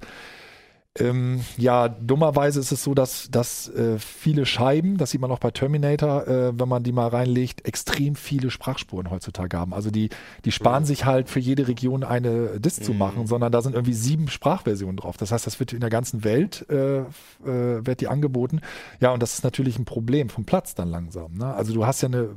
Ähm, 0.98 1.42
ja, 1.58 1.90
dummerweise 1.90 2.62
ist 2.62 2.72
es 2.72 2.82
so, 2.82 2.94
dass, 2.94 3.30
dass 3.30 3.68
äh, 3.68 4.00
viele 4.00 4.46
Scheiben, 4.46 4.96
das 4.98 5.12
sieht 5.12 5.20
man 5.20 5.30
auch 5.30 5.40
bei 5.40 5.52
Terminator, 5.52 6.26
äh, 6.26 6.58
wenn 6.58 6.70
man 6.70 6.84
die 6.84 6.94
mal 6.94 7.10
reinlegt, 7.10 7.66
extrem 7.68 8.16
viele 8.16 8.50
Sprachspuren 8.50 9.10
heutzutage 9.12 9.58
haben. 9.60 9.74
Also 9.74 9.92
die, 9.92 10.10
die 10.46 10.54
sparen 10.54 10.84
Mhm. 10.84 10.88
sich 10.88 11.04
halt 11.04 11.30
für 11.30 11.42
jede 11.42 11.68
Region 11.68 12.06
eine 12.06 12.62
Disk 12.62 12.82
zu 12.84 12.94
machen, 12.94 13.28
sondern 13.28 13.52
da 13.52 13.62
sind 13.62 13.74
irgendwie 13.74 13.94
sieben 13.94 14.30
Sprachversionen 14.30 14.96
drauf. 14.96 15.18
Das 15.18 15.34
heißt, 15.34 15.46
das 15.46 15.60
wird 15.60 15.74
in 15.74 15.82
der 15.82 15.90
ganzen 15.90 16.24
Welt 16.24 16.66
äh, 16.70 17.00
äh, 17.00 17.06
wird 17.44 18.00
die 18.00 18.08
angeboten. 18.08 18.62
Ja, 19.02 19.12
und 19.12 19.22
das 19.22 19.34
ist 19.34 19.44
natürlich 19.44 19.78
ein 19.78 19.86
Problem 19.86 20.30
vom 20.30 20.46
Platz 20.46 20.76
dann 20.76 20.90
langsam. 20.90 21.34
Ne? 21.34 21.54
Also 21.54 21.74
du 21.74 21.86
hast 21.86 22.02
ja 22.04 22.08
eine 22.08 22.30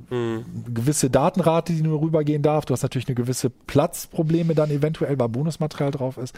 gewisse 0.74 1.10
Datenrate, 1.10 1.72
die 1.72 1.82
nur 1.82 2.00
rübergehen 2.00 2.42
darf. 2.42 2.64
Du 2.64 2.72
hast 2.74 2.82
natürlich 2.82 3.06
eine 3.06 3.14
gewisse 3.14 3.50
Platzprobleme 3.50 4.56
dann 4.56 4.70
eventuell, 4.72 5.16
weil 5.16 5.28
Bonusmaterial 5.28 5.92
drauf 5.92 6.16
ist 6.18 6.34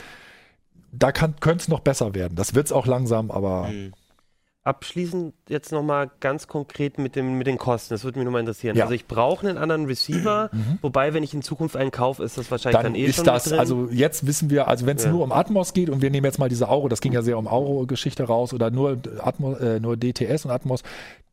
da 0.92 1.12
könnte 1.12 1.56
es 1.56 1.68
noch 1.68 1.80
besser 1.80 2.14
werden. 2.14 2.34
Das 2.36 2.54
wird 2.54 2.66
es 2.66 2.72
auch 2.72 2.86
langsam, 2.86 3.30
aber 3.30 3.70
Abschließend 4.62 5.32
jetzt 5.48 5.72
nochmal 5.72 6.10
ganz 6.20 6.46
konkret 6.46 6.98
mit, 6.98 7.16
dem, 7.16 7.38
mit 7.38 7.46
den 7.46 7.56
Kosten. 7.56 7.94
Das 7.94 8.04
würde 8.04 8.18
mich 8.18 8.26
nochmal 8.26 8.40
interessieren. 8.40 8.76
Ja. 8.76 8.84
Also 8.84 8.94
ich 8.94 9.06
brauche 9.06 9.48
einen 9.48 9.56
anderen 9.56 9.86
Receiver, 9.86 10.50
wobei, 10.82 11.14
wenn 11.14 11.22
ich 11.22 11.32
in 11.32 11.40
Zukunft 11.40 11.76
einen 11.76 11.90
kaufe, 11.90 12.22
ist 12.22 12.36
das 12.36 12.50
wahrscheinlich 12.50 12.76
dann, 12.76 12.92
dann 12.92 12.94
eh 12.94 13.06
ist 13.06 13.16
schon 13.16 13.24
das, 13.24 13.44
drin. 13.44 13.58
also 13.58 13.88
jetzt 13.90 14.26
wissen 14.26 14.50
wir, 14.50 14.68
also 14.68 14.84
wenn 14.84 14.98
es 14.98 15.04
Ja. 15.04 15.12
nur 15.12 15.24
um 15.24 15.32
Atmos 15.32 15.72
geht 15.72 15.88
und 15.88 16.02
wir 16.02 16.10
nehmen 16.10 16.26
jetzt 16.26 16.38
mal 16.38 16.50
diese 16.50 16.68
Auro, 16.68 16.88
das 16.88 17.00
ging 17.00 17.12
ja 17.12 17.22
sehr 17.22 17.38
um 17.38 17.48
Auro-Geschichte 17.48 18.24
raus 18.24 18.52
oder 18.52 18.70
nur, 18.70 18.98
Atmos, 19.20 19.58
äh, 19.60 19.80
nur 19.80 19.96
DTS 19.96 20.44
und 20.44 20.50
Atmos, 20.50 20.82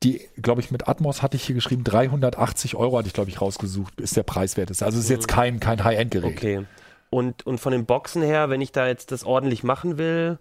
die, 0.04 0.22
glaube 0.42 0.62
ich, 0.62 0.72
mit 0.72 0.88
Atmos 0.88 1.22
hatte 1.22 1.36
ich 1.36 1.44
hier 1.44 1.56
geschrieben, 1.56 1.84
380 1.84 2.76
Euro 2.76 2.98
hatte 2.98 3.08
ich, 3.08 3.14
glaube 3.14 3.30
ich, 3.30 3.42
rausgesucht, 3.42 4.00
ist 4.00 4.16
der 4.16 4.24
preiswerteste. 4.24 4.86
Also 4.86 5.00
es 5.00 5.04
ist 5.04 5.10
jetzt 5.10 5.28
kein, 5.28 5.60
kein 5.60 5.84
High-End-Gerät. 5.84 6.38
Okay. 6.38 6.66
Und, 7.10 7.46
und 7.46 7.60
von 7.60 7.72
den 7.72 7.86
Boxen 7.86 8.22
her, 8.22 8.50
wenn 8.50 8.62
ich 8.62 8.72
da 8.72 8.88
jetzt 8.88 9.12
das 9.12 9.24
ordentlich 9.24 9.64
machen 9.64 9.98
will, 9.98 10.40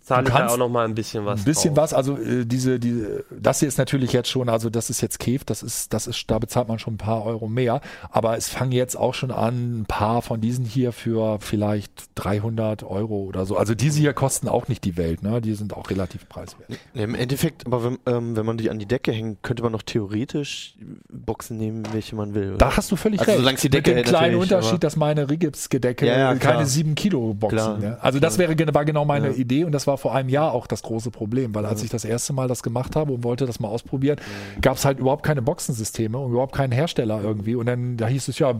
zahle 0.00 0.24
Du 0.24 0.28
ich 0.28 0.32
da 0.34 0.40
kannst 0.40 0.54
auch 0.54 0.58
nochmal 0.58 0.84
ein 0.84 0.94
bisschen 0.94 1.24
was 1.24 1.40
Ein 1.40 1.44
bisschen 1.44 1.74
drauf. 1.74 1.84
was, 1.84 1.94
also 1.94 2.16
äh, 2.18 2.44
diese, 2.44 2.78
diese, 2.78 3.24
das 3.30 3.60
hier 3.60 3.68
ist 3.68 3.78
natürlich 3.78 4.12
jetzt 4.12 4.28
schon, 4.28 4.48
also 4.48 4.70
das 4.70 4.90
ist 4.90 5.00
jetzt 5.00 5.18
Kef, 5.18 5.44
das 5.44 5.62
ist, 5.62 5.92
das 5.92 6.06
ist, 6.06 6.30
da 6.30 6.38
bezahlt 6.38 6.68
man 6.68 6.78
schon 6.78 6.94
ein 6.94 6.98
paar 6.98 7.24
Euro 7.24 7.48
mehr, 7.48 7.80
aber 8.10 8.36
es 8.36 8.48
fangen 8.48 8.72
jetzt 8.72 8.96
auch 8.96 9.14
schon 9.14 9.30
an, 9.30 9.80
ein 9.80 9.84
paar 9.86 10.22
von 10.22 10.40
diesen 10.40 10.64
hier 10.64 10.92
für 10.92 11.38
vielleicht 11.40 11.90
300 12.16 12.82
Euro 12.84 13.22
oder 13.24 13.46
so. 13.46 13.56
Also 13.56 13.74
diese 13.74 13.98
hier 13.98 14.12
kosten 14.12 14.48
auch 14.48 14.68
nicht 14.68 14.84
die 14.84 14.96
Welt, 14.96 15.22
ne? 15.22 15.40
Die 15.40 15.54
sind 15.54 15.74
auch 15.74 15.90
relativ 15.90 16.28
preiswert. 16.28 16.68
Im 16.94 17.14
Endeffekt, 17.14 17.66
aber 17.66 17.82
wenn, 17.84 17.98
ähm, 18.06 18.36
wenn 18.36 18.46
man 18.46 18.58
die 18.58 18.70
an 18.70 18.78
die 18.78 18.86
Decke 18.86 19.12
hängt, 19.12 19.42
könnte 19.42 19.62
man 19.62 19.72
noch 19.72 19.82
theoretisch 19.82 20.76
Boxen 21.10 21.56
nehmen, 21.56 21.82
welche 21.92 22.14
man 22.16 22.34
will. 22.34 22.50
Oder? 22.50 22.58
Da 22.58 22.76
hast 22.76 22.90
du 22.92 22.96
völlig 22.96 23.20
Also 23.20 23.32
recht. 23.32 23.40
solange 23.40 23.56
es 23.56 23.62
die 23.62 23.68
Mit 23.68 23.74
Decke 23.74 23.90
dem 23.90 23.96
hält, 23.96 24.06
kleinen 24.08 24.36
Unterschied, 24.36 24.84
dass 24.84 24.96
meine 24.96 25.28
Rigips-Gedecke 25.30 26.06
Ja, 26.06 26.18
ja, 26.18 26.34
klar. 26.34 26.54
keine 26.54 26.66
7 26.66 26.94
Kilo 26.94 27.34
Boxen. 27.34 27.56
Klar, 27.56 27.78
Ne? 27.78 27.98
Also 28.00 28.20
das 28.20 28.38
wäre 28.38 28.54
war 28.74 28.84
genau 28.84 29.04
meine 29.04 29.28
Ja. 29.28 29.34
Idee 29.34 29.64
und 29.64 29.72
das 29.76 29.86
war 29.86 29.98
vor 29.98 30.14
einem 30.14 30.28
Jahr 30.30 30.52
auch 30.52 30.66
das 30.66 30.82
große 30.82 31.10
Problem, 31.10 31.54
weil 31.54 31.66
als 31.66 31.82
ich 31.82 31.90
das 31.90 32.04
erste 32.04 32.32
Mal 32.32 32.48
das 32.48 32.62
gemacht 32.62 32.96
habe 32.96 33.12
und 33.12 33.22
wollte 33.24 33.46
das 33.46 33.60
mal 33.60 33.68
ausprobieren, 33.68 34.18
gab 34.62 34.76
es 34.78 34.84
halt 34.84 34.98
überhaupt 34.98 35.22
keine 35.22 35.42
Boxensysteme 35.42 36.18
und 36.18 36.30
überhaupt 36.32 36.54
keinen 36.54 36.72
Hersteller 36.72 37.20
irgendwie 37.22 37.54
und 37.54 37.66
dann 37.66 37.96
da 37.96 38.08
hieß 38.08 38.28
es 38.28 38.38
ja, 38.38 38.58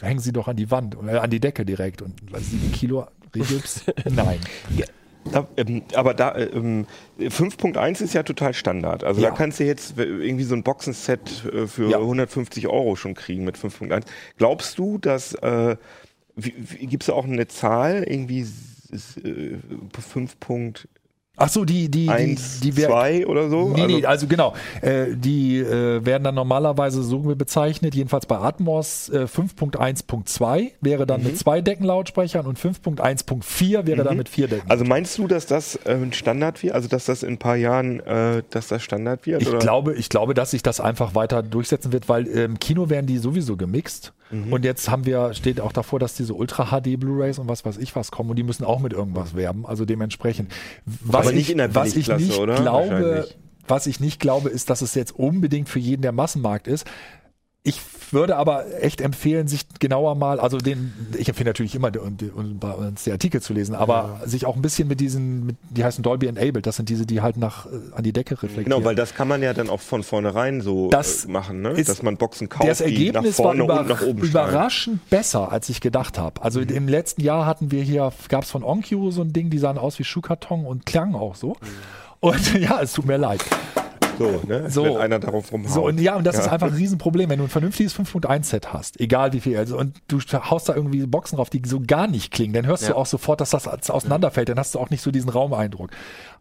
hängen 0.00 0.20
Sie 0.20 0.32
doch 0.32 0.46
an 0.46 0.56
die 0.56 0.70
Wand 0.70 0.96
oder 0.96 1.22
an 1.22 1.30
die 1.30 1.40
Decke 1.40 1.64
direkt 1.64 2.02
und 2.02 2.14
7 2.38 2.70
Kilo 2.72 3.06
Rigips, 3.34 3.84
nein. 4.10 4.38
Da, 5.32 5.46
ähm, 5.56 5.82
aber 5.94 6.14
da, 6.14 6.32
äh, 6.32 6.44
ähm, 6.44 6.86
5.1 7.18 8.02
ist 8.02 8.14
ja 8.14 8.22
total 8.22 8.54
Standard. 8.54 9.04
Also 9.04 9.20
Ja. 9.20 9.30
da 9.30 9.36
kannst 9.36 9.60
du 9.60 9.64
jetzt 9.64 9.98
äh, 9.98 10.04
irgendwie 10.04 10.44
so 10.44 10.54
ein 10.54 10.62
Boxenset 10.62 11.44
äh, 11.52 11.66
für 11.66 11.90
Ja. 11.90 11.98
150 11.98 12.66
Euro 12.68 12.96
schon 12.96 13.14
kriegen 13.14 13.44
mit 13.44 13.56
5.1. 13.58 14.04
Glaubst 14.38 14.78
du, 14.78 14.96
dass, 14.98 15.34
äh, 15.34 15.76
gibt 16.36 17.02
es 17.02 17.10
auch 17.10 17.24
eine 17.24 17.46
Zahl, 17.48 18.04
irgendwie 18.04 18.46
s- 18.90 19.16
äh, 19.18 19.58
5.1, 19.92 20.88
Ach 21.38 21.48
so, 21.48 21.64
die 21.64 21.88
die 21.88 22.06
die, 22.06 22.38
die 22.62 22.76
wär- 22.76 22.88
2 22.88 23.26
oder 23.26 23.48
so? 23.48 23.68
Nee, 23.68 23.82
also, 23.82 23.96
nee, 23.96 24.04
also 24.04 24.26
genau. 24.26 24.54
Äh, 24.82 25.14
die 25.14 25.58
äh, 25.58 26.04
werden 26.04 26.24
dann 26.24 26.34
normalerweise 26.34 27.02
so 27.02 27.18
bezeichnet, 27.20 27.94
jedenfalls 27.94 28.26
bei 28.26 28.36
Atmos 28.36 29.08
äh, 29.08 29.26
5.1.2 29.82 30.72
wäre 30.80 31.06
dann 31.06 31.22
mit 31.22 31.38
zwei 31.38 31.60
Deckenlautsprechern 31.60 32.46
und 32.46 32.58
5.1.4 32.58 33.86
wäre 33.86 34.04
dann 34.04 34.16
mit 34.16 34.28
vier 34.28 34.48
Decken. 34.48 34.70
also 34.70 34.84
meinst 34.84 35.16
du, 35.18 35.26
dass 35.26 35.46
das 35.46 35.76
äh, 35.84 35.92
ein 35.94 36.12
Standard 36.12 36.62
wird? 36.62 36.74
Also 36.74 36.88
dass 36.88 37.04
das 37.06 37.22
in 37.22 37.34
ein 37.34 37.38
paar 37.38 37.56
Jahren, 37.56 38.00
äh, 38.00 38.42
dass 38.50 38.68
das 38.68 38.82
Standard 38.82 39.26
wird? 39.26 39.42
ich 39.42 39.48
oder? 39.48 39.58
glaube, 39.58 39.94
ich 39.94 40.08
glaube, 40.08 40.34
dass 40.34 40.50
sich 40.50 40.62
das 40.62 40.80
einfach 40.80 41.14
weiter 41.14 41.42
durchsetzen 41.42 41.92
wird, 41.92 42.08
weil 42.08 42.26
im 42.26 42.58
Kino 42.58 42.90
werden 42.90 43.06
die 43.06 43.18
sowieso 43.18 43.56
gemixt. 43.56 44.12
Mhm. 44.30 44.52
Und 44.52 44.64
jetzt 44.64 44.90
haben 44.90 45.06
wir, 45.06 45.32
steht 45.32 45.60
auch 45.60 45.72
davor, 45.72 45.98
dass 45.98 46.14
diese 46.14 46.34
Ultra 46.34 46.66
HD 46.66 46.98
Blu-Rays 47.00 47.38
und 47.38 47.48
was 47.48 47.64
weiß 47.64 47.78
ich 47.78 47.96
was 47.96 48.10
kommen 48.10 48.30
und 48.30 48.36
die 48.36 48.42
müssen 48.42 48.64
auch 48.64 48.80
mit 48.80 48.92
irgendwas 48.92 49.34
werben. 49.34 49.64
Also 49.64 49.84
dementsprechend. 49.84 50.52
Was 50.84 51.27
Aber 51.28 51.36
nicht 51.36 51.46
ich, 51.46 51.52
in 51.52 51.58
der 51.58 51.74
was 51.74 51.96
ich 51.96 52.08
nicht 52.08 52.38
oder? 52.38 52.56
glaube, 52.56 53.28
was 53.66 53.86
ich 53.86 54.00
nicht 54.00 54.20
glaube, 54.20 54.48
ist, 54.48 54.70
dass 54.70 54.82
es 54.82 54.94
jetzt 54.94 55.14
unbedingt 55.14 55.68
für 55.68 55.78
jeden 55.78 56.02
der 56.02 56.12
Massenmarkt 56.12 56.66
ist. 56.66 56.86
Ich 57.64 57.80
würde 58.12 58.36
aber 58.36 58.82
echt 58.82 59.00
empfehlen, 59.00 59.48
sich 59.48 59.66
genauer 59.78 60.14
mal, 60.14 60.40
also 60.40 60.56
den, 60.56 60.94
ich 61.18 61.28
empfehle 61.28 61.50
natürlich 61.50 61.74
immer 61.74 61.90
bei 61.90 62.70
uns 62.70 63.04
die 63.04 63.12
Artikel 63.12 63.42
zu 63.42 63.52
lesen, 63.52 63.74
aber 63.74 64.20
ja. 64.20 64.28
sich 64.28 64.46
auch 64.46 64.56
ein 64.56 64.62
bisschen 64.62 64.88
mit 64.88 65.00
diesen, 65.00 65.44
mit, 65.44 65.56
die 65.68 65.84
heißen 65.84 66.02
Dolby 66.02 66.26
Enabled, 66.26 66.66
das 66.66 66.76
sind 66.76 66.88
diese, 66.88 67.04
die 67.04 67.20
halt 67.20 67.36
nach 67.36 67.66
äh, 67.66 67.70
an 67.94 68.04
die 68.04 68.12
Decke 68.12 68.34
reflektieren. 68.34 68.64
Genau, 68.64 68.84
weil 68.84 68.94
das 68.94 69.14
kann 69.14 69.28
man 69.28 69.42
ja 69.42 69.52
dann 69.52 69.68
auch 69.68 69.80
von 69.80 70.02
vornherein 70.02 70.62
so 70.62 70.88
das 70.88 71.26
äh, 71.26 71.28
machen, 71.28 71.60
ne? 71.60 71.74
Dass 71.74 72.02
man 72.02 72.16
Boxen 72.16 72.48
kauft, 72.48 72.68
das 72.68 72.80
Ergebnis 72.80 73.22
die 73.22 73.28
nach 73.28 73.34
vorne 73.34 73.68
war 73.68 73.80
über, 73.80 73.80
und 73.80 73.88
nach 73.88 74.02
oben 74.02 74.22
überraschend 74.22 75.00
strahlen. 75.06 75.10
besser, 75.10 75.52
als 75.52 75.68
ich 75.68 75.80
gedacht 75.80 76.18
habe. 76.18 76.40
Also 76.42 76.60
mhm. 76.60 76.68
im 76.68 76.88
letzten 76.88 77.20
Jahr 77.20 77.44
hatten 77.44 77.70
wir 77.70 77.82
hier, 77.82 78.12
gab 78.28 78.44
es 78.44 78.50
von 78.50 78.62
OnQ 78.62 79.10
so 79.10 79.20
ein 79.20 79.32
Ding, 79.34 79.50
die 79.50 79.58
sahen 79.58 79.76
aus 79.76 79.98
wie 79.98 80.04
Schuhkarton 80.04 80.64
und 80.64 80.86
klangen 80.86 81.14
auch 81.14 81.34
so. 81.34 81.50
Mhm. 81.50 81.54
Und 82.20 82.54
ja, 82.60 82.80
es 82.80 82.94
tut 82.94 83.04
mir 83.04 83.18
leid. 83.18 83.44
So, 84.18 84.42
ne? 84.46 84.70
so, 84.70 84.84
Wenn 84.84 84.96
einer 84.96 85.18
darauf 85.18 85.52
rumhaut. 85.52 85.72
So, 85.72 85.86
und 85.86 86.00
ja, 86.00 86.16
und 86.16 86.26
das 86.26 86.36
ja. 86.36 86.42
ist 86.42 86.48
einfach 86.48 86.68
ein 86.68 86.74
Riesenproblem, 86.74 87.30
wenn 87.30 87.38
du 87.38 87.44
ein 87.44 87.50
vernünftiges 87.50 87.94
5.1-Set 87.96 88.72
hast, 88.72 89.00
egal 89.00 89.32
wie 89.32 89.40
viel, 89.40 89.56
also, 89.56 89.78
und 89.78 89.96
du 90.08 90.18
haust 90.18 90.68
da 90.68 90.74
irgendwie 90.74 91.06
Boxen 91.06 91.36
drauf, 91.36 91.50
die 91.50 91.62
so 91.64 91.80
gar 91.80 92.06
nicht 92.06 92.32
klingen, 92.32 92.52
dann 92.52 92.66
hörst 92.66 92.82
ja. 92.82 92.90
du 92.90 92.96
auch 92.96 93.06
sofort, 93.06 93.40
dass 93.40 93.50
das 93.50 93.66
auseinanderfällt, 93.66 94.48
dann 94.48 94.58
hast 94.58 94.74
du 94.74 94.78
auch 94.78 94.90
nicht 94.90 95.02
so 95.02 95.10
diesen 95.10 95.30
Raumeindruck. 95.30 95.90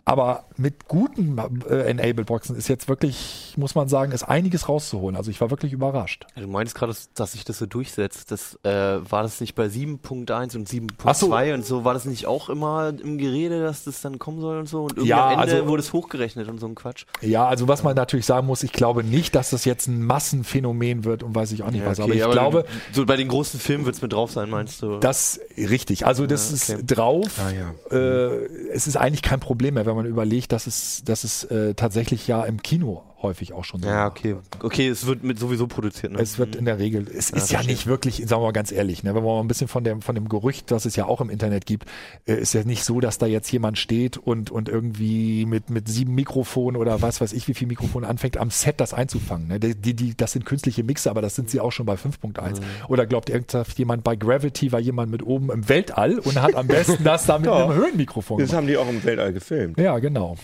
Aber 0.05 0.45
mit 0.57 0.87
guten 0.87 1.37
äh, 1.69 1.89
Enabled-Boxen 1.89 2.55
ist 2.55 2.67
jetzt 2.67 2.87
wirklich, 2.87 3.46
muss 3.57 3.75
man 3.75 3.87
sagen, 3.87 4.11
ist 4.11 4.23
einiges 4.23 4.69
rauszuholen. 4.69 5.15
Also 5.15 5.31
ich 5.31 5.41
war 5.41 5.49
wirklich 5.49 5.73
überrascht. 5.73 6.25
Du 6.35 6.47
meinst 6.47 6.75
gerade, 6.75 6.93
dass 7.15 7.31
sich 7.31 7.43
das 7.45 7.57
so 7.57 7.65
durchsetzt. 7.65 8.31
Das, 8.31 8.57
äh, 8.63 8.69
war 8.69 9.23
das 9.23 9.41
nicht 9.41 9.55
bei 9.55 9.65
7.1 9.65 10.55
und 10.55 10.69
7.2 10.69 11.13
so. 11.13 11.53
und 11.53 11.65
so? 11.65 11.83
War 11.83 11.93
das 11.93 12.05
nicht 12.05 12.25
auch 12.25 12.49
immer 12.49 12.89
im 12.89 13.17
Gerede, 13.17 13.61
dass 13.61 13.83
das 13.83 14.01
dann 14.01 14.19
kommen 14.19 14.41
soll 14.41 14.59
und 14.59 14.69
so? 14.69 14.83
Und 14.83 14.91
irgendwie 14.91 15.09
ja, 15.09 15.27
am 15.27 15.39
Ende 15.41 15.55
also, 15.55 15.67
wurde 15.67 15.81
es 15.81 15.93
hochgerechnet 15.93 16.47
und 16.47 16.59
so 16.59 16.67
ein 16.67 16.75
Quatsch. 16.75 17.05
Ja, 17.21 17.47
also 17.47 17.67
was 17.67 17.83
man 17.83 17.95
natürlich 17.95 18.25
sagen 18.25 18.47
muss, 18.47 18.63
ich 18.63 18.71
glaube 18.71 19.03
nicht, 19.03 19.35
dass 19.35 19.49
das 19.49 19.65
jetzt 19.65 19.87
ein 19.87 20.03
Massenphänomen 20.03 21.03
wird 21.03 21.23
und 21.23 21.35
weiß 21.35 21.51
ich 21.51 21.63
auch 21.63 21.71
nicht 21.71 21.81
ja, 21.81 21.87
was. 21.87 21.99
Okay, 21.99 22.09
aber 22.09 22.15
ich 22.15 22.23
aber 22.23 22.33
glaube. 22.33 22.65
So 22.91 23.05
bei 23.05 23.15
den 23.15 23.27
großen 23.27 23.59
Filmen 23.59 23.85
wird 23.85 23.95
es 23.95 24.01
mit 24.01 24.13
drauf 24.13 24.31
sein, 24.31 24.49
meinst 24.49 24.81
du? 24.81 24.97
Das 24.99 25.39
richtig. 25.57 26.05
Also 26.05 26.27
das 26.27 26.67
ja, 26.67 26.75
okay. 26.75 26.83
ist 26.83 26.97
drauf. 26.97 27.39
Ah, 27.39 27.51
ja. 27.51 27.97
äh, 27.97 28.45
es 28.71 28.87
ist 28.87 28.97
eigentlich 28.97 29.21
kein 29.21 29.39
Problem 29.39 29.75
mehr, 29.75 29.85
wenn 29.85 29.95
man 29.95 30.05
überlegt, 30.05 30.51
dass 30.51 30.67
es 30.67 31.03
dass 31.05 31.23
es 31.23 31.43
äh, 31.45 31.73
tatsächlich 31.73 32.27
ja 32.27 32.43
im 32.43 32.61
Kino 32.61 33.03
häufig 33.21 33.53
auch 33.53 33.63
schon 33.63 33.81
so 33.81 33.89
Ja, 33.89 34.07
okay. 34.07 34.35
Okay, 34.61 34.87
es 34.87 35.05
wird 35.05 35.23
mit 35.23 35.39
sowieso 35.39 35.67
produziert. 35.67 36.13
Ne? 36.13 36.19
Es 36.19 36.37
wird 36.37 36.55
in 36.55 36.65
der 36.65 36.77
Regel, 36.77 37.07
es 37.07 37.31
ja, 37.31 37.37
ist 37.37 37.51
ja 37.51 37.63
nicht 37.63 37.87
wirklich, 37.87 38.17
sagen 38.17 38.41
wir 38.41 38.47
mal 38.47 38.51
ganz 38.51 38.71
ehrlich, 38.71 39.03
ne, 39.03 39.15
wenn 39.15 39.23
wir 39.23 39.33
mal 39.33 39.41
ein 39.41 39.47
bisschen 39.47 39.67
von 39.67 39.83
dem, 39.83 40.01
von 40.01 40.15
dem 40.15 40.29
Gerücht, 40.29 40.69
das 40.71 40.85
es 40.85 40.95
ja 40.95 41.05
auch 41.05 41.19
im 41.21 41.29
Internet 41.29 41.65
gibt, 41.65 41.85
äh, 42.25 42.35
ist 42.35 42.53
ja 42.53 42.63
nicht 42.63 42.83
so, 42.83 42.99
dass 42.99 43.17
da 43.17 43.25
jetzt 43.25 43.51
jemand 43.51 43.77
steht 43.77 44.17
und, 44.17 44.51
und 44.51 44.69
irgendwie 44.69 45.45
mit, 45.45 45.69
mit 45.69 45.87
sieben 45.87 46.13
Mikrofonen 46.13 46.79
oder 46.79 47.01
was 47.01 47.19
weiß 47.19 47.33
ich, 47.33 47.47
wie 47.47 47.53
viel 47.53 47.67
Mikrofon 47.67 48.03
anfängt, 48.03 48.37
am 48.37 48.51
Set 48.51 48.79
das 48.79 48.93
einzufangen. 48.93 49.47
Ne? 49.47 49.59
Die, 49.59 49.95
die, 49.95 50.15
das 50.15 50.33
sind 50.33 50.45
künstliche 50.45 50.83
Mixer, 50.83 51.09
aber 51.09 51.21
das 51.21 51.35
sind 51.35 51.49
sie 51.49 51.59
auch 51.59 51.71
schon 51.71 51.85
bei 51.85 51.95
5.1. 51.95 52.59
Mhm. 52.59 52.63
Oder 52.87 53.05
glaubt 53.05 53.31
jemand 53.77 54.03
bei 54.03 54.15
Gravity 54.15 54.71
war 54.71 54.79
jemand 54.79 55.11
mit 55.11 55.23
oben 55.23 55.51
im 55.51 55.67
Weltall 55.67 56.19
und 56.19 56.41
hat 56.41 56.55
am 56.55 56.67
besten 56.67 57.03
das 57.03 57.25
da 57.25 57.39
mit 57.39 57.49
einem 57.51 57.73
Höhenmikrofon 57.73 58.39
Das 58.39 58.53
haben 58.53 58.67
die 58.67 58.77
auch 58.77 58.87
im 58.87 59.03
Weltall 59.03 59.33
gefilmt. 59.33 59.79
Ja, 59.79 59.97
genau. 59.99 60.37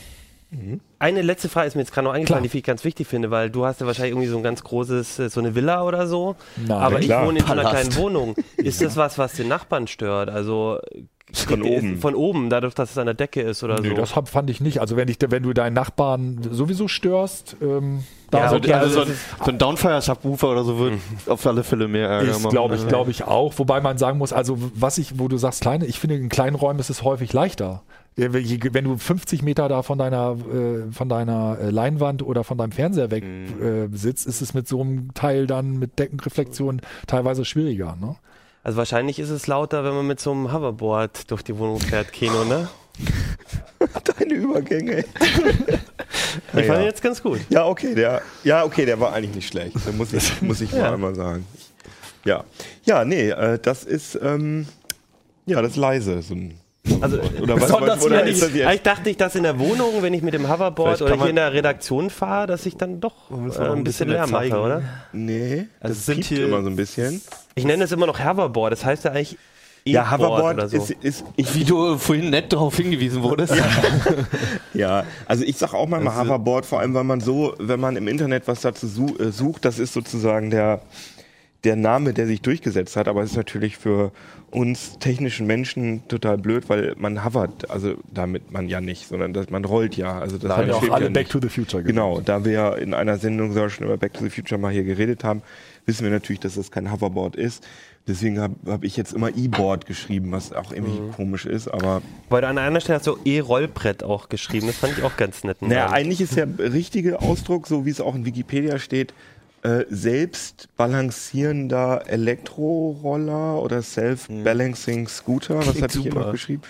Eine 0.99 1.21
letzte 1.21 1.49
Frage 1.49 1.67
ist 1.67 1.75
mir 1.75 1.81
jetzt 1.81 1.91
gerade 1.91 2.05
noch 2.05 2.13
eingefallen, 2.13 2.43
klar. 2.43 2.51
die 2.51 2.57
ich 2.57 2.63
ganz 2.63 2.83
wichtig 2.83 3.07
finde, 3.07 3.31
weil 3.31 3.49
du 3.49 3.65
hast 3.65 3.81
ja 3.81 3.87
wahrscheinlich 3.87 4.11
irgendwie 4.11 4.29
so 4.29 4.37
ein 4.37 4.43
ganz 4.43 4.63
großes, 4.63 5.19
äh, 5.19 5.29
so 5.29 5.39
eine 5.39 5.55
Villa 5.55 5.83
oder 5.83 6.07
so. 6.07 6.35
Nein, 6.57 6.71
aber 6.71 6.99
klar. 6.99 7.21
ich 7.21 7.27
wohne 7.27 7.39
in 7.39 7.45
so 7.45 7.51
einer 7.51 7.69
kleinen 7.69 7.95
Wohnung. 7.95 8.35
Ist 8.57 8.81
das 8.81 8.95
was, 8.95 9.17
was 9.17 9.33
den 9.33 9.47
Nachbarn 9.47 9.87
stört? 9.87 10.29
Also 10.29 10.79
von 11.33 11.63
oben. 11.63 11.97
Von 11.97 12.15
oben, 12.15 12.49
dadurch, 12.49 12.75
dass 12.75 12.91
es 12.91 12.97
an 12.97 13.05
der 13.05 13.15
Decke 13.15 13.41
ist 13.41 13.63
oder 13.63 13.81
nee, 13.81 13.89
so. 13.89 13.95
Das 13.95 14.15
hab, 14.15 14.29
fand 14.29 14.49
ich 14.49 14.61
nicht. 14.61 14.79
Also 14.79 14.95
wenn, 14.95 15.07
ich, 15.07 15.17
wenn 15.19 15.41
du 15.41 15.53
deinen 15.53 15.73
Nachbarn 15.73 16.39
sowieso 16.51 16.87
störst, 16.87 17.55
ähm, 17.61 18.03
da 18.29 18.39
ja, 18.39 18.53
okay, 18.53 18.73
also, 18.73 18.99
also 18.99 19.11
so, 19.11 19.11
ein, 19.11 19.17
so 19.45 19.51
ein 19.51 19.57
Downfire-Subwoofer 19.57 20.49
oder 20.49 20.63
so 20.63 20.77
wird 20.77 20.93
mhm. 20.93 20.99
auf 21.27 21.45
alle 21.47 21.63
Fälle 21.63 21.87
mehr 21.87 22.07
Ärger 22.07 22.31
ist, 22.31 22.49
glaube 22.49 22.75
ich, 22.75 22.87
glaube 22.87 23.11
ich 23.11 23.23
auch. 23.23 23.53
Wobei 23.57 23.81
man 23.81 23.97
sagen 23.97 24.19
muss, 24.19 24.31
also 24.31 24.57
was 24.75 24.97
ich, 24.99 25.17
wo 25.17 25.27
du 25.27 25.37
sagst 25.37 25.61
kleine, 25.61 25.85
ich 25.85 25.99
finde 25.99 26.17
in 26.17 26.29
kleinen 26.29 26.55
Räumen 26.55 26.79
ist 26.79 26.89
es 26.89 27.03
häufig 27.03 27.33
leichter. 27.33 27.81
Wenn 28.15 28.85
du 28.85 28.97
50 28.97 29.41
Meter 29.41 29.67
da 29.67 29.81
von 29.81 29.97
deiner, 29.97 30.37
äh, 30.53 30.91
von 30.91 31.09
deiner 31.09 31.57
äh, 31.59 31.69
Leinwand 31.69 32.21
oder 32.21 32.43
von 32.43 32.57
deinem 32.57 32.71
Fernseher 32.71 33.09
weg 33.09 33.23
mhm. 33.23 33.93
äh, 33.93 33.97
sitzt, 33.97 34.27
ist 34.27 34.41
es 34.41 34.53
mit 34.53 34.67
so 34.67 34.81
einem 34.81 35.13
Teil 35.13 35.47
dann 35.47 35.79
mit 35.79 35.97
Deckenreflexion 35.97 36.81
teilweise 37.07 37.43
schwieriger. 37.43 37.97
Ne? 37.99 38.15
Also 38.63 38.77
wahrscheinlich 38.77 39.19
ist 39.19 39.29
es 39.29 39.47
lauter, 39.47 39.83
wenn 39.83 39.93
man 39.93 40.07
mit 40.07 40.19
so 40.19 40.31
einem 40.31 40.53
Hoverboard 40.53 41.31
durch 41.31 41.41
die 41.41 41.57
Wohnung 41.57 41.79
fährt, 41.79 42.13
Kino, 42.13 42.45
ne? 42.45 42.69
Deine 44.17 44.33
Übergänge. 44.35 45.03
ich 46.53 46.65
fand 46.65 46.79
ihn 46.79 46.85
jetzt 46.85 47.01
ganz 47.01 47.21
gut. 47.21 47.39
Ja, 47.49 47.65
okay, 47.65 47.95
der, 47.95 48.21
ja, 48.43 48.63
okay, 48.63 48.85
der 48.85 48.99
war 48.99 49.13
eigentlich 49.13 49.35
nicht 49.35 49.47
schlecht. 49.47 49.75
Da 49.85 49.91
muss 49.91 50.13
ich, 50.13 50.41
muss 50.41 50.61
ich 50.61 50.71
ja. 50.73 50.83
mal 50.83 50.93
einmal 50.93 51.15
sagen. 51.15 51.45
Ja, 52.23 52.45
ja, 52.85 53.03
nee, 53.03 53.29
äh, 53.29 53.59
das 53.59 53.83
ist, 53.83 54.17
ähm, 54.21 54.67
ja, 55.45 55.61
das 55.61 55.71
ist 55.71 55.77
leise, 55.77 56.21
so 56.21 56.35
ein 56.35 56.57
also, 57.01 57.19
oder 57.41 57.61
was, 57.61 57.71
was, 57.71 58.05
oder 58.05 58.25
ich, 58.25 58.41
ich 58.41 58.81
dachte 58.81 59.07
nicht, 59.07 59.21
dass 59.21 59.35
in 59.35 59.43
der 59.43 59.57
Wohnung, 59.59 60.01
wenn 60.01 60.13
ich 60.13 60.21
mit 60.21 60.33
dem 60.33 60.49
Hoverboard 60.49 61.01
oder 61.01 61.15
hier 61.15 61.29
in 61.29 61.35
der 61.37 61.53
Redaktion 61.53 62.09
fahre, 62.09 62.47
dass 62.47 62.65
ich 62.65 62.75
dann 62.75 62.99
doch 62.99 63.31
äh, 63.31 63.33
ein, 63.33 63.43
bisschen, 63.45 63.83
bisschen 63.83 64.09
Lärm 64.09 64.31
mache, 64.31 64.59
oder? 64.59 64.81
Nee, 65.13 65.67
also 65.79 65.93
das 65.95 66.05
sind 66.05 66.25
hier 66.25 66.45
immer 66.47 66.61
so 66.61 66.69
ein 66.69 66.75
bisschen. 66.75 67.21
Ich 67.55 67.63
nenne 67.63 67.85
es 67.85 67.91
immer 67.91 68.07
noch 68.07 68.19
Hoverboard, 68.19 68.73
das 68.73 68.83
heißt 68.83 69.05
ja 69.05 69.11
eigentlich 69.11 69.37
ja, 69.85 70.09
Hoverboard 70.11 70.69
so. 70.69 70.77
ist, 70.77 70.91
ist 71.01 71.25
ich, 71.35 71.53
wie 71.55 71.65
du 71.65 71.97
vorhin 71.97 72.29
nett 72.29 72.53
darauf 72.53 72.75
hingewiesen 72.75 73.21
wurdest. 73.21 73.53
Ja, 73.53 73.65
ja 74.73 75.03
also 75.25 75.43
ich 75.43 75.57
sage 75.57 75.75
auch 75.75 75.87
manchmal 75.87 76.13
also, 76.13 76.25
Hoverboard, 76.25 76.65
vor 76.65 76.79
allem 76.79 76.93
weil 76.93 77.03
man 77.03 77.19
so, 77.19 77.53
wenn 77.59 77.79
man 77.79 77.97
im 77.97 78.07
Internet 78.07 78.47
was 78.47 78.61
dazu 78.61 79.15
äh, 79.19 79.31
sucht, 79.31 79.65
das 79.65 79.79
ist 79.79 79.93
sozusagen 79.93 80.49
der 80.51 80.81
der 81.63 81.75
Name, 81.75 82.13
der 82.13 82.27
sich 82.27 82.41
durchgesetzt 82.41 82.95
hat, 82.95 83.07
aber 83.07 83.23
es 83.23 83.31
ist 83.31 83.37
natürlich 83.37 83.77
für 83.77 84.11
uns 84.51 84.99
technischen 84.99 85.47
Menschen 85.47 86.07
total 86.07 86.37
blöd, 86.37 86.69
weil 86.69 86.93
man 86.97 87.23
hovert, 87.25 87.71
also 87.71 87.95
damit 88.13 88.51
man 88.51 88.67
ja 88.69 88.81
nicht, 88.81 89.07
sondern 89.07 89.33
das, 89.33 89.49
man 89.49 89.65
rollt 89.65 89.95
ja. 89.95 90.19
Also 90.19 90.37
das 90.37 90.51
haben 90.51 90.67
ja 90.67 90.75
auch 90.75 90.89
alle 90.89 91.05
ja 91.05 91.11
Back 91.11 91.29
to 91.29 91.39
the 91.41 91.49
Future 91.49 91.81
gesagt. 91.81 91.87
Genau, 91.87 92.21
da 92.21 92.45
wir 92.45 92.77
in 92.77 92.93
einer 92.93 93.17
Sendung 93.17 93.53
sogar 93.53 93.69
schon 93.69 93.85
über 93.85 93.97
Back 93.97 94.13
to 94.13 94.23
the 94.23 94.29
Future 94.29 94.59
mal 94.59 94.71
hier 94.71 94.83
geredet 94.83 95.23
haben, 95.23 95.41
wissen 95.85 96.03
wir 96.03 96.11
natürlich, 96.11 96.41
dass 96.41 96.55
das 96.55 96.69
kein 96.69 96.91
Hoverboard 96.91 97.35
ist. 97.35 97.65
Deswegen 98.05 98.39
habe 98.39 98.55
hab 98.67 98.83
ich 98.83 98.97
jetzt 98.97 99.13
immer 99.13 99.29
E-Board 99.29 99.85
geschrieben, 99.85 100.33
was 100.33 100.51
auch 100.51 100.73
irgendwie 100.73 100.99
mhm. 100.99 101.11
komisch 101.13 101.45
ist, 101.45 101.69
aber. 101.69 102.01
Weil 102.29 102.41
du 102.41 102.47
an 102.49 102.57
einer 102.57 102.81
Stelle 102.81 102.97
hast 102.97 103.07
du 103.07 103.17
E-Rollbrett 103.23 104.03
auch 104.03 104.27
geschrieben, 104.27 104.67
das 104.67 104.75
fand 104.75 104.97
ich 104.97 105.03
auch 105.03 105.15
ganz 105.15 105.45
nett. 105.45 105.61
Naja, 105.61 105.89
eigentlich 105.89 106.19
ist 106.19 106.35
der 106.35 106.47
richtige 106.59 107.21
Ausdruck, 107.21 107.65
so 107.65 107.85
wie 107.85 107.89
es 107.89 108.01
auch 108.01 108.13
in 108.13 108.25
Wikipedia 108.25 108.77
steht, 108.77 109.13
äh, 109.63 109.85
selbst 109.89 110.67
balancierender 110.75 112.03
Elektroroller 112.07 113.61
oder 113.61 113.81
Self-Balancing 113.81 115.07
Scooter, 115.07 115.59
was 115.59 115.81
hatte 115.81 115.97
ich 115.97 116.03
hier 116.03 116.13
noch 116.13 116.31
geschrieben? 116.31 116.63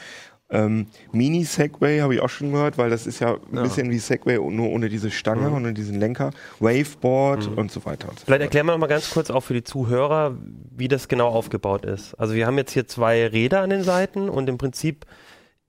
Ähm, 0.51 0.85
Mini-Segway 1.11 2.01
habe 2.01 2.13
ich 2.13 2.21
auch 2.21 2.29
schon 2.29 2.51
gehört, 2.51 2.77
weil 2.77 2.91
das 2.91 3.07
ist 3.07 3.19
ja 3.19 3.33
ein 3.33 3.55
ja. 3.55 3.63
bisschen 3.63 3.89
wie 3.89 3.97
Segway, 3.97 4.35
nur 4.37 4.69
ohne 4.69 4.89
diese 4.89 5.09
Stange 5.09 5.49
mhm. 5.49 5.55
und 5.55 5.73
diesen 5.73 5.99
Lenker. 5.99 6.29
Waveboard 6.59 7.49
mhm. 7.49 7.57
und 7.57 7.71
so 7.71 7.83
weiter. 7.85 8.09
Und 8.09 8.19
so 8.19 8.25
Vielleicht 8.25 8.43
erklären 8.43 8.67
wir 8.67 8.73
noch 8.73 8.79
mal 8.79 8.85
ganz 8.85 9.09
kurz 9.09 9.31
auch 9.31 9.41
für 9.41 9.55
die 9.55 9.63
Zuhörer, 9.63 10.37
wie 10.69 10.87
das 10.87 11.07
genau 11.07 11.29
aufgebaut 11.29 11.85
ist. 11.85 12.13
Also 12.19 12.35
wir 12.35 12.45
haben 12.45 12.57
jetzt 12.57 12.73
hier 12.73 12.87
zwei 12.87 13.25
Räder 13.25 13.61
an 13.61 13.71
den 13.71 13.83
Seiten 13.83 14.29
und 14.29 14.47
im 14.47 14.59
Prinzip 14.59 15.07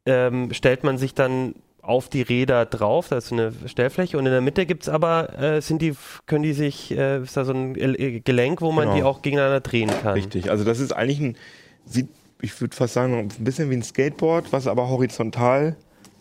ähm, 0.05 0.53
stellt 0.53 0.85
man 0.85 0.99
sich 0.99 1.15
dann 1.15 1.55
auf 1.87 2.09
die 2.09 2.23
Räder 2.23 2.67
drauf, 2.67 3.09
da 3.09 3.19
ist 3.19 3.33
eine 3.33 3.53
Stellfläche 3.67 4.19
und 4.19 4.27
in 4.27 4.33
der 4.33 4.41
Mitte 4.41 4.67
gibt 4.67 4.85
es 4.85 4.89
aber, 4.89 5.39
äh, 5.39 5.61
sind 5.61 5.83
die, 5.83 5.95
können 6.27 6.43
die 6.43 6.53
sich, 6.53 6.91
äh, 6.91 7.23
ist 7.23 7.37
da 7.37 7.45
so 7.45 7.53
ein 7.53 7.75
Gelenk, 7.75 8.61
wo 8.61 8.73
man 8.73 8.85
genau. 8.85 8.97
die 8.97 9.03
auch 9.03 9.23
gegeneinander 9.23 9.61
drehen 9.61 9.91
kann. 10.03 10.15
Richtig, 10.15 10.51
also 10.51 10.65
das 10.65 10.81
ist 10.81 10.93
eigentlich 10.93 11.21
ein, 11.21 11.37
sieht, 11.85 12.09
ich 12.41 12.61
würde 12.61 12.75
fast 12.75 12.95
sagen, 12.95 13.19
ein 13.19 13.45
bisschen 13.45 13.71
wie 13.71 13.75
ein 13.75 13.83
Skateboard, 13.83 14.53
was 14.53 14.67
aber 14.67 14.89
horizontal 14.89 15.77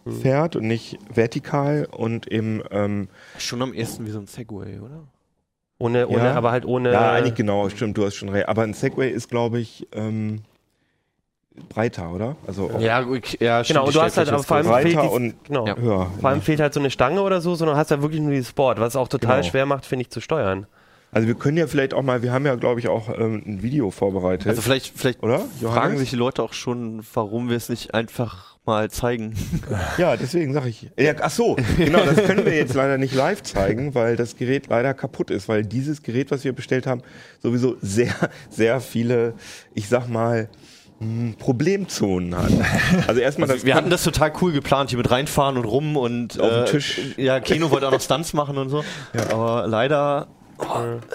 mhm. 0.06 0.22
fährt 0.22 0.56
und 0.56 0.68
nicht 0.68 0.98
vertikal 1.14 1.88
und 1.92 2.32
eben 2.32 2.62
ähm, 2.72 3.08
schon 3.38 3.62
am 3.62 3.74
ersten 3.74 4.06
wie 4.06 4.12
so 4.12 4.20
ein 4.20 4.28
Segway, 4.28 4.80
oder? 4.80 5.08
Ohne, 5.80 6.08
ohne, 6.08 6.24
ja. 6.24 6.34
aber 6.34 6.52
halt 6.52 6.66
ohne. 6.66 6.94
Ja, 6.94 7.12
eigentlich 7.12 7.36
genau, 7.36 7.68
stimmt, 7.70 7.98
du 7.98 8.06
hast 8.06 8.16
schon 8.16 8.30
recht. 8.30 8.48
Aber 8.48 8.62
ein 8.64 8.74
Segway 8.74 9.10
ist, 9.10 9.28
glaube 9.28 9.60
ich, 9.60 9.88
ähm, 9.92 10.42
breiter, 11.70 12.12
oder? 12.12 12.36
Also 12.48 12.72
ja, 12.80 13.06
ja 13.40 13.62
genau. 13.62 13.86
Und 13.86 13.96
du 13.96 14.02
hast 14.02 14.18
halt 14.18 14.30
aber 14.30 14.44
vor 14.44 14.58
allem 14.58 14.68
fehlt 14.82 14.98
die, 14.98 15.34
genau. 15.48 15.68
ja. 15.68 15.78
höher. 15.78 16.12
Vor 16.20 16.30
allem 16.30 16.42
fehlt 16.42 16.60
halt 16.60 16.74
so 16.74 16.80
eine 16.80 16.90
Stange 16.90 17.22
oder 17.22 17.42
so, 17.42 17.56
sondern 17.56 17.78
hast 17.78 17.92
ja 17.92 18.02
wirklich 18.02 18.22
nur 18.22 18.32
dieses 18.32 18.54
Board, 18.54 18.80
was 18.80 18.90
es 18.90 18.96
auch 18.96 19.08
total 19.08 19.42
genau. 19.42 19.52
schwer 19.52 19.66
macht, 19.66 19.86
finde 19.86 20.04
ich, 20.04 20.10
zu 20.10 20.22
steuern. 20.22 20.66
Also 21.12 21.28
wir 21.28 21.36
können 21.36 21.58
ja 21.58 21.68
vielleicht 21.68 21.94
auch 21.94 22.02
mal, 22.02 22.24
wir 22.24 22.32
haben 22.32 22.46
ja 22.46 22.56
glaube 22.56 22.80
ich 22.80 22.88
auch 22.88 23.10
ähm, 23.10 23.44
ein 23.46 23.62
Video 23.62 23.92
vorbereitet. 23.92 24.48
Also 24.48 24.62
vielleicht, 24.64 24.98
vielleicht 24.98 25.22
oder? 25.22 25.42
fragen 25.62 25.98
sich 25.98 26.10
die 26.10 26.16
Leute 26.16 26.42
auch 26.42 26.54
schon, 26.54 27.04
warum 27.14 27.50
wir 27.50 27.58
es 27.58 27.70
nicht 27.70 27.94
einfach 27.94 28.54
mal 28.66 28.90
zeigen. 28.90 29.36
Ja, 29.98 30.18
deswegen 30.18 30.54
sage 30.54 30.70
ich. 30.70 30.90
Ja, 30.98 31.14
ach 31.22 31.30
so, 31.30 31.56
genau, 31.78 32.04
das 32.04 32.16
können 32.26 32.46
wir 32.46 32.56
jetzt 32.56 32.74
leider 32.74 32.98
nicht 32.98 33.14
live 33.14 33.44
zeigen, 33.44 33.94
weil 33.94 34.16
das 34.16 34.38
Gerät 34.38 34.68
leider 34.68 34.94
kaputt 34.94 35.30
ist, 35.30 35.48
weil 35.48 35.64
dieses 35.64 36.02
Gerät, 36.02 36.32
was 36.32 36.44
wir 36.44 36.54
bestellt 36.54 36.88
haben, 36.88 37.02
sowieso 37.42 37.76
sehr, 37.82 38.14
sehr 38.50 38.80
viele, 38.80 39.36
ich 39.76 39.88
sag 39.88 40.08
mal, 40.08 40.50
Problemzonen 41.40 42.36
hat. 42.38 42.52
Also 43.08 43.20
erstmal 43.20 43.50
also 43.50 43.66
Wir 43.66 43.76
hatten 43.76 43.90
das 43.90 44.04
total 44.04 44.32
cool 44.42 44.52
geplant, 44.52 44.90
hier 44.90 44.98
mit 44.98 45.12
reinfahren 45.12 45.58
und 45.58 45.66
rum 45.66 45.98
und 45.98 46.40
auf 46.40 46.52
äh, 46.52 46.66
Tisch. 46.66 47.02
Ja, 47.18 47.40
Kino 47.40 47.72
wollte 47.72 47.88
auch 47.88 47.92
noch 47.92 48.02
Stunts 48.02 48.34
machen 48.34 48.58
und 48.58 48.70
so. 48.70 48.84
Ja. 49.14 49.32
Aber 49.32 49.68
leider 49.68 50.28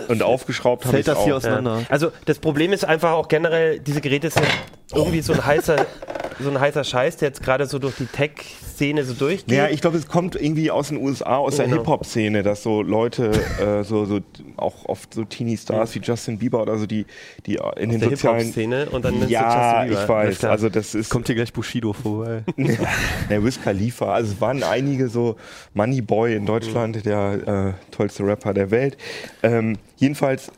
Und 0.09 0.23
aufgeschraubt 0.23 0.85
habe 0.87 0.99
ich 0.99 1.05
Fällt 1.05 1.17
das 1.17 1.25
hier 1.25 1.35
auch. 1.35 1.39
auseinander? 1.39 1.81
Ja. 1.81 1.87
Also 1.89 2.13
das 2.27 2.39
Problem 2.39 2.73
ist 2.73 2.85
einfach 2.85 3.13
auch 3.13 3.29
generell, 3.29 3.79
diese 3.81 4.01
Geräte 4.01 4.31
sind 4.31 4.47
irgendwie 4.95 5.21
so 5.21 5.33
ein 5.33 5.45
heißer, 5.45 5.87
so 6.41 6.51
ein 6.51 6.59
heißer 6.61 6.85
Scheiß, 6.85 7.17
der 7.19 7.29
jetzt 7.29 7.43
gerade 7.43 7.67
so 7.67 7.79
durch 7.79 7.97
die 7.97 8.07
Tech-Szene 8.07 9.05
so 9.05 9.13
durchgeht. 9.15 9.55
Ja, 9.55 9.69
ich 9.69 9.81
glaube, 9.81 9.97
es 9.99 10.07
kommt 10.09 10.35
irgendwie 10.37 10.71
aus 10.71 10.89
den 10.89 10.99
USA, 10.99 11.37
aus 11.37 11.57
der 11.57 11.67
Genau. 11.67 11.79
Hip-Hop-Szene, 11.79 12.43
dass 12.43 12.63
so 12.63 12.81
Leute, 12.83 13.31
äh, 13.61 13.83
so, 13.85 14.05
so 14.05 14.21
auch 14.57 14.85
oft 14.87 15.13
so 15.15 15.25
Teenie-Stars 15.25 15.95
wie 15.95 15.99
Justin 16.01 16.39
Bieber 16.39 16.63
oder 16.63 16.79
so, 16.79 16.87
die, 16.87 17.05
die 17.47 17.59
in 17.77 17.91
den 17.91 18.01
der 18.01 18.11
sozialen. 18.11 18.39
Hip-Hop-Szene 18.39 18.89
und 18.91 19.05
dann 19.05 19.29
Ja, 19.29 19.83
Justin 19.83 19.89
Bieber. 19.91 20.03
ich 20.03 20.09
weiß. 20.09 20.39
klar. 20.39 20.53
Also 20.53 20.69
das 20.69 20.95
ist 20.95 21.11
Kommt 21.11 21.27
hier 21.27 21.35
gleich 21.37 21.53
Bushido 21.53 21.93
vorbei. 21.93 22.45
der 23.31 23.45
Wiz 23.45 23.61
Khalifa. 23.63 24.13
Also 24.15 24.33
es 24.33 24.41
waren 24.41 24.63
einige 24.63 25.09
so 25.09 25.37
Moneyboy 25.75 26.35
in 26.37 26.47
Deutschland, 26.47 27.05
der 27.05 27.75
äh, 27.81 27.95
tollste 27.95 28.25
Rapper 28.25 28.55
der 28.55 28.71
Welt. 28.71 28.97
Ähm, 29.43 29.79
jedenfalls 29.97 30.51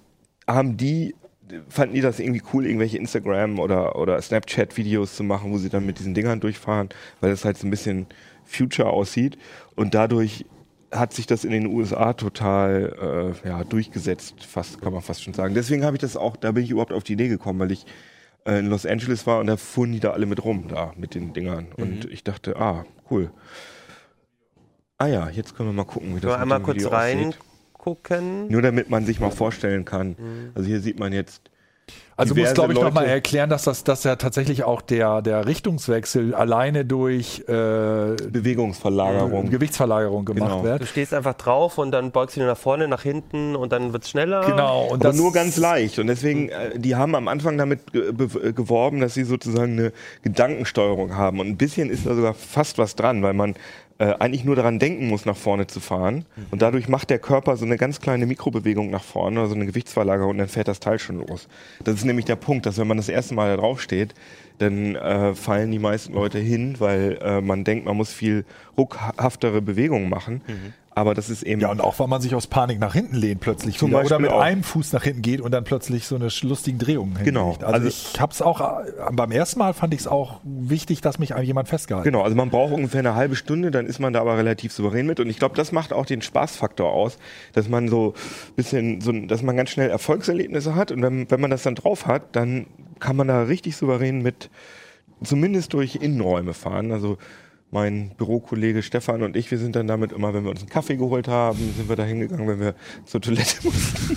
haben 0.47 0.77
die 0.77 1.15
fanden 1.69 1.95
die 1.95 2.01
das 2.01 2.21
irgendwie 2.21 2.43
cool, 2.53 2.67
irgendwelche 2.67 2.99
Instagram 2.99 3.59
oder, 3.59 3.97
oder 3.97 4.21
Snapchat-Videos 4.21 5.17
zu 5.17 5.25
machen, 5.25 5.53
wo 5.53 5.59
sie 5.59 5.69
dann 5.69 5.87
mit 5.87 5.99
diesen 5.99 6.15
Dingern 6.15 6.41
durchfahren, 6.41 6.89
weil 7.21 7.31
das 7.31 7.45
halt 7.45 7.59
so 7.59 7.67
ein 7.67 7.71
bisschen 7.71 8.07
Future 8.45 8.89
aussieht. 8.89 9.39
Und 9.77 9.95
dadurch 9.95 10.47
hat 10.93 11.13
sich 11.13 11.27
das 11.27 11.45
in 11.45 11.53
den 11.53 11.67
USA 11.67 12.13
total 12.15 13.35
äh, 13.45 13.49
ja, 13.49 13.65
durchgesetzt, 13.65 14.45
fast, 14.45 14.81
kann 14.81 14.93
man 14.93 15.03
fast 15.03 15.23
schon 15.23 15.35
sagen. 15.35 15.55
Deswegen 15.55 15.85
habe 15.85 15.97
ich 15.97 16.01
das 16.01 16.17
auch, 16.17 16.37
da 16.37 16.53
bin 16.53 16.65
ich 16.65 16.71
überhaupt 16.71 16.93
auf 16.93 17.05
die 17.05 17.13
Idee 17.13 17.29
gekommen, 17.29 17.61
weil 17.61 17.71
ich 17.71 17.87
äh, 18.45 18.59
in 18.59 18.67
Los 18.67 18.87
Angeles 18.87 19.27
war 19.27 19.39
und 19.41 19.47
da 19.47 19.57
fuhren 19.57 19.93
die 19.93 20.01
da 20.01 20.11
alle 20.11 20.27
mit 20.27 20.45
rum, 20.45 20.67
da 20.69 20.93
mit 20.97 21.15
den 21.15 21.33
Dingern. 21.33 21.69
Und 21.77 22.07
ich 22.11 22.25
dachte, 22.25 22.57
ah, 22.57 22.85
cool. 23.11 23.31
Ah 24.99 25.07
ja, 25.07 25.31
jetzt 25.31 25.57
können 25.57 25.71
wir 25.71 25.73
mal 25.73 25.85
gucken, 25.85 26.11
wie 26.11 26.21
das 26.21 26.23
Können 26.23 26.33
wir 26.33 26.43
einmal 26.43 26.61
kurz 26.61 26.79
Video 26.79 26.91
aussieht. 26.91 27.39
Reingucken. 27.81 28.49
Nur 28.49 28.63
damit 28.63 28.91
man 28.91 29.05
sich 29.07 29.21
mal 29.21 29.31
vorstellen 29.31 29.85
kann. 29.85 30.17
Also 30.55 30.69
hier 30.69 30.81
sieht 30.81 30.99
man 30.99 31.13
jetzt 31.13 31.43
Also 32.17 32.35
muss, 32.35 32.53
glaube 32.55 32.73
ich, 32.75 32.81
nochmal 32.81 33.07
erklären, 33.07 33.49
dass 33.51 33.65
das 33.65 33.83
dass 33.85 34.05
ja 34.05 34.17
tatsächlich 34.17 34.65
auch 34.65 34.83
der, 34.83 35.23
der 35.23 35.47
Richtungswechsel 35.47 36.35
alleine 36.35 36.85
durch 36.85 37.41
äh, 37.49 37.53
Bewegungsverlagerung. 37.53 39.51
Gewichtsverlagerung 39.51 40.25
gemacht 40.25 40.51
Genau. 40.51 40.65
wird. 40.65 40.83
Du 40.83 40.87
stehst 40.87 41.15
einfach 41.15 41.35
drauf 41.35 41.79
und 41.79 41.91
dann 41.93 42.11
beugst 42.13 42.37
du 42.37 42.41
dich 42.41 42.49
nach 42.49 42.59
vorne, 42.59 42.87
nach 42.89 43.03
hinten 43.03 43.57
und 43.57 43.73
dann 43.73 43.93
wird's 43.93 44.11
schneller. 44.11 44.45
Genau, 44.47 44.85
und 44.87 44.95
Aber 45.01 45.09
das 45.13 45.17
nur 45.17 45.33
ganz 45.33 45.57
leicht. 45.57 45.99
Und 45.99 46.07
deswegen, 46.09 46.49
äh, 46.51 46.79
die 46.79 46.95
haben 46.97 47.15
am 47.15 47.27
Anfang 47.29 47.57
damit 47.59 47.93
ge 47.93 48.13
be- 48.13 48.49
äh, 48.49 48.53
geworben, 48.53 49.01
dass 49.01 49.15
sie 49.15 49.25
sozusagen 49.25 49.73
eine 49.79 49.93
Gedankensteuerung 50.23 51.17
haben. 51.17 51.41
Und 51.41 51.49
ein 51.49 51.57
bisschen 51.57 51.91
ist 51.91 52.07
da 52.07 52.15
sogar 52.15 52.35
fast 52.35 52.77
was 52.79 52.95
dran, 52.95 53.23
weil 53.23 53.33
man 53.35 53.55
äh, 54.01 54.15
eigentlich 54.19 54.45
nur 54.45 54.57
daran 54.57 54.79
denken 54.79 55.09
muss, 55.09 55.27
nach 55.27 55.37
vorne 55.37 55.67
zu 55.67 55.79
fahren. 55.79 56.25
Und 56.51 56.63
dadurch 56.63 56.89
macht 56.89 57.11
der 57.11 57.19
Körper 57.19 57.59
so 57.59 57.67
eine 57.67 57.77
ganz 57.77 58.01
kleine 58.01 58.25
Mikrobewegung 58.25 58.89
nach 58.89 59.05
vorne, 59.05 59.41
also 59.41 59.55
eine 59.55 59.67
Gewichtsverlagerung, 59.67 60.31
und 60.31 60.39
dann 60.39 60.49
fährt 60.49 60.69
das 60.69 60.81
Teil 60.81 60.99
schon 60.99 61.19
los. 61.19 61.49
Das 61.85 61.97
ist 61.97 62.07
nämlich 62.07 62.25
der 62.25 62.37
Punkt, 62.37 62.65
dass 62.65 62.79
wenn 62.79 62.87
man 62.87 62.97
das 62.97 63.11
erste 63.11 63.35
Mal 63.35 63.51
da 63.51 63.59
drauf 63.59 63.83
steht, 63.83 64.15
dann 64.57 64.95
äh, 64.95 65.35
fallen 65.35 65.71
die 65.71 65.79
meisten 65.79 66.15
Leute 66.15 66.39
hin, 66.39 66.77
weil 66.79 67.19
äh, 67.21 67.43
man 67.43 67.65
denkt, 67.65 67.85
man 67.85 67.97
muss 67.97 68.11
viel 68.11 68.47
ruckhaftere 68.79 69.61
Bewegungen 69.61 70.09
machen. 70.09 70.41
Aber 71.01 71.15
das 71.15 71.31
ist 71.31 71.43
eben 71.43 71.61
Ja, 71.61 71.71
und 71.71 71.81
auch 71.81 71.99
weil 71.99 72.07
man 72.09 72.21
sich 72.21 72.35
aus 72.35 72.47
Panik 72.47 72.79
nach 72.79 72.93
hinten 72.93 73.17
lehnt 73.17 73.41
plötzlich 73.41 73.79
Zum 73.79 73.89
wieder. 73.89 73.99
Oder 74.01 74.09
Beispiel 74.09 74.23
mit 74.27 74.31
auch. 74.33 74.41
einem 74.41 74.63
Fuß 74.63 74.93
nach 74.93 75.03
hinten 75.03 75.23
geht 75.23 75.41
und 75.41 75.51
dann 75.53 75.65
plötzlich 75.65 76.07
so 76.07 76.15
eine 76.17 76.29
lustigen 76.43 76.79
Drehung 76.79 77.15
Genau. 77.25 77.53
Also, 77.53 77.67
Also- 77.67 77.89
ich 77.89 78.21
habe 78.21 78.33
es 78.33 78.43
auch, 78.43 78.61
äh, 78.61 78.85
beim 79.13 79.33
ersten 79.33 79.59
Mal 79.59 79.73
fand 79.75 79.95
ich 79.95 80.01
es 80.01 80.07
auch 80.07 80.41
wichtig, 80.45 81.01
dass 81.01 81.19
mich 81.19 81.31
jemand 81.43 81.69
festgehalten 81.69 82.05
Genau, 82.11 82.23
also 82.23 82.37
man 82.37 82.51
braucht 82.51 82.73
ungefähr 82.73 83.01
eine 83.01 83.15
halbe 83.15 83.35
Stunde, 83.37 83.71
dann 83.71 83.87
ist 83.87 83.99
man 83.99 84.13
da 84.13 84.21
aber 84.21 84.37
relativ 84.37 84.73
souverän 84.73 85.07
mit. 85.07 85.19
Und 85.21 85.31
ich 85.31 85.39
glaube, 85.39 85.57
das 85.57 85.73
macht 85.73 85.93
auch 85.93 86.05
den 86.07 86.23
Spaßfaktor 86.23 86.93
aus, 86.93 87.19
dass 87.55 87.69
man 87.69 87.89
so 87.89 88.15
bisschen, 88.57 89.01
so, 89.01 89.11
dass 89.13 89.43
man 89.43 89.57
ganz 89.57 89.71
schnell 89.71 89.89
Erfolgserlebnisse 89.91 90.75
hat. 90.75 90.93
Und 90.93 91.03
wenn, 91.03 91.31
wenn 91.31 91.41
man 91.41 91.51
das 91.51 91.63
dann 91.63 91.75
drauf 91.75 92.07
hat, 92.07 92.37
dann 92.37 92.67
kann 92.99 93.17
man 93.17 93.29
da 93.29 93.43
richtig 93.45 93.77
souverän 93.77 94.21
mit, 94.23 94.51
zumindest 95.23 95.73
durch 95.73 95.97
Innenräume 95.97 96.55
fahren. 96.55 96.93
Also 96.93 97.17
mein 97.71 98.11
Bürokollege 98.17 98.83
Stefan 98.83 99.23
und 99.23 99.37
ich, 99.37 99.51
wir 99.51 99.59
sind 99.59 99.77
dann 99.77 99.87
damit 99.87 100.13
immer, 100.13 100.35
wenn 100.35 100.43
wir 100.45 100.51
uns 100.51 100.61
einen 100.61 100.69
Kaffee 100.69 100.97
geholt 100.97 101.29
haben, 101.29 101.59
sind 101.77 101.89
wir 101.89 101.97
da 101.97 102.05
hingegangen, 102.05 102.49
wenn 102.49 102.61
wir 102.61 102.75
zur 103.05 103.21
Toilette 103.21 103.57
mussten. 103.63 104.17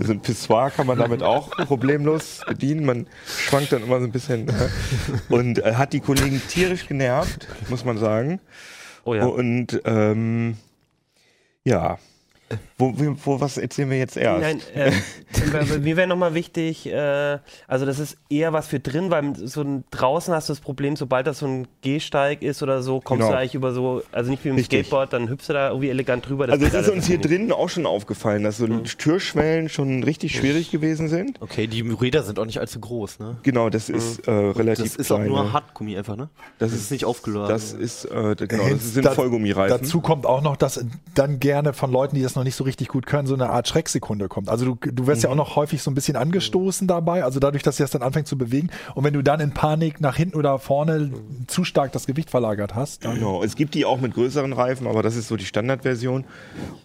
so 0.00 0.12
ein 0.12 0.20
Pissoir 0.20 0.70
kann 0.70 0.86
man 0.86 0.98
damit 0.98 1.22
auch 1.22 1.50
problemlos 1.50 2.40
bedienen. 2.46 2.86
Man 2.86 3.06
schwankt 3.26 3.72
dann 3.72 3.82
immer 3.82 4.00
so 4.00 4.06
ein 4.06 4.12
bisschen 4.12 4.48
äh, 4.48 4.52
und 5.28 5.58
äh, 5.58 5.74
hat 5.74 5.92
die 5.92 6.00
Kollegen 6.00 6.40
tierisch 6.48 6.86
genervt, 6.86 7.46
muss 7.68 7.84
man 7.84 7.98
sagen. 7.98 8.40
Oh 9.04 9.14
ja. 9.14 9.26
Und 9.26 9.82
ähm, 9.84 10.56
ja, 11.64 11.98
wo, 12.92 12.98
wo, 13.06 13.16
wo, 13.24 13.40
was 13.40 13.56
erzählen 13.58 13.90
wir 13.90 13.98
jetzt 13.98 14.16
erst? 14.16 14.40
Nein, 14.42 14.60
äh, 14.74 15.78
mir 15.78 15.96
wäre 15.96 16.06
nochmal 16.06 16.34
wichtig, 16.34 16.86
äh, 16.86 17.38
also 17.66 17.86
das 17.86 17.98
ist 17.98 18.16
eher 18.30 18.52
was 18.52 18.66
für 18.66 18.80
drin, 18.80 19.10
weil 19.10 19.34
so 19.36 19.62
ein, 19.62 19.84
draußen 19.90 20.32
hast 20.34 20.48
du 20.48 20.52
das 20.52 20.60
Problem, 20.60 20.96
sobald 20.96 21.26
das 21.26 21.38
so 21.40 21.46
ein 21.46 21.66
Gehsteig 21.82 22.42
ist 22.42 22.62
oder 22.62 22.82
so, 22.82 23.00
kommst 23.00 23.22
Genau. 23.22 23.32
du 23.32 23.38
eigentlich 23.38 23.54
über 23.54 23.72
so, 23.72 24.02
also 24.12 24.30
nicht 24.30 24.44
wie 24.44 24.48
im 24.50 24.56
Richtig. 24.56 24.86
Skateboard, 24.86 25.12
dann 25.12 25.28
hüpfst 25.28 25.48
du 25.48 25.52
da 25.52 25.68
irgendwie 25.68 25.88
elegant 25.90 26.28
drüber. 26.28 26.46
das 26.46 26.54
Also 26.60 26.66
es 26.66 26.86
ist 26.86 26.92
uns 26.92 27.06
hier 27.06 27.18
drinnen 27.18 27.52
auch 27.52 27.68
schon 27.68 27.86
aufgefallen, 27.86 28.42
dass 28.44 28.56
so 28.58 28.66
Türschwellen 28.66 29.68
schon 29.68 30.02
richtig 30.02 30.36
schwierig 30.36 30.70
gewesen 30.70 31.08
sind. 31.08 31.40
Okay, 31.40 31.66
die 31.66 31.80
Räder 31.82 32.22
sind 32.22 32.38
auch 32.38 32.46
nicht 32.46 32.58
allzu 32.60 32.80
groß, 32.80 33.18
ne? 33.18 33.36
Genau, 33.42 33.70
das 33.70 33.88
ist 33.88 34.26
äh, 34.26 34.30
relativ 34.30 34.84
Das 34.84 34.96
ist 34.96 35.10
auch 35.12 35.16
kleine. 35.16 35.30
nur 35.30 35.52
Hartgummi 35.52 35.96
einfach, 35.96 36.16
ne? 36.16 36.28
Das 36.58 36.70
Das 36.72 36.80
ist 36.80 36.90
nicht 36.90 37.04
aufgeladen. 37.04 37.48
Das 37.48 37.72
ist, 37.72 38.04
äh, 38.06 38.34
genau, 38.36 38.62
das 38.62 38.70
Hens, 38.70 38.94
sind 38.94 39.04
da- 39.06 39.12
Vollgummireifen. 39.12 39.78
Dazu 39.80 40.00
kommt 40.00 40.26
auch 40.26 40.42
noch, 40.42 40.56
dass 40.56 40.84
dann 41.14 41.38
gerne 41.40 41.72
von 41.72 41.92
Leuten, 41.92 42.16
die 42.16 42.22
das 42.22 42.34
noch 42.34 42.44
nicht 42.44 42.56
so 42.56 42.64
richtig 42.64 42.73
gut 42.88 43.06
können, 43.06 43.26
so 43.26 43.34
eine 43.34 43.50
Art 43.50 43.68
Schrecksekunde 43.68 44.28
kommt. 44.28 44.48
Also 44.48 44.64
du, 44.74 44.90
du 44.90 45.06
wirst 45.06 45.22
ja 45.22 45.28
Mhm. 45.28 45.32
auch 45.32 45.36
noch 45.48 45.56
häufig 45.56 45.82
so 45.82 45.90
ein 45.90 45.94
bisschen 45.94 46.16
angestoßen 46.16 46.86
dabei, 46.86 47.24
also 47.24 47.40
dadurch, 47.40 47.62
dass 47.62 47.76
sich 47.76 47.84
das 47.84 47.90
dann 47.92 48.02
anfängt 48.02 48.26
zu 48.26 48.36
bewegen. 48.36 48.70
Und 48.94 49.04
wenn 49.04 49.14
du 49.14 49.22
dann 49.22 49.40
in 49.40 49.52
Panik 49.52 50.00
nach 50.00 50.16
hinten 50.16 50.36
oder 50.36 50.58
vorne 50.58 51.10
zu 51.46 51.64
stark 51.64 51.92
das 51.92 52.06
Gewicht 52.06 52.30
verlagert 52.30 52.74
hast, 52.74 53.04
dann 53.04 53.14
Genau, 53.14 53.42
es 53.42 53.56
gibt 53.56 53.74
die 53.74 53.84
auch 53.84 54.00
mit 54.00 54.14
größeren 54.14 54.52
Reifen, 54.52 54.86
aber 54.86 55.02
das 55.02 55.16
ist 55.16 55.28
so 55.28 55.36
die 55.36 55.44
Standardversion. 55.46 56.24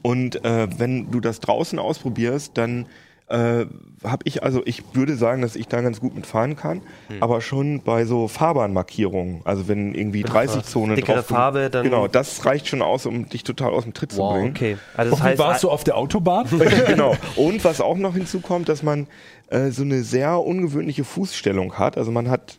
Und 0.01 0.43
äh, 0.45 0.67
wenn 0.77 1.11
du 1.11 1.19
das 1.19 1.39
draußen 1.39 1.79
ausprobierst, 1.79 2.57
dann 2.57 2.85
äh, 3.29 3.65
habe 4.03 4.23
ich, 4.23 4.41
also 4.43 4.61
ich 4.65 4.83
würde 4.93 5.15
sagen, 5.15 5.41
dass 5.41 5.55
ich 5.55 5.67
da 5.67 5.81
ganz 5.81 5.99
gut 5.99 6.15
mitfahren 6.15 6.55
kann, 6.55 6.81
aber 7.19 7.41
schon 7.41 7.81
bei 7.83 8.05
so 8.05 8.27
Fahrbahnmarkierungen, 8.27 9.41
also 9.45 9.67
wenn 9.67 9.93
irgendwie 9.93 10.23
30 10.23 10.63
Zonen 10.63 10.95
dickere 10.95 11.17
drauf 11.17 11.27
Farbe, 11.27 11.69
dann- 11.69 11.83
Genau, 11.83 12.07
das 12.07 12.45
reicht 12.45 12.67
schon 12.67 12.81
aus, 12.81 13.05
um 13.05 13.29
dich 13.29 13.43
total 13.43 13.71
aus 13.71 13.83
dem 13.83 13.93
Tritt 13.93 14.11
zu 14.11 14.17
Wow, 14.19 14.33
bringen. 14.33 14.49
Okay, 14.49 14.77
also 14.95 15.11
das 15.11 15.19
Und 15.19 15.25
heißt, 15.25 15.39
warst 15.39 15.63
du 15.63 15.69
auf 15.69 15.83
der 15.83 15.97
Autobahn? 15.97 16.47
genau. 16.87 17.15
Und 17.35 17.63
was 17.63 17.81
auch 17.81 17.97
noch 17.97 18.15
hinzukommt, 18.15 18.67
dass 18.67 18.83
man 18.83 19.07
äh, 19.49 19.69
so 19.69 19.83
eine 19.83 20.03
sehr 20.03 20.39
ungewöhnliche 20.39 21.03
Fußstellung 21.03 21.73
hat. 21.77 21.97
Also 21.97 22.11
man 22.11 22.29
hat, 22.29 22.57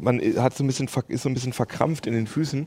man 0.00 0.20
hat 0.38 0.54
so 0.56 0.64
ein 0.64 0.66
bisschen, 0.66 0.88
ist 1.08 1.22
so 1.22 1.28
ein 1.28 1.34
bisschen 1.34 1.52
verkrampft 1.52 2.06
in 2.06 2.12
den 2.14 2.26
Füßen, 2.26 2.66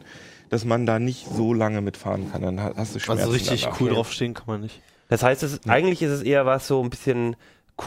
dass 0.50 0.64
man 0.66 0.86
da 0.86 1.00
nicht 1.00 1.28
so 1.34 1.54
lange 1.54 1.82
mitfahren 1.82 2.32
kann. 2.32 2.42
Dann 2.42 2.62
ha- 2.62 2.74
hast 2.76 2.96
du 2.96 3.00
Schmerzen. 3.00 3.22
also 3.24 3.34
richtig 3.34 3.62
danach. 3.64 3.82
cool 3.82 3.90
draufstehen 3.90 4.34
kann 4.34 4.46
man 4.48 4.62
nicht. 4.62 4.82
Das 5.10 5.22
heißt, 5.24 5.44
es, 5.44 5.60
eigentlich 5.68 6.02
ist 6.02 6.12
es 6.12 6.22
eher 6.24 6.46
was 6.46 6.66
so 6.68 6.82
ein 6.82 6.90
bisschen 6.90 7.36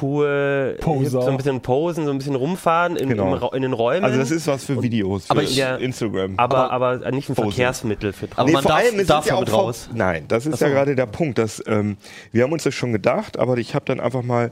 cool, 0.01 0.79
Poser. 0.81 1.23
so 1.23 1.29
ein 1.31 1.37
bisschen 1.37 1.61
posen, 1.61 2.07
so 2.07 2.11
ein 2.13 2.19
bisschen 2.19 2.35
rumfahren 2.35 2.97
in, 2.97 3.11
Genau. 3.11 3.35
Ra- 3.35 3.55
in 3.55 3.61
den 3.63 3.75
Räumen. 3.75 4.05
Also 4.05 4.19
das 4.19 4.31
ist 4.31 4.47
was 4.47 4.65
für 4.65 4.83
Videos, 4.83 5.27
für 5.27 5.31
aber 5.33 5.43
ja, 5.43 5.77
Instagram. 5.77 6.35
aber, 6.39 6.71
aber 6.71 7.11
nicht 7.11 7.29
ein 7.29 7.35
Posen. 7.35 7.53
Verkehrsmittel 7.53 8.13
für 8.15 8.27
Aber 8.37 8.51
man 8.51 8.63
vor 8.63 8.71
darf- 8.73 8.81
allem, 8.81 9.07
darf 9.07 9.27
ja 9.27 9.37
vor- 9.37 9.49
raus. 9.49 9.91
Nein, 9.95 10.25
das 10.29 10.47
ist 10.47 10.61
ja 10.61 10.69
gerade 10.71 10.97
der 10.97 11.05
Punkt, 11.07 11.37
dass 11.39 11.63
ähm, 11.67 11.97
wir 12.33 12.45
haben 12.45 12.53
uns 12.53 12.63
das 12.63 12.75
schon 12.75 12.93
gedacht, 12.93 13.39
aber 13.39 13.59
ich 13.59 13.75
habe 13.75 13.85
dann 13.85 14.01
einfach 14.01 14.23
mal 14.23 14.51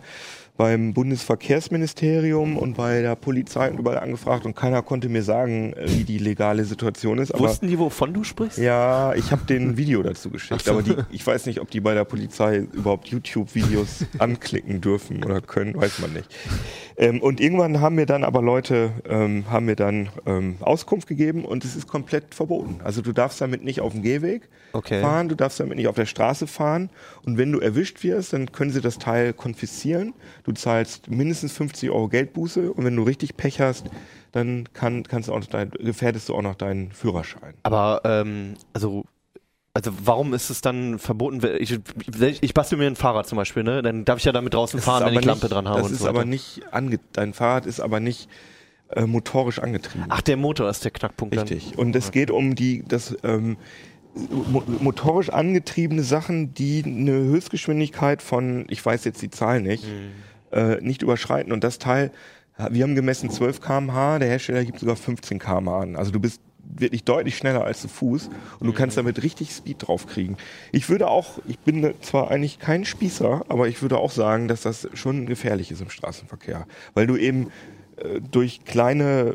beim 0.60 0.92
Bundesverkehrsministerium 0.92 2.58
und 2.58 2.76
bei 2.76 3.00
der 3.00 3.16
Polizei 3.16 3.70
und 3.70 3.78
überall 3.78 3.98
angefragt 3.98 4.44
und 4.44 4.54
keiner 4.54 4.82
konnte 4.82 5.08
mir 5.08 5.22
sagen, 5.22 5.72
äh, 5.72 5.86
wie 5.88 6.04
die 6.04 6.18
legale 6.18 6.66
Situation 6.66 7.16
ist. 7.16 7.32
Aber 7.34 7.48
Wussten 7.48 7.66
die, 7.66 7.78
wovon 7.78 8.12
du 8.12 8.24
sprichst? 8.24 8.58
ja, 8.58 9.14
ich 9.14 9.32
habe 9.32 9.46
den 9.46 9.78
Video 9.78 10.02
dazu 10.02 10.28
geschickt, 10.28 10.68
aber 10.68 10.82
die, 10.82 10.96
ich 11.10 11.26
weiß 11.26 11.46
nicht, 11.46 11.60
ob 11.62 11.70
die 11.70 11.80
bei 11.80 11.94
der 11.94 12.04
Polizei 12.04 12.58
überhaupt 12.74 13.08
YouTube-Videos 13.08 14.04
anklicken 14.18 14.82
dürfen 14.82 15.24
oder 15.24 15.40
können, 15.40 15.74
weiß 15.74 16.00
man 16.00 16.12
nicht. 16.12 16.28
Ähm, 16.98 17.22
und 17.22 17.40
irgendwann 17.40 17.80
haben 17.80 17.94
mir 17.94 18.04
dann 18.04 18.22
aber 18.22 18.42
Leute 18.42 18.92
ähm, 19.08 19.46
haben 19.50 19.64
mir 19.64 19.76
dann 19.76 20.10
ähm, 20.26 20.56
Auskunft 20.60 21.08
gegeben 21.08 21.46
und 21.46 21.64
es 21.64 21.74
ist 21.74 21.88
komplett 21.88 22.34
verboten. 22.34 22.80
Also 22.84 23.00
du 23.00 23.14
darfst 23.14 23.40
damit 23.40 23.64
nicht 23.64 23.80
auf 23.80 23.92
dem 23.94 24.02
Gehweg 24.02 24.50
Okay. 24.72 25.00
fahren, 25.00 25.28
du 25.28 25.34
darfst 25.34 25.58
damit 25.58 25.78
nicht 25.78 25.88
auf 25.88 25.96
der 25.96 26.06
Straße 26.06 26.46
fahren 26.46 26.90
und 27.24 27.38
wenn 27.38 27.50
du 27.50 27.58
erwischt 27.58 28.04
wirst, 28.04 28.34
dann 28.34 28.52
können 28.52 28.70
sie 28.70 28.80
das 28.80 28.98
Teil 28.98 29.32
konfiszieren. 29.32 30.12
Du 30.44 30.49
zahlst 30.52 31.10
mindestens 31.10 31.52
50 31.52 31.90
Euro 31.90 32.08
Geldbuße 32.08 32.72
und 32.72 32.84
wenn 32.84 32.96
du 32.96 33.02
richtig 33.02 33.36
Pech 33.36 33.60
hast, 33.60 33.86
dann 34.32 34.68
kann, 34.72 35.02
kannst 35.04 35.28
du 35.28 35.32
auch 35.34 35.40
noch 35.40 35.46
dein, 35.46 35.70
gefährdest 35.70 36.28
du 36.28 36.34
auch 36.34 36.42
noch 36.42 36.54
deinen 36.54 36.92
Führerschein. 36.92 37.54
Aber, 37.64 38.00
ähm, 38.04 38.54
also, 38.72 39.04
also 39.74 39.92
warum 40.04 40.34
ist 40.34 40.50
es 40.50 40.60
dann 40.60 40.98
verboten? 40.98 41.40
Ich, 41.58 41.78
ich, 42.20 42.42
ich 42.42 42.54
bastel 42.54 42.78
mir 42.78 42.86
ein 42.86 42.96
Fahrrad 42.96 43.26
zum 43.26 43.36
Beispiel, 43.36 43.62
ne? 43.62 43.82
Dann 43.82 44.04
darf 44.04 44.18
ich 44.18 44.24
ja 44.24 44.32
damit 44.32 44.54
draußen 44.54 44.78
Das 44.78 44.84
fahren, 44.84 45.06
wenn 45.06 45.18
ich 45.18 45.24
Lampe 45.24 45.46
nicht- 45.46 45.54
dran 45.54 45.68
habe 45.68 45.78
Das 45.80 45.88
und 45.88 45.92
ist 45.94 46.00
so 46.02 46.08
aber 46.08 46.24
nicht 46.24 46.62
ange 46.72 46.98
dein 47.12 47.32
Fahrrad 47.34 47.66
ist 47.66 47.80
aber 47.80 48.00
nicht 48.00 48.28
äh, 48.90 49.06
motorisch 49.06 49.60
angetrieben. 49.60 50.06
Ach, 50.08 50.20
der 50.20 50.36
Motor 50.36 50.68
ist 50.68 50.84
der 50.84 50.90
Knackpunkt 50.90 51.36
Richtig. 51.36 51.78
Und 51.78 51.94
es 51.94 52.10
geht 52.10 52.30
um 52.32 52.54
die, 52.56 52.84
das, 52.86 53.16
ähm, 53.22 53.56
mo 54.14 54.64
motorisch 54.80 55.30
angetriebene 55.30 56.02
Sachen, 56.02 56.52
die 56.54 56.82
eine 56.84 57.12
Höchstgeschwindigkeit 57.12 58.22
von, 58.22 58.66
ich 58.68 58.84
weiß 58.84 59.04
jetzt 59.04 59.22
die 59.22 59.30
Zahl 59.30 59.60
nicht, 59.62 59.84
äh, 60.52 60.80
nicht 60.80 61.02
überschreiten. 61.02 61.52
Und 61.52 61.64
das 61.64 61.78
Teil, 61.78 62.10
wir 62.70 62.82
haben 62.82 62.94
gemessen 62.94 63.30
12 63.30 63.60
km/h, 63.60 64.18
der 64.18 64.28
Hersteller 64.28 64.64
gibt 64.64 64.80
sogar 64.80 64.96
15 64.96 65.38
km/h 65.38 65.80
an. 65.80 65.96
Also 65.96 66.10
du 66.10 66.20
bist 66.20 66.42
wirklich 66.76 67.04
deutlich 67.04 67.36
schneller 67.36 67.64
als 67.64 67.80
zu 67.80 67.88
Fuß 67.88 68.28
und 68.60 68.66
du 68.66 68.72
kannst 68.72 68.96
damit 68.96 69.22
richtig 69.22 69.50
Speed 69.50 69.86
draufkriegen. 69.86 70.36
Ich 70.72 70.88
würde 70.88 71.08
auch, 71.08 71.38
ich 71.46 71.58
bin 71.58 71.94
zwar 72.00 72.30
eigentlich 72.30 72.58
kein 72.58 72.84
Spießer, 72.84 73.44
aber 73.48 73.68
ich 73.68 73.82
würde 73.82 73.98
auch 73.98 74.10
sagen, 74.10 74.48
dass 74.48 74.62
das 74.62 74.88
schon 74.94 75.26
gefährlich 75.26 75.70
ist 75.70 75.80
im 75.80 75.90
Straßenverkehr, 75.90 76.66
weil 76.94 77.06
du 77.06 77.16
eben 77.16 77.50
durch 78.30 78.64
kleine 78.64 79.34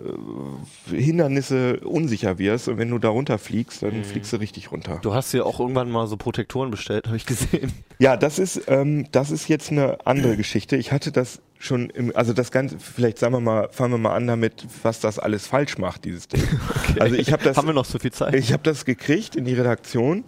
äh, 0.91 0.95
Hindernisse 0.95 1.80
unsicher 1.82 2.38
wirst 2.38 2.68
und 2.68 2.78
wenn 2.78 2.89
du 2.89 2.99
da 2.99 3.09
runterfliegst, 3.09 3.84
dann 3.84 4.03
fliegst 4.03 4.34
du 4.34 4.38
richtig 4.38 4.72
runter. 4.72 4.99
Du 5.01 5.13
hast 5.13 5.34
dir 5.34 5.45
auch 5.45 5.59
irgendwann 5.59 5.89
mal 5.89 6.07
so 6.07 6.18
Protektoren 6.18 6.72
bestellt, 6.72 7.07
habe 7.07 7.18
ich 7.18 7.26
gesehen. 7.26 7.72
Ja, 7.99 8.18
das 8.18 8.39
ist, 8.39 8.63
ähm, 8.68 9.07
das 9.11 9.32
ist 9.32 9.47
jetzt 9.47 9.72
eine 9.72 10.05
andere 10.05 10.36
Geschichte. 10.38 10.76
Ich 10.78 10.91
hatte 10.91 11.11
das 11.11 11.41
schon 11.59 11.89
im, 11.89 12.16
also 12.16 12.34
das 12.34 12.51
Ganze, 12.51 12.78
vielleicht 12.80 13.18
sagen 13.18 13.34
wir 13.34 13.39
mal, 13.39 13.70
fangen 13.72 13.93
wir 13.93 13.97
mal 13.97 14.16
an 14.16 14.28
damit, 14.28 14.68
was 14.84 14.99
das 14.99 15.20
alles 15.20 15.47
falsch 15.47 15.78
macht, 15.78 16.05
dieses 16.05 16.28
Ding. 16.28 16.43
Also 16.99 17.16
ich 17.16 17.34
habe 17.34 17.43
das, 17.43 17.57
Haben 17.57 17.68
wir 17.68 17.74
noch 17.74 17.86
so 17.86 17.99
viel 17.99 18.11
Zeit? 18.11 18.34
ich 18.36 18.53
habe 18.53 18.63
das 18.63 18.86
gekriegt 18.86 19.36
in 19.36 19.45
die 19.45 19.53
Redaktion 19.53 20.24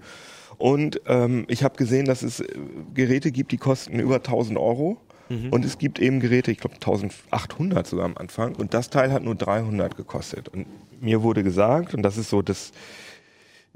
und 0.57 1.01
ähm, 1.05 1.45
ich 1.47 1.63
habe 1.63 1.75
gesehen, 1.77 2.05
dass 2.05 2.23
es 2.23 2.39
äh, 2.39 2.47
Geräte 2.93 3.31
gibt, 3.31 3.51
die 3.51 3.57
kosten 3.57 3.99
über 3.99 4.15
1000 4.15 4.57
Euro. 4.57 4.97
Und 5.29 5.65
es 5.65 5.77
gibt 5.77 5.99
eben 5.99 6.19
Geräte, 6.19 6.51
ich 6.51 6.57
glaube 6.59 6.75
1800 6.75 7.85
sogar 7.85 8.05
am 8.05 8.17
Anfang. 8.17 8.55
Und 8.55 8.73
das 8.73 8.89
Teil 8.89 9.11
hat 9.11 9.23
nur 9.23 9.35
300 9.35 9.95
gekostet. 9.97 10.47
Und 10.49 10.65
mir 11.01 11.21
wurde 11.23 11.43
gesagt, 11.43 11.93
und 11.93 12.01
das 12.03 12.17
ist 12.17 12.29
so 12.29 12.41
das 12.41 12.71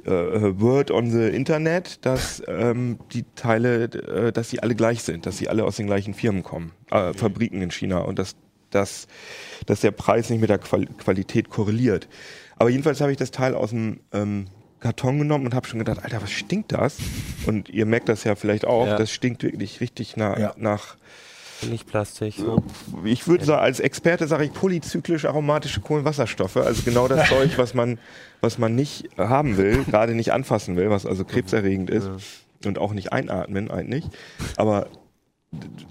äh, 0.06 0.10
Word 0.10 0.92
on 0.92 1.12
the 1.12 1.28
Internet, 1.28 2.06
dass 2.06 2.42
ähm, 2.48 2.98
die 3.14 3.24
Teile, 3.36 3.84
äh, 3.86 4.32
dass 4.32 4.50
sie 4.50 4.60
alle 4.62 4.76
gleich 4.76 5.04
sind, 5.04 5.26
dass 5.26 5.38
sie 5.38 5.50
alle 5.50 5.64
aus 5.66 5.76
den 5.78 5.88
gleichen 5.88 6.14
Firmen 6.14 6.44
kommen, 6.44 6.72
äh, 6.90 7.14
Fabriken 7.14 7.62
in 7.62 7.72
China 7.72 8.00
und 8.00 8.18
dass, 8.18 8.36
dass, 8.72 9.08
dass 9.66 9.82
der 9.82 9.92
Preis 9.92 10.30
nicht 10.30 10.40
mit 10.42 10.50
der 10.50 10.58
Qual 10.60 10.86
Qualität 10.86 11.50
korreliert. 11.50 12.08
Aber 12.58 12.70
jedenfalls 12.70 13.02
habe 13.02 13.12
ich 13.12 13.18
das 13.18 13.32
Teil 13.32 13.54
aus 13.56 13.72
dem 13.72 14.00
ähm, 14.14 14.46
Karton 14.80 15.20
genommen 15.20 15.46
und 15.46 15.54
habe 15.54 15.68
schon 15.68 15.80
gedacht, 15.80 16.04
Alter, 16.04 16.22
was 16.24 16.32
stinkt 16.32 16.72
das? 16.72 16.98
Und 17.46 17.70
ihr 17.70 17.86
merkt 17.86 18.10
das 18.10 18.24
ja 18.24 18.36
vielleicht 18.36 18.66
auch, 18.66 18.88
Ja. 18.88 18.98
das 18.98 19.12
stinkt 19.12 19.44
wirklich 19.44 19.82
richtig 19.82 20.18
nach, 20.18 20.40
Ja. 20.40 20.54
nach 20.58 20.96
Nicht 21.70 21.88
Plastik. 21.88 22.36
So. 22.38 22.64
ich 23.04 23.28
würde 23.28 23.46
sagen, 23.46 23.62
als 23.62 23.80
Experte 23.80 24.28
sage 24.28 24.46
ich 24.46 24.54
polyzyklisch 24.54 25.26
aromatische 25.26 25.82
Kohlenwasserstoffe, 25.82 26.58
also 26.58 26.82
genau 26.84 27.08
das 27.08 27.28
Zeug, 27.30 27.58
was 27.58 27.74
man, 27.74 28.00
was 28.42 28.58
man 28.58 28.76
nicht 28.76 29.10
haben 29.18 29.58
will, 29.58 29.84
gerade 29.84 30.14
nicht 30.16 30.34
anfassen 30.34 30.76
will, 30.76 30.90
was 30.90 31.06
also 31.06 31.24
krebserregend 31.26 31.90
ist 31.90 32.10
und 32.66 32.78
auch 32.80 32.94
nicht 32.94 33.14
einatmen 33.14 33.70
eigentlich. 33.72 34.06
Aber 34.58 34.88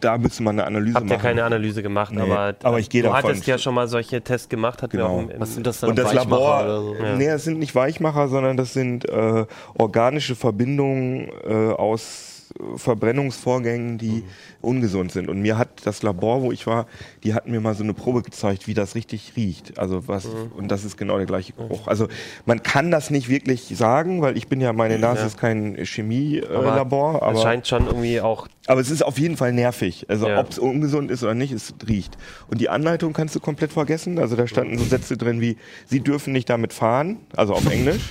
da 0.00 0.16
müsste 0.16 0.42
man 0.42 0.58
eine 0.58 0.66
Analyse 0.66 0.94
Habt 0.94 1.06
ihr 1.10 1.16
machen. 1.16 1.22
keine 1.22 1.44
Analyse 1.44 1.82
gemacht, 1.82 2.14
Nee, 2.14 2.22
aber, 2.22 2.54
aber 2.62 2.78
ich 2.78 2.88
gehe 2.88 3.02
du 3.02 3.08
davon- 3.10 3.28
hattest 3.30 3.46
ja 3.46 3.58
schon 3.58 3.74
mal 3.74 3.88
solche 3.88 4.22
Tests 4.22 4.48
gemacht, 4.48 4.80
wir 4.80 4.88
Genau. 4.88 5.20
im, 5.20 5.30
im 5.30 5.38
Was 5.40 5.52
sind 5.54 5.66
das 5.66 5.80
dann? 5.80 5.90
und 5.90 5.98
das 5.98 6.06
Weichmacher 6.06 6.30
Labor, 6.30 6.62
oder 6.64 6.80
so? 6.80 6.94
Ja. 6.94 7.16
nee, 7.16 7.26
das 7.26 7.44
sind 7.44 7.58
nicht 7.58 7.74
Weichmacher, 7.74 8.28
sondern 8.28 8.56
das 8.56 8.72
sind 8.72 9.06
äh, 9.06 9.44
organische 9.74 10.34
Verbindungen 10.34 11.28
äh, 11.46 11.72
aus 11.74 12.29
Verbrennungsvorgängen, 12.76 13.98
die 13.98 14.24
ungesund 14.60 15.12
sind. 15.12 15.28
Und 15.28 15.40
mir 15.40 15.58
hat 15.58 15.68
das 15.84 16.02
Labor, 16.02 16.42
wo 16.42 16.52
ich 16.52 16.66
war, 16.66 16.86
die 17.22 17.34
hatten 17.34 17.50
mir 17.50 17.60
mal 17.60 17.74
so 17.74 17.82
eine 17.82 17.94
Probe 17.94 18.22
gezeigt, 18.22 18.66
wie 18.66 18.74
das 18.74 18.94
richtig 18.94 19.32
riecht. 19.36 19.78
Also 19.78 20.08
was, 20.08 20.26
und 20.56 20.68
das 20.68 20.84
ist 20.84 20.96
genau 20.96 21.16
der 21.16 21.26
gleiche 21.26 21.52
Geruch. 21.52 21.86
Also 21.86 22.08
man 22.46 22.62
kann 22.62 22.90
das 22.90 23.10
nicht 23.10 23.28
wirklich 23.28 23.66
sagen, 23.76 24.22
weil 24.22 24.36
ich 24.36 24.48
bin 24.48 24.60
ja, 24.60 24.72
meine 24.72 24.98
Nase 24.98 25.20
Ja. 25.22 25.26
ist 25.26 25.38
kein 25.38 25.76
Chemielabor, 25.76 27.22
aber, 27.22 27.38
es 27.38 27.42
scheint 27.42 27.66
schon 27.66 27.86
irgendwie 27.86 28.20
auch 28.20 28.46
aber 28.66 28.80
es 28.80 28.90
ist 28.90 29.02
auf 29.02 29.18
jeden 29.18 29.36
Fall 29.36 29.52
nervig. 29.52 30.06
Also 30.08 30.28
Ja. 30.28 30.38
ob 30.38 30.50
es 30.50 30.58
ungesund 30.58 31.10
ist 31.10 31.24
oder 31.24 31.34
nicht, 31.34 31.50
es 31.50 31.74
riecht. 31.88 32.16
Und 32.48 32.60
die 32.60 32.68
Anleitung 32.68 33.12
kannst 33.12 33.34
du 33.34 33.40
komplett 33.40 33.72
vergessen. 33.72 34.18
Also 34.20 34.36
da 34.36 34.46
standen 34.46 34.78
so 34.78 34.84
Sätze 34.84 35.16
drin 35.16 35.40
wie, 35.40 35.56
sie 35.86 35.98
dürfen 35.98 36.32
nicht 36.32 36.48
damit 36.48 36.72
fahren. 36.72 37.16
Also 37.34 37.54
auf 37.54 37.68
Englisch 37.68 38.02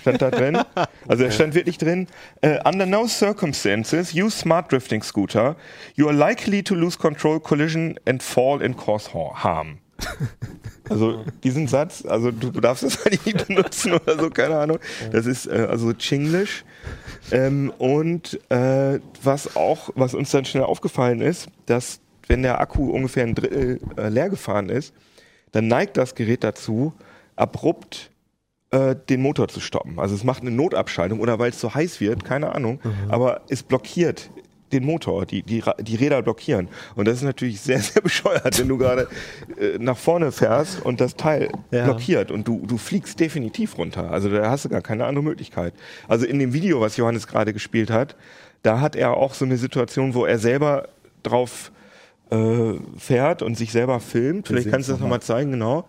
stand 0.00 0.20
da 0.20 0.30
drin. 0.30 0.58
Also 1.06 1.22
da 1.24 1.30
stand 1.30 1.54
wirklich 1.54 1.78
drin, 1.78 2.08
äh, 2.40 2.58
under 2.68 2.84
no 2.84 3.06
circumstances 3.06 3.87
use 3.92 4.36
smart 4.36 4.70
drifting 4.70 5.02
scooter. 5.02 5.56
You 5.94 6.08
are 6.08 6.14
likely 6.14 6.62
to 6.62 6.74
lose 6.74 6.98
control, 6.98 7.40
collision 7.40 7.98
and 8.06 8.22
fall 8.22 8.62
and 8.62 8.76
cause 8.76 9.12
har- 9.12 9.34
harm. 9.42 9.78
Also 10.90 11.22
diesen 11.44 11.68
Satz, 11.68 12.06
also 12.06 12.30
du 12.30 12.50
darfst 12.50 12.82
das 12.82 13.02
eigentlich 13.06 13.34
nicht 13.34 13.46
benutzen 13.46 13.92
oder 13.92 14.18
so, 14.18 14.30
keine 14.30 14.56
Ahnung. 14.56 14.78
Das 15.12 15.26
ist 15.26 15.46
äh, 15.46 15.66
also 15.68 15.92
Chinglish. 15.92 16.64
Ähm, 17.30 17.70
und 17.76 18.40
äh, 18.50 19.00
was 19.22 19.54
auch, 19.54 19.90
was 19.96 20.14
uns 20.14 20.30
dann 20.30 20.46
schnell 20.46 20.62
aufgefallen 20.64 21.20
ist, 21.20 21.48
dass 21.66 22.00
wenn 22.26 22.42
der 22.42 22.58
Akku 22.60 22.90
ungefähr 22.90 23.24
ein 23.24 23.34
Drittel 23.34 23.80
äh, 23.98 24.08
leer 24.08 24.30
gefahren 24.30 24.70
ist, 24.70 24.94
dann 25.52 25.66
neigt 25.68 25.98
das 25.98 26.14
Gerät 26.14 26.42
dazu, 26.42 26.94
abrupt 27.36 28.10
äh, 28.70 28.94
den 29.08 29.22
Motor 29.22 29.48
zu 29.48 29.60
stoppen. 29.60 29.98
Also 29.98 30.14
es 30.14 30.24
macht 30.24 30.42
eine 30.42 30.50
Notabschaltung 30.50 31.20
oder 31.20 31.38
weil 31.38 31.50
es 31.50 31.60
so 31.60 31.74
heiß 31.74 32.00
wird, 32.00 32.24
keine 32.24 32.54
Ahnung, 32.54 32.80
aber 33.08 33.42
es 33.48 33.62
blockiert 33.62 34.30
den 34.72 34.84
Motor, 34.84 35.24
die, 35.24 35.42
die, 35.42 35.62
die 35.80 35.96
Räder 35.96 36.20
blockieren. 36.20 36.68
Und 36.94 37.08
das 37.08 37.16
ist 37.16 37.22
natürlich 37.22 37.58
sehr, 37.62 37.78
sehr 37.80 38.02
bescheuert, 38.02 38.58
wenn 38.58 38.68
du 38.68 38.76
gerade 38.76 39.08
äh, 39.58 39.78
nach 39.78 39.96
vorne 39.96 40.30
fährst 40.30 40.84
und 40.84 41.00
das 41.00 41.16
Teil 41.16 41.48
Ja. 41.70 41.84
blockiert 41.84 42.30
und 42.30 42.46
du, 42.46 42.66
du 42.66 42.76
fliegst 42.76 43.18
definitiv 43.18 43.78
runter. 43.78 44.10
Also 44.10 44.28
da 44.28 44.50
hast 44.50 44.66
du 44.66 44.68
gar 44.68 44.82
keine 44.82 45.06
andere 45.06 45.24
Möglichkeit. 45.24 45.72
Also 46.06 46.26
in 46.26 46.38
dem 46.38 46.52
Video, 46.52 46.82
was 46.82 46.98
Johannes 46.98 47.26
gerade 47.26 47.54
gespielt 47.54 47.90
hat, 47.90 48.14
da 48.62 48.80
hat 48.80 48.94
er 48.94 49.16
auch 49.16 49.32
so 49.32 49.46
eine 49.46 49.56
Situation, 49.56 50.12
wo 50.12 50.26
er 50.26 50.38
selber 50.38 50.88
drauf 51.22 51.72
äh, 52.30 52.74
fährt 52.98 53.40
und 53.40 53.56
sich 53.56 53.72
selber 53.72 54.00
filmt. 54.00 54.48
Vielleicht 54.48 54.70
kannst 54.70 54.88
du 54.88 54.92
das 54.92 55.00
noch 55.00 55.06
nochmal 55.06 55.22
zeigen, 55.22 55.52
genau. 55.52 55.88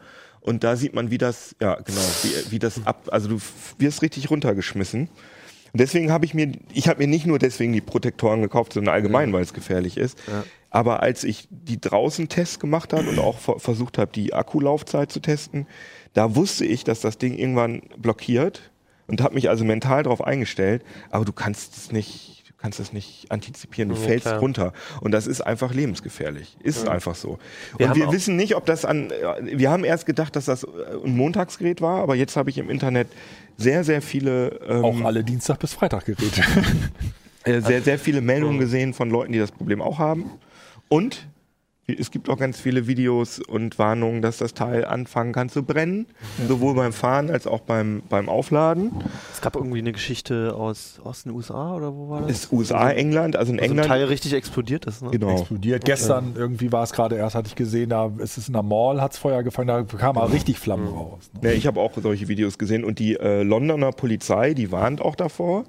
Und 0.49 0.63
da 0.63 0.75
sieht 0.75 0.95
man, 0.95 1.11
wie 1.11 1.19
das, 1.19 1.55
ja, 1.61 1.75
genau, 1.75 2.01
wie, 2.23 2.51
wie 2.53 2.57
das 2.57 2.83
ab, 2.87 3.07
also 3.11 3.29
du 3.29 3.37
wirst 3.77 4.01
richtig 4.01 4.31
runtergeschmissen. 4.31 5.01
Und 5.01 5.79
deswegen 5.79 6.11
habe 6.11 6.25
ich 6.25 6.33
mir, 6.33 6.53
ich 6.73 6.87
habe 6.87 7.01
mir 7.01 7.07
nicht 7.07 7.27
nur 7.27 7.37
deswegen 7.37 7.71
die 7.71 7.81
Protektoren 7.81 8.41
gekauft, 8.41 8.73
sondern 8.73 8.95
allgemein, 8.95 9.31
weil 9.31 9.43
es 9.43 9.53
gefährlich 9.53 9.95
ist. 9.95 10.17
Aber 10.71 11.03
als 11.03 11.23
ich 11.23 11.47
die 11.51 11.79
draußen 11.79 12.29
Tests 12.29 12.59
gemacht 12.59 12.93
habe 12.93 13.07
und 13.07 13.19
auch 13.19 13.37
ver- 13.37 13.59
versucht 13.59 13.99
habe, 13.99 14.11
die 14.11 14.33
Akkulaufzeit 14.33 15.11
zu 15.11 15.19
testen, 15.19 15.67
da 16.15 16.35
wusste 16.35 16.65
ich, 16.65 16.83
dass 16.83 16.99
das 16.99 17.19
Ding 17.19 17.37
irgendwann 17.37 17.83
blockiert 17.97 18.71
und 19.05 19.21
habe 19.21 19.35
mich 19.35 19.49
also 19.49 19.63
mental 19.63 20.01
darauf 20.01 20.23
eingestellt. 20.23 20.83
Aber 21.11 21.25
du 21.25 21.31
kannst 21.31 21.77
es 21.77 21.91
nicht, 21.91 22.38
kannst 22.61 22.79
es 22.79 22.91
nicht 22.93 23.31
antizipieren. 23.31 23.89
Du 23.89 23.95
Ja, 23.95 24.01
fällst 24.01 24.25
klar. 24.27 24.39
runter 24.39 24.73
und 25.01 25.11
das 25.11 25.27
ist 25.27 25.41
einfach 25.41 25.73
lebensgefährlich. 25.73 26.57
Ist 26.61 26.87
einfach 26.87 27.15
so. 27.15 27.39
Wir 27.77 27.85
und 27.85 27.89
haben 27.91 27.99
wir 28.01 28.11
wissen 28.11 28.35
nicht, 28.35 28.55
ob 28.55 28.65
das 28.65 28.85
an. 28.85 29.11
äh, 29.11 29.57
Wir 29.57 29.71
haben 29.71 29.83
erst 29.83 30.05
gedacht, 30.05 30.35
dass 30.35 30.45
das 30.45 30.63
äh, 30.63 30.67
ein 31.05 31.15
Montagsgerät 31.15 31.81
war, 31.81 32.01
aber 32.01 32.15
jetzt 32.15 32.35
habe 32.35 32.49
ich 32.49 32.57
im 32.57 32.69
Internet 32.69 33.07
sehr, 33.57 33.83
sehr 33.83 34.01
viele. 34.01 34.59
ähm, 34.67 34.83
Auch 34.85 35.01
alle 35.01 35.23
Dienstag 35.23 35.59
bis 35.59 35.73
Freitag 35.73 36.05
Geräte. 36.05 36.41
äh, 37.43 37.61
sehr, 37.61 37.81
sehr 37.81 37.99
viele 37.99 38.21
Meldungen 38.21 38.59
gesehen 38.59 38.93
von 38.93 39.09
Leuten, 39.09 39.31
die 39.31 39.39
das 39.39 39.51
Problem 39.51 39.81
auch 39.81 39.99
haben. 39.99 40.31
Und 40.89 41.27
es 41.97 42.11
gibt 42.11 42.29
auch 42.29 42.37
ganz 42.37 42.59
viele 42.59 42.87
Videos 42.87 43.39
und 43.39 43.79
Warnungen, 43.79 44.21
dass 44.21 44.37
das 44.37 44.53
Teil 44.53 44.85
anfangen 44.85 45.33
kann 45.33 45.49
zu 45.49 45.63
brennen, 45.63 46.07
sowohl 46.47 46.75
beim 46.75 46.93
Fahren 46.93 47.29
als 47.29 47.47
auch 47.47 47.61
beim, 47.61 48.01
beim 48.09 48.29
Aufladen. 48.29 48.91
Es 49.31 49.41
gab 49.41 49.55
irgendwie 49.55 49.79
eine 49.79 49.91
Geschichte 49.91 50.53
aus, 50.55 50.99
aus 51.03 51.23
den 51.23 51.31
USA 51.31 51.75
oder 51.75 51.95
wo 51.95 52.09
war 52.09 52.21
das? 52.21 52.31
Ist 52.31 52.51
USA, 52.51 52.91
England, 52.91 53.35
also 53.35 53.51
in 53.51 53.59
Also 53.59 53.71
ein 53.71 53.77
England. 53.77 53.87
Teil 53.87 54.05
richtig 54.05 54.33
explodiert 54.33 54.85
ist, 54.85 55.01
ne? 55.01 55.11
genau. 55.11 55.31
explodiert. 55.31 55.85
Gestern 55.85 56.33
irgendwie 56.35 56.71
war 56.71 56.83
es 56.83 56.91
gerade 56.91 57.15
erst, 57.15 57.35
hatte 57.35 57.47
ich 57.47 57.55
gesehen, 57.55 57.89
da 57.89 58.11
ist 58.17 58.37
es 58.37 58.47
in 58.47 58.53
der 58.53 58.63
Mall, 58.63 59.01
hat 59.01 59.13
es 59.13 59.17
Feuer 59.17 59.43
gefangen, 59.43 59.67
da 59.67 59.83
kam 59.83 60.15
mal 60.15 60.25
richtig 60.27 60.59
Flammen 60.59 60.87
raus. 60.87 61.29
Ne? 61.41 61.49
Ja, 61.49 61.55
ich 61.55 61.67
habe 61.67 61.79
auch 61.79 61.93
solche 62.01 62.27
Videos 62.27 62.57
gesehen 62.57 62.83
und 62.83 62.99
die 62.99 63.15
äh, 63.15 63.43
Londoner 63.43 63.91
Polizei, 63.91 64.53
die 64.53 64.71
warnt 64.71 65.01
auch 65.01 65.15
davor. 65.15 65.65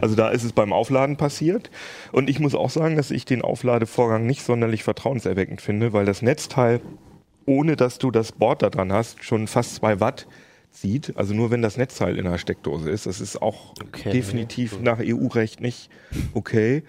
Also 0.00 0.14
da 0.14 0.28
ist 0.30 0.44
es 0.44 0.52
beim 0.52 0.72
Aufladen 0.72 1.16
passiert. 1.16 1.70
Und 2.12 2.28
ich 2.30 2.40
muss 2.40 2.54
auch 2.54 2.70
sagen, 2.70 2.96
dass 2.96 3.10
ich 3.10 3.24
den 3.24 3.42
Aufladevorgang 3.42 4.26
nicht 4.26 4.42
sonderlich 4.42 4.82
vertrauenserweckend 4.82 5.60
finde, 5.60 5.92
weil 5.92 6.04
das 6.06 6.22
Netzteil, 6.22 6.80
ohne 7.46 7.76
dass 7.76 7.98
du 7.98 8.10
das 8.10 8.32
Board 8.32 8.62
da 8.62 8.70
dran 8.70 8.92
hast, 8.92 9.22
schon 9.24 9.46
fast 9.46 9.74
zwei 9.76 10.00
Watt 10.00 10.26
zieht. 10.70 11.12
Also 11.16 11.34
nur 11.34 11.50
wenn 11.50 11.62
das 11.62 11.76
Netzteil 11.76 12.18
in 12.18 12.24
der 12.24 12.38
Steckdose 12.38 12.90
ist. 12.90 13.06
Das 13.06 13.20
ist 13.20 13.40
auch 13.40 13.74
Okay. 13.80 14.10
definitiv 14.10 14.80
nach 14.80 14.98
EU-Recht 15.00 15.60
nicht 15.60 15.88
okay. 16.34 16.82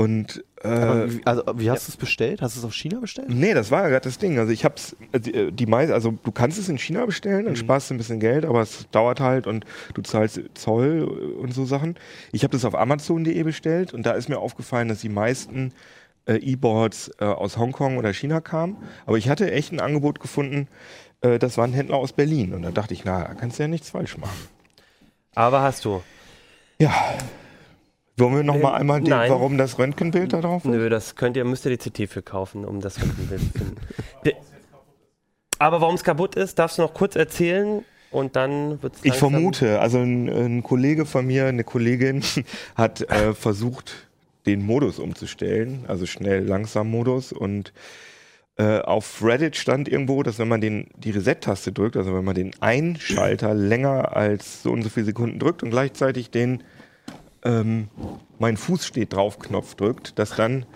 Und 0.00 0.42
äh, 0.62 0.70
wie, 0.70 1.26
also, 1.26 1.42
wie 1.56 1.70
hast 1.70 1.86
du 1.86 1.90
es 1.90 1.98
bestellt? 1.98 2.40
Hast 2.40 2.56
du 2.56 2.60
es 2.60 2.64
auf 2.64 2.72
China 2.72 3.00
bestellt? 3.00 3.28
Nee, 3.28 3.52
das 3.52 3.70
war 3.70 3.82
ja 3.82 3.90
gerade 3.90 4.04
das 4.04 4.16
Ding. 4.16 4.38
Also 4.38 4.50
ich 4.50 4.64
hab's, 4.64 4.96
äh, 5.12 5.20
die, 5.20 5.34
äh, 5.34 5.52
die 5.52 5.66
meisten, 5.66 5.92
also 5.92 6.14
du 6.24 6.32
kannst 6.32 6.58
es 6.58 6.70
in 6.70 6.78
China 6.78 7.04
bestellen, 7.04 7.44
dann 7.44 7.54
sparst 7.54 7.90
du 7.90 7.94
ein 7.94 7.98
bisschen 7.98 8.18
Geld, 8.18 8.46
aber 8.46 8.62
es 8.62 8.88
dauert 8.92 9.20
halt 9.20 9.46
und 9.46 9.66
du 9.92 10.00
zahlst 10.00 10.40
Zoll 10.54 11.02
und 11.02 11.52
so 11.52 11.66
Sachen. 11.66 11.98
Ich 12.32 12.44
habe 12.44 12.52
das 12.52 12.64
auf 12.64 12.74
Amazon.de 12.74 13.42
bestellt 13.42 13.92
und 13.92 14.06
da 14.06 14.12
ist 14.12 14.30
mir 14.30 14.38
aufgefallen, 14.38 14.88
dass 14.88 15.02
die 15.02 15.10
meisten 15.10 15.74
äh, 16.24 16.36
E-Boards 16.36 17.10
äh, 17.20 17.26
aus 17.26 17.58
Hongkong 17.58 17.98
oder 17.98 18.14
China 18.14 18.40
kamen. 18.40 18.78
Aber 19.04 19.18
ich 19.18 19.28
hatte 19.28 19.52
echt 19.52 19.70
ein 19.70 19.80
Angebot 19.80 20.18
gefunden, 20.18 20.68
äh, 21.20 21.38
das 21.38 21.58
war 21.58 21.66
ein 21.66 21.74
Händler 21.74 21.98
aus 21.98 22.14
Berlin. 22.14 22.54
Und 22.54 22.62
da 22.62 22.70
dachte 22.70 22.94
ich, 22.94 23.04
na, 23.04 23.24
da 23.24 23.34
kannst 23.34 23.58
du 23.58 23.64
ja 23.64 23.68
nichts 23.68 23.90
falsch 23.90 24.16
machen. 24.16 24.48
Aber 25.34 25.60
hast 25.60 25.84
du. 25.84 26.02
Ja. 26.78 26.90
Wollen 28.20 28.36
wir 28.36 28.42
noch 28.42 28.54
Ähm, 28.56 28.62
mal 28.62 28.74
einmal, 28.74 29.00
die, 29.00 29.10
nein. 29.10 29.30
warum 29.30 29.58
das 29.58 29.78
Röntgenbild 29.78 30.32
da 30.32 30.40
drauf 30.40 30.64
ist? 30.64 30.70
Nö, 30.70 30.88
das 30.88 31.16
könnt 31.16 31.36
ihr, 31.36 31.44
müsst 31.44 31.64
ihr 31.66 31.76
die 31.76 31.90
CT 31.90 32.08
für 32.10 32.22
kaufen, 32.22 32.64
um 32.64 32.80
das 32.80 33.00
Röntgenbild 33.02 33.40
zu 33.40 33.58
finden. 33.58 33.76
De- 34.24 34.34
Aber 35.58 35.80
warum 35.80 35.94
es 35.94 36.04
kaputt 36.04 36.36
ist, 36.36 36.58
darfst 36.58 36.78
du 36.78 36.82
noch 36.82 36.94
kurz 36.94 37.16
erzählen 37.16 37.84
und 38.10 38.36
dann 38.36 38.82
wird 38.82 38.94
es 38.96 39.04
Ich 39.04 39.14
vermute, 39.14 39.80
also 39.80 39.98
ein, 39.98 40.28
ein 40.28 40.62
Kollege 40.62 41.06
von 41.06 41.26
mir, 41.26 41.46
eine 41.46 41.64
Kollegin, 41.64 42.22
hat 42.76 43.02
äh, 43.10 43.34
versucht, 43.34 44.08
den 44.46 44.64
Modus 44.64 44.98
umzustellen, 44.98 45.84
also 45.86 46.06
schnell 46.06 46.44
langsam 46.44 46.90
Modus 46.90 47.30
und 47.32 47.72
äh, 48.56 48.80
auf 48.80 49.22
Reddit 49.22 49.56
stand 49.56 49.86
irgendwo, 49.86 50.22
dass 50.22 50.38
wenn 50.38 50.48
man 50.48 50.60
den, 50.62 50.88
die 50.96 51.10
Reset-Taste 51.10 51.72
drückt, 51.72 51.96
also 51.96 52.14
wenn 52.14 52.24
man 52.24 52.34
den 52.34 52.52
Einschalter 52.60 53.54
länger 53.54 54.16
als 54.16 54.62
so 54.62 54.72
und 54.72 54.82
so 54.82 54.88
viele 54.88 55.06
Sekunden 55.06 55.38
drückt 55.38 55.62
und 55.62 55.70
gleichzeitig 55.70 56.30
den 56.30 56.62
ähm, 57.44 57.88
mein 58.38 58.56
Fuß 58.56 58.86
steht 58.86 59.12
drauf 59.12 59.38
Knopf 59.38 59.74
drückt, 59.74 60.18
dass 60.18 60.34
dann 60.36 60.66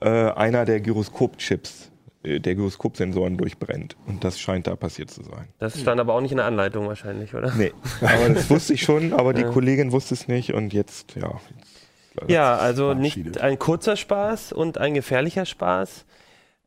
äh, 0.00 0.08
einer 0.08 0.64
der 0.64 0.80
Gyroskop-Chips, 0.80 1.90
äh, 2.22 2.40
der 2.40 2.54
Gyroskop-Sensoren 2.54 3.36
durchbrennt. 3.36 3.96
Und 4.06 4.24
das 4.24 4.40
scheint 4.40 4.66
da 4.66 4.76
passiert 4.76 5.10
zu 5.10 5.22
sein. 5.22 5.48
Das 5.58 5.80
stand 5.80 6.00
aber 6.00 6.14
auch 6.14 6.20
nicht 6.20 6.32
in 6.32 6.38
der 6.38 6.46
Anleitung 6.46 6.86
wahrscheinlich, 6.88 7.34
oder? 7.34 7.52
Nee, 7.54 7.72
aber 8.00 8.28
das 8.30 8.48
wusste 8.50 8.74
ich 8.74 8.82
schon, 8.82 9.12
aber 9.12 9.32
die 9.34 9.42
Ja. 9.42 9.50
Kollegin 9.50 9.92
wusste 9.92 10.14
es 10.14 10.28
nicht 10.28 10.52
und 10.54 10.72
jetzt, 10.72 11.14
ja. 11.16 11.40
Ja, 12.28 12.56
also 12.56 12.92
nicht 12.92 13.40
ein 13.40 13.58
kurzer 13.58 13.96
Spaß 13.96 14.52
und 14.52 14.76
ein 14.76 14.92
gefährlicher 14.92 15.46
Spaß. 15.46 16.04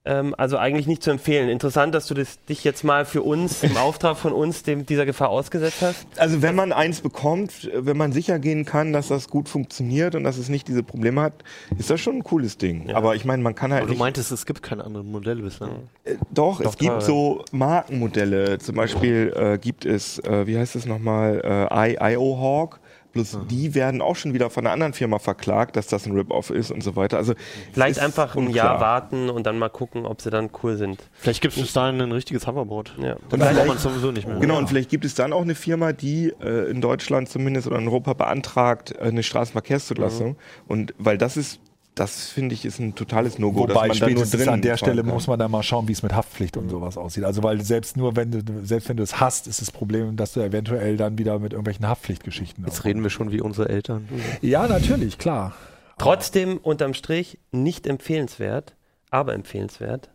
Ähm, 0.08 0.36
also 0.38 0.58
eigentlich 0.58 0.86
nicht 0.86 1.02
zu 1.02 1.10
empfehlen. 1.10 1.50
Interessant, 1.50 1.96
dass 1.96 2.06
du 2.06 2.14
das, 2.14 2.38
dich 2.46 2.64
jetzt 2.64 2.84
mal 2.84 3.06
für 3.06 3.24
uns, 3.24 3.64
im 3.64 3.76
Auftrag 3.78 4.18
von 4.18 4.34
uns, 4.34 4.62
dem, 4.62 4.86
dieser 4.86 5.06
Gefahr 5.06 5.30
ausgesetzt 5.30 5.82
hast. 5.82 6.06
Also 6.18 6.44
wenn 6.44 6.54
man 6.54 6.72
eins 6.72 7.02
bekommt, 7.02 7.64
äh, 7.66 7.86
wenn 7.88 7.98
man 7.98 8.12
sicher 8.12 8.38
gehen 8.38 8.66
kann, 8.66 8.94
dass 8.94 9.08
das 9.08 9.30
gut 9.30 9.50
funktioniert 9.50 10.14
und 10.14 10.24
dass 10.24 10.38
es 10.38 10.48
nicht 10.48 10.68
diese 10.68 10.84
Probleme 10.84 11.22
hat, 11.22 11.34
ist 11.80 11.90
das 11.90 12.00
schon 12.02 12.18
ein 12.18 12.24
cooles 12.24 12.58
Ding. 12.60 12.92
Aber 12.94 13.16
ich 13.16 13.26
meine, 13.26 13.42
man 13.42 13.56
kann 13.56 13.74
halt 13.74 13.84
Aber 13.84 13.92
du 13.94 13.98
meintest, 13.98 14.32
es 14.32 14.46
gibt 14.46 14.62
keine 14.62 14.84
anderen 14.84 15.12
Modelle 15.12 15.42
bislang. 15.42 15.72
äh, 16.04 16.16
doch, 16.32 16.60
es 16.60 16.66
Doch, 16.66 16.78
gibt 16.78 16.92
toll. 16.92 17.02
so 17.02 17.46
Markenmodelle. 17.52 18.60
Zum 18.60 18.76
Beispiel 18.76 19.34
äh, 19.36 19.58
gibt 19.58 19.86
es, 19.86 20.20
äh, 20.20 20.46
wie 20.48 20.58
heißt 20.58 20.76
es 20.76 20.86
nochmal, 20.86 21.42
äh, 21.72 21.94
I- 21.94 22.14
IO 22.14 22.38
Hawk. 22.40 22.80
Bloß 23.16 23.40
die 23.50 23.74
werden 23.74 24.02
auch 24.02 24.18
schon 24.18 24.34
wieder 24.34 24.50
von 24.50 24.66
einer 24.66 24.74
anderen 24.74 24.92
Firma 24.92 25.20
verklagt, 25.20 25.78
dass 25.78 25.88
das 25.88 26.06
ein 26.06 26.12
Rip-Off 26.12 26.50
ist 26.50 26.70
und 26.70 26.84
so 26.84 26.98
weiter. 26.98 27.16
Also 27.16 27.34
Vielleicht 27.72 27.98
einfach 28.00 28.36
ein 28.36 28.48
unklar. 28.48 28.74
Jahr 28.74 28.82
warten 28.82 29.30
und 29.30 29.46
dann 29.46 29.58
mal 29.58 29.70
gucken, 29.70 30.06
ob 30.06 30.22
sie 30.22 30.30
dann 30.30 30.50
cool 30.62 30.76
sind. 30.76 31.02
Vielleicht 31.14 31.42
gibt 31.42 31.56
es 31.56 31.62
bis 31.62 31.72
dahin 31.72 32.02
ein 32.02 32.12
richtiges 32.12 32.46
Hoverboard. 32.46 32.94
Ja. 33.02 33.14
Und 33.32 33.40
dann 33.40 33.56
braucht 33.56 33.68
man 33.68 33.78
es 33.78 33.84
sowieso 33.84 34.12
nicht 34.12 34.28
mehr. 34.28 34.38
Genau, 34.40 34.58
und 34.58 34.68
vielleicht 34.68 34.90
gibt 34.90 35.06
es 35.06 35.16
dann 35.16 35.32
auch 35.32 35.44
eine 35.44 35.56
Firma, 35.56 35.94
die 35.94 36.34
äh, 36.42 36.70
in 36.70 36.82
Deutschland 36.82 37.30
zumindest 37.30 37.68
oder 37.68 37.78
in 37.78 37.88
Europa 37.88 38.12
beantragt, 38.12 38.92
äh, 38.92 39.04
eine 39.04 39.24
Straßenverkehrszulassung. 39.24 40.36
Und 40.68 40.94
weil 40.98 41.18
das 41.18 41.38
ist, 41.38 41.62
das 41.96 42.28
finde 42.28 42.54
ich, 42.54 42.66
ist 42.66 42.80
ein 42.80 42.94
totales 42.94 43.40
No-Go, 43.40 43.62
Wobei 43.62 43.88
dass 43.88 44.00
man 44.00 44.10
da 44.10 44.16
nur 44.16 44.26
spätestens 44.26 44.42
drin 44.42 44.50
an 44.50 44.62
der 44.62 44.78
Stelle 44.78 45.02
kann. 45.04 45.14
muss 45.14 45.28
man 45.28 45.40
dann 45.40 45.50
mal 45.50 45.64
schauen, 45.64 45.88
wie 45.88 45.94
es 45.94 46.04
mit 46.04 46.14
Haftpflicht 46.14 46.58
und 46.58 46.70
sowas 46.70 46.98
aussieht. 46.98 47.24
Also 47.24 47.42
weil 47.42 47.62
selbst 47.62 47.96
nur 47.98 48.16
wenn 48.16 48.32
du 48.32 48.66
selbst 48.66 48.90
wenn 48.90 48.98
du 48.98 49.04
es 49.04 49.20
hast, 49.20 49.48
ist 49.48 49.62
das 49.62 49.72
Problem, 49.72 50.16
dass 50.18 50.34
du 50.34 50.42
eventuell 50.42 50.98
dann 50.98 51.18
wieder 51.18 51.40
mit 51.40 51.54
irgendwelchen 51.54 51.88
Haftpflichtgeschichten. 51.88 52.66
Jetzt 52.66 52.84
reden 52.84 53.02
wir 53.02 53.10
schon 53.10 53.32
wie 53.32 53.42
unsere 53.42 53.70
Eltern. 53.70 54.08
Ja, 54.42 54.68
natürlich, 54.68 55.18
klar. 55.18 55.54
Trotzdem 55.98 56.58
unterm 56.58 56.94
Strich 56.94 57.40
nicht 57.52 57.88
empfehlenswert, 57.88 58.76
aber 59.10 59.34
empfehlenswert. 59.34 60.10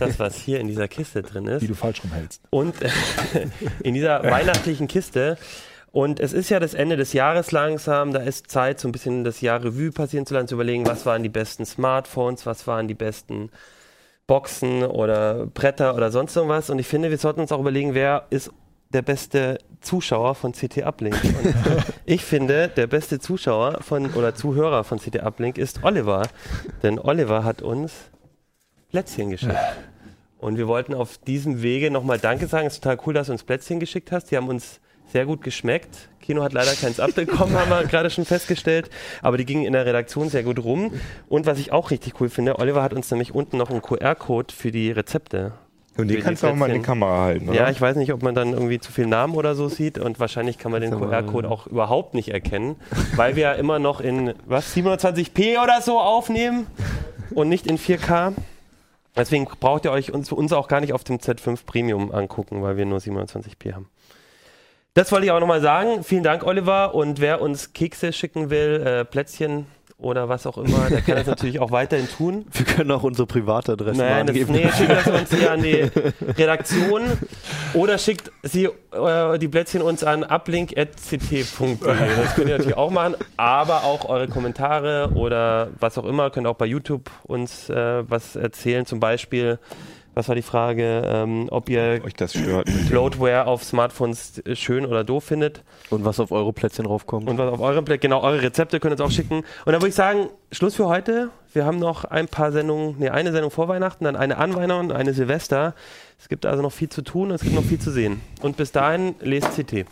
Das, 0.00 0.18
was 0.18 0.36
hier 0.36 0.58
in 0.58 0.66
dieser 0.66 0.88
Kiste 0.88 1.22
drin 1.22 1.46
ist. 1.46 1.62
Wie 1.62 1.68
du 1.68 1.74
falsch 1.74 2.02
rumhältst. 2.02 2.42
und 2.50 2.74
in 3.82 3.94
dieser 3.94 4.22
weihnachtlichen 4.24 4.88
Kiste. 4.88 5.38
Und 5.92 6.20
es 6.20 6.32
ist 6.32 6.48
ja 6.48 6.58
das 6.58 6.72
Ende 6.72 6.96
des 6.96 7.12
Jahres 7.12 7.52
langsam, 7.52 8.12
da 8.12 8.20
ist 8.20 8.50
Zeit, 8.50 8.80
so 8.80 8.88
ein 8.88 8.92
bisschen 8.92 9.24
das 9.24 9.42
Jahr 9.42 9.62
Revue 9.62 9.92
passieren 9.92 10.24
zu 10.24 10.32
lassen, 10.32 10.48
zu 10.48 10.54
überlegen, 10.54 10.86
was 10.86 11.04
waren 11.04 11.22
die 11.22 11.28
besten 11.28 11.66
Smartphones, 11.66 12.46
was 12.46 12.66
waren 12.66 12.88
die 12.88 12.94
besten 12.94 13.50
Boxen 14.26 14.84
oder 14.84 15.46
Bretter 15.46 15.94
oder 15.94 16.10
sonst 16.10 16.34
irgendwas. 16.34 16.70
Und 16.70 16.78
ich 16.78 16.86
finde, 16.86 17.10
wir 17.10 17.18
sollten 17.18 17.40
uns 17.40 17.52
auch 17.52 17.60
überlegen, 17.60 17.92
wer 17.92 18.26
ist 18.30 18.50
der 18.88 19.02
beste 19.02 19.58
Zuschauer 19.82 20.34
von 20.34 20.52
CT 20.52 20.82
Uplink. 20.82 21.14
Und 21.22 21.54
ich 22.06 22.24
finde, 22.24 22.68
der 22.68 22.86
beste 22.86 23.20
Zuschauer 23.20 23.82
von 23.82 24.14
oder 24.14 24.34
Zuhörer 24.34 24.84
von 24.84 24.98
CT 24.98 25.22
Uplink 25.22 25.58
ist 25.58 25.84
Oliver. 25.84 26.22
Denn 26.82 26.98
Oliver 26.98 27.44
hat 27.44 27.60
uns 27.60 27.92
Plätzchen 28.90 29.30
geschickt. 29.30 29.56
Und 30.38 30.56
wir 30.56 30.66
wollten 30.66 30.94
auf 30.94 31.18
diesem 31.18 31.62
Wege 31.62 31.90
nochmal 31.90 32.18
Danke 32.18 32.46
sagen. 32.48 32.66
Es 32.66 32.74
ist 32.74 32.82
total 32.82 32.98
cool, 33.06 33.14
dass 33.14 33.28
du 33.28 33.32
uns 33.32 33.44
Plätzchen 33.44 33.78
geschickt 33.78 34.10
hast. 34.10 34.30
Die 34.30 34.36
haben 34.36 34.48
uns 34.48 34.80
sehr 35.12 35.26
gut 35.26 35.42
geschmeckt. 35.42 36.08
Kino 36.20 36.42
hat 36.42 36.52
leider 36.52 36.72
keins 36.72 36.98
abbekommen, 36.98 37.54
haben 37.58 37.70
wir 37.70 37.84
gerade 37.84 38.10
schon 38.10 38.24
festgestellt. 38.24 38.90
Aber 39.20 39.36
die 39.36 39.44
gingen 39.44 39.64
in 39.64 39.72
der 39.74 39.86
Redaktion 39.86 40.28
sehr 40.28 40.42
gut 40.42 40.58
rum. 40.64 40.92
Und 41.28 41.46
was 41.46 41.58
ich 41.58 41.72
auch 41.72 41.90
richtig 41.90 42.20
cool 42.20 42.28
finde, 42.28 42.58
Oliver 42.58 42.82
hat 42.82 42.92
uns 42.94 43.10
nämlich 43.10 43.34
unten 43.34 43.58
noch 43.58 43.70
einen 43.70 43.82
QR-Code 43.82 44.54
für 44.54 44.70
die 44.70 44.90
Rezepte. 44.90 45.52
Und 45.98 46.08
den 46.08 46.16
die 46.16 46.22
kannst 46.22 46.42
du 46.42 46.46
auch 46.46 46.54
mal 46.54 46.70
in 46.70 46.76
die. 46.76 46.82
Kamera 46.82 47.24
halten, 47.24 47.50
oder? 47.50 47.58
Ja, 47.58 47.70
ich 47.70 47.78
weiß 47.78 47.96
nicht, 47.96 48.14
ob 48.14 48.22
man 48.22 48.34
dann 48.34 48.54
irgendwie 48.54 48.78
zu 48.78 48.90
viel 48.90 49.06
Namen 49.06 49.34
oder 49.34 49.54
so 49.54 49.68
sieht 49.68 49.98
und 49.98 50.18
wahrscheinlich 50.18 50.56
kann 50.56 50.72
man 50.72 50.80
den 50.80 50.90
QR-Code 50.90 51.50
auch 51.50 51.66
überhaupt 51.66 52.14
nicht 52.14 52.30
erkennen, 52.30 52.76
weil 53.14 53.36
wir 53.36 53.42
ja 53.42 53.52
immer 53.52 53.78
noch 53.78 54.00
in 54.00 54.32
was 54.46 54.74
720p 54.74 55.62
oder 55.62 55.82
so 55.82 56.00
aufnehmen 56.00 56.66
und 57.34 57.50
nicht 57.50 57.66
in 57.66 57.78
4K. 57.78 58.32
Deswegen 59.14 59.46
braucht 59.60 59.84
ihr 59.84 59.92
euch 59.92 60.14
uns, 60.14 60.32
uns 60.32 60.54
auch 60.54 60.68
gar 60.68 60.80
nicht 60.80 60.94
auf 60.94 61.04
dem 61.04 61.18
Z5 61.18 61.66
Premium 61.66 62.10
angucken, 62.10 62.62
weil 62.62 62.78
wir 62.78 62.86
nur 62.86 62.98
720p 62.98 63.74
haben. 63.74 63.88
Das 64.94 65.10
wollte 65.10 65.24
ich 65.24 65.32
auch 65.32 65.40
nochmal 65.40 65.62
sagen. 65.62 66.04
Vielen 66.04 66.22
Dank, 66.22 66.44
Oliver. 66.44 66.94
Und 66.94 67.18
wer 67.20 67.40
uns 67.40 67.72
Kekse 67.72 68.12
schicken 68.12 68.50
will, 68.50 68.82
äh, 68.84 69.04
Plätzchen 69.06 69.66
oder 69.96 70.28
was 70.28 70.46
auch 70.46 70.58
immer, 70.58 70.90
der 70.90 71.00
kann 71.00 71.16
das 71.16 71.26
natürlich 71.28 71.60
auch 71.60 71.70
weiterhin 71.70 72.08
tun. 72.08 72.44
Wir 72.52 72.66
können 72.66 72.90
auch 72.90 73.02
unsere 73.02 73.26
Privatadresse 73.26 73.98
Nein, 73.98 74.26
das, 74.26 74.36
angeben. 74.36 74.52
nee, 74.52 74.68
schickt 74.70 74.90
das 74.90 75.06
uns 75.06 75.34
hier 75.34 75.50
an 75.50 75.62
die 75.62 75.90
Redaktion 76.36 77.02
oder 77.72 77.96
schickt 77.96 78.30
sie 78.42 78.64
äh, 78.64 79.38
die 79.38 79.48
Plätzchen 79.48 79.80
uns 79.80 80.04
an 80.04 80.24
uplink.ct.de. 80.24 81.76
Das 81.80 82.34
könnt 82.34 82.48
ihr 82.48 82.58
natürlich 82.58 82.76
auch 82.76 82.90
machen, 82.90 83.14
aber 83.38 83.84
auch 83.84 84.10
eure 84.10 84.28
Kommentare 84.28 85.12
oder 85.14 85.68
was 85.80 85.96
auch 85.96 86.04
immer, 86.04 86.28
könnt 86.30 86.46
auch 86.46 86.56
bei 86.56 86.66
YouTube 86.66 87.10
uns 87.22 87.70
äh, 87.70 88.02
was 88.10 88.36
erzählen. 88.36 88.84
Zum 88.84 89.00
Beispiel, 89.00 89.58
was 90.14 90.28
war 90.28 90.34
die 90.34 90.42
Frage, 90.42 91.02
ähm, 91.06 91.48
ob 91.50 91.68
ihr 91.68 92.00
Euch 92.04 92.14
das 92.14 92.32
stört. 92.32 92.68
Bloatware 92.88 93.46
auf 93.46 93.64
Smartphones 93.64 94.38
äh, 94.44 94.54
schön 94.56 94.84
oder 94.84 95.04
doof 95.04 95.24
findet 95.24 95.62
Und 95.90 96.04
was 96.04 96.20
auf 96.20 96.32
eure 96.32 96.52
Plätzchen 96.52 96.86
raufkommt. 96.86 97.28
und 97.28 97.38
was 97.38 97.52
auf 97.52 97.60
eurem 97.60 97.84
Blatt, 97.84 98.00
genau, 98.00 98.22
eure 98.22 98.42
Rezepte 98.42 98.80
könnt 98.80 98.92
ihr 98.98 99.02
uns 99.04 99.12
auch 99.12 99.14
schicken. 99.14 99.36
Und 99.38 99.46
dann 99.66 99.76
würde 99.76 99.88
ich 99.88 99.94
sagen, 99.94 100.28
Schluss 100.50 100.74
für 100.74 100.86
heute. 100.86 101.30
Wir 101.52 101.66
haben 101.66 101.78
noch 101.78 102.04
ein 102.04 102.28
paar 102.28 102.52
Sendungen, 102.52 102.96
nee, 102.98 103.10
eine 103.10 103.32
Sendung 103.32 103.50
vor 103.50 103.68
Weihnachten, 103.68 104.04
dann 104.04 104.16
eine 104.16 104.38
an 104.38 104.54
Weihnachten 104.54 104.86
und 104.86 104.92
eine 104.92 105.12
Silvester. 105.12 105.74
Es 106.18 106.28
gibt 106.28 106.46
also 106.46 106.62
noch 106.62 106.72
viel 106.72 106.88
zu 106.88 107.02
tun 107.02 107.28
und 107.28 107.34
es 107.34 107.42
gibt 107.42 107.54
noch 107.54 107.64
viel 107.64 107.78
zu 107.78 107.90
sehen. 107.90 108.20
Und 108.40 108.56
bis 108.56 108.72
dahin, 108.72 109.14
lest 109.20 109.56
CT. 109.56 109.86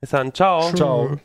Bis 0.00 0.10
dann, 0.10 0.32
ciao. 0.34 0.72
Ciao. 0.72 1.18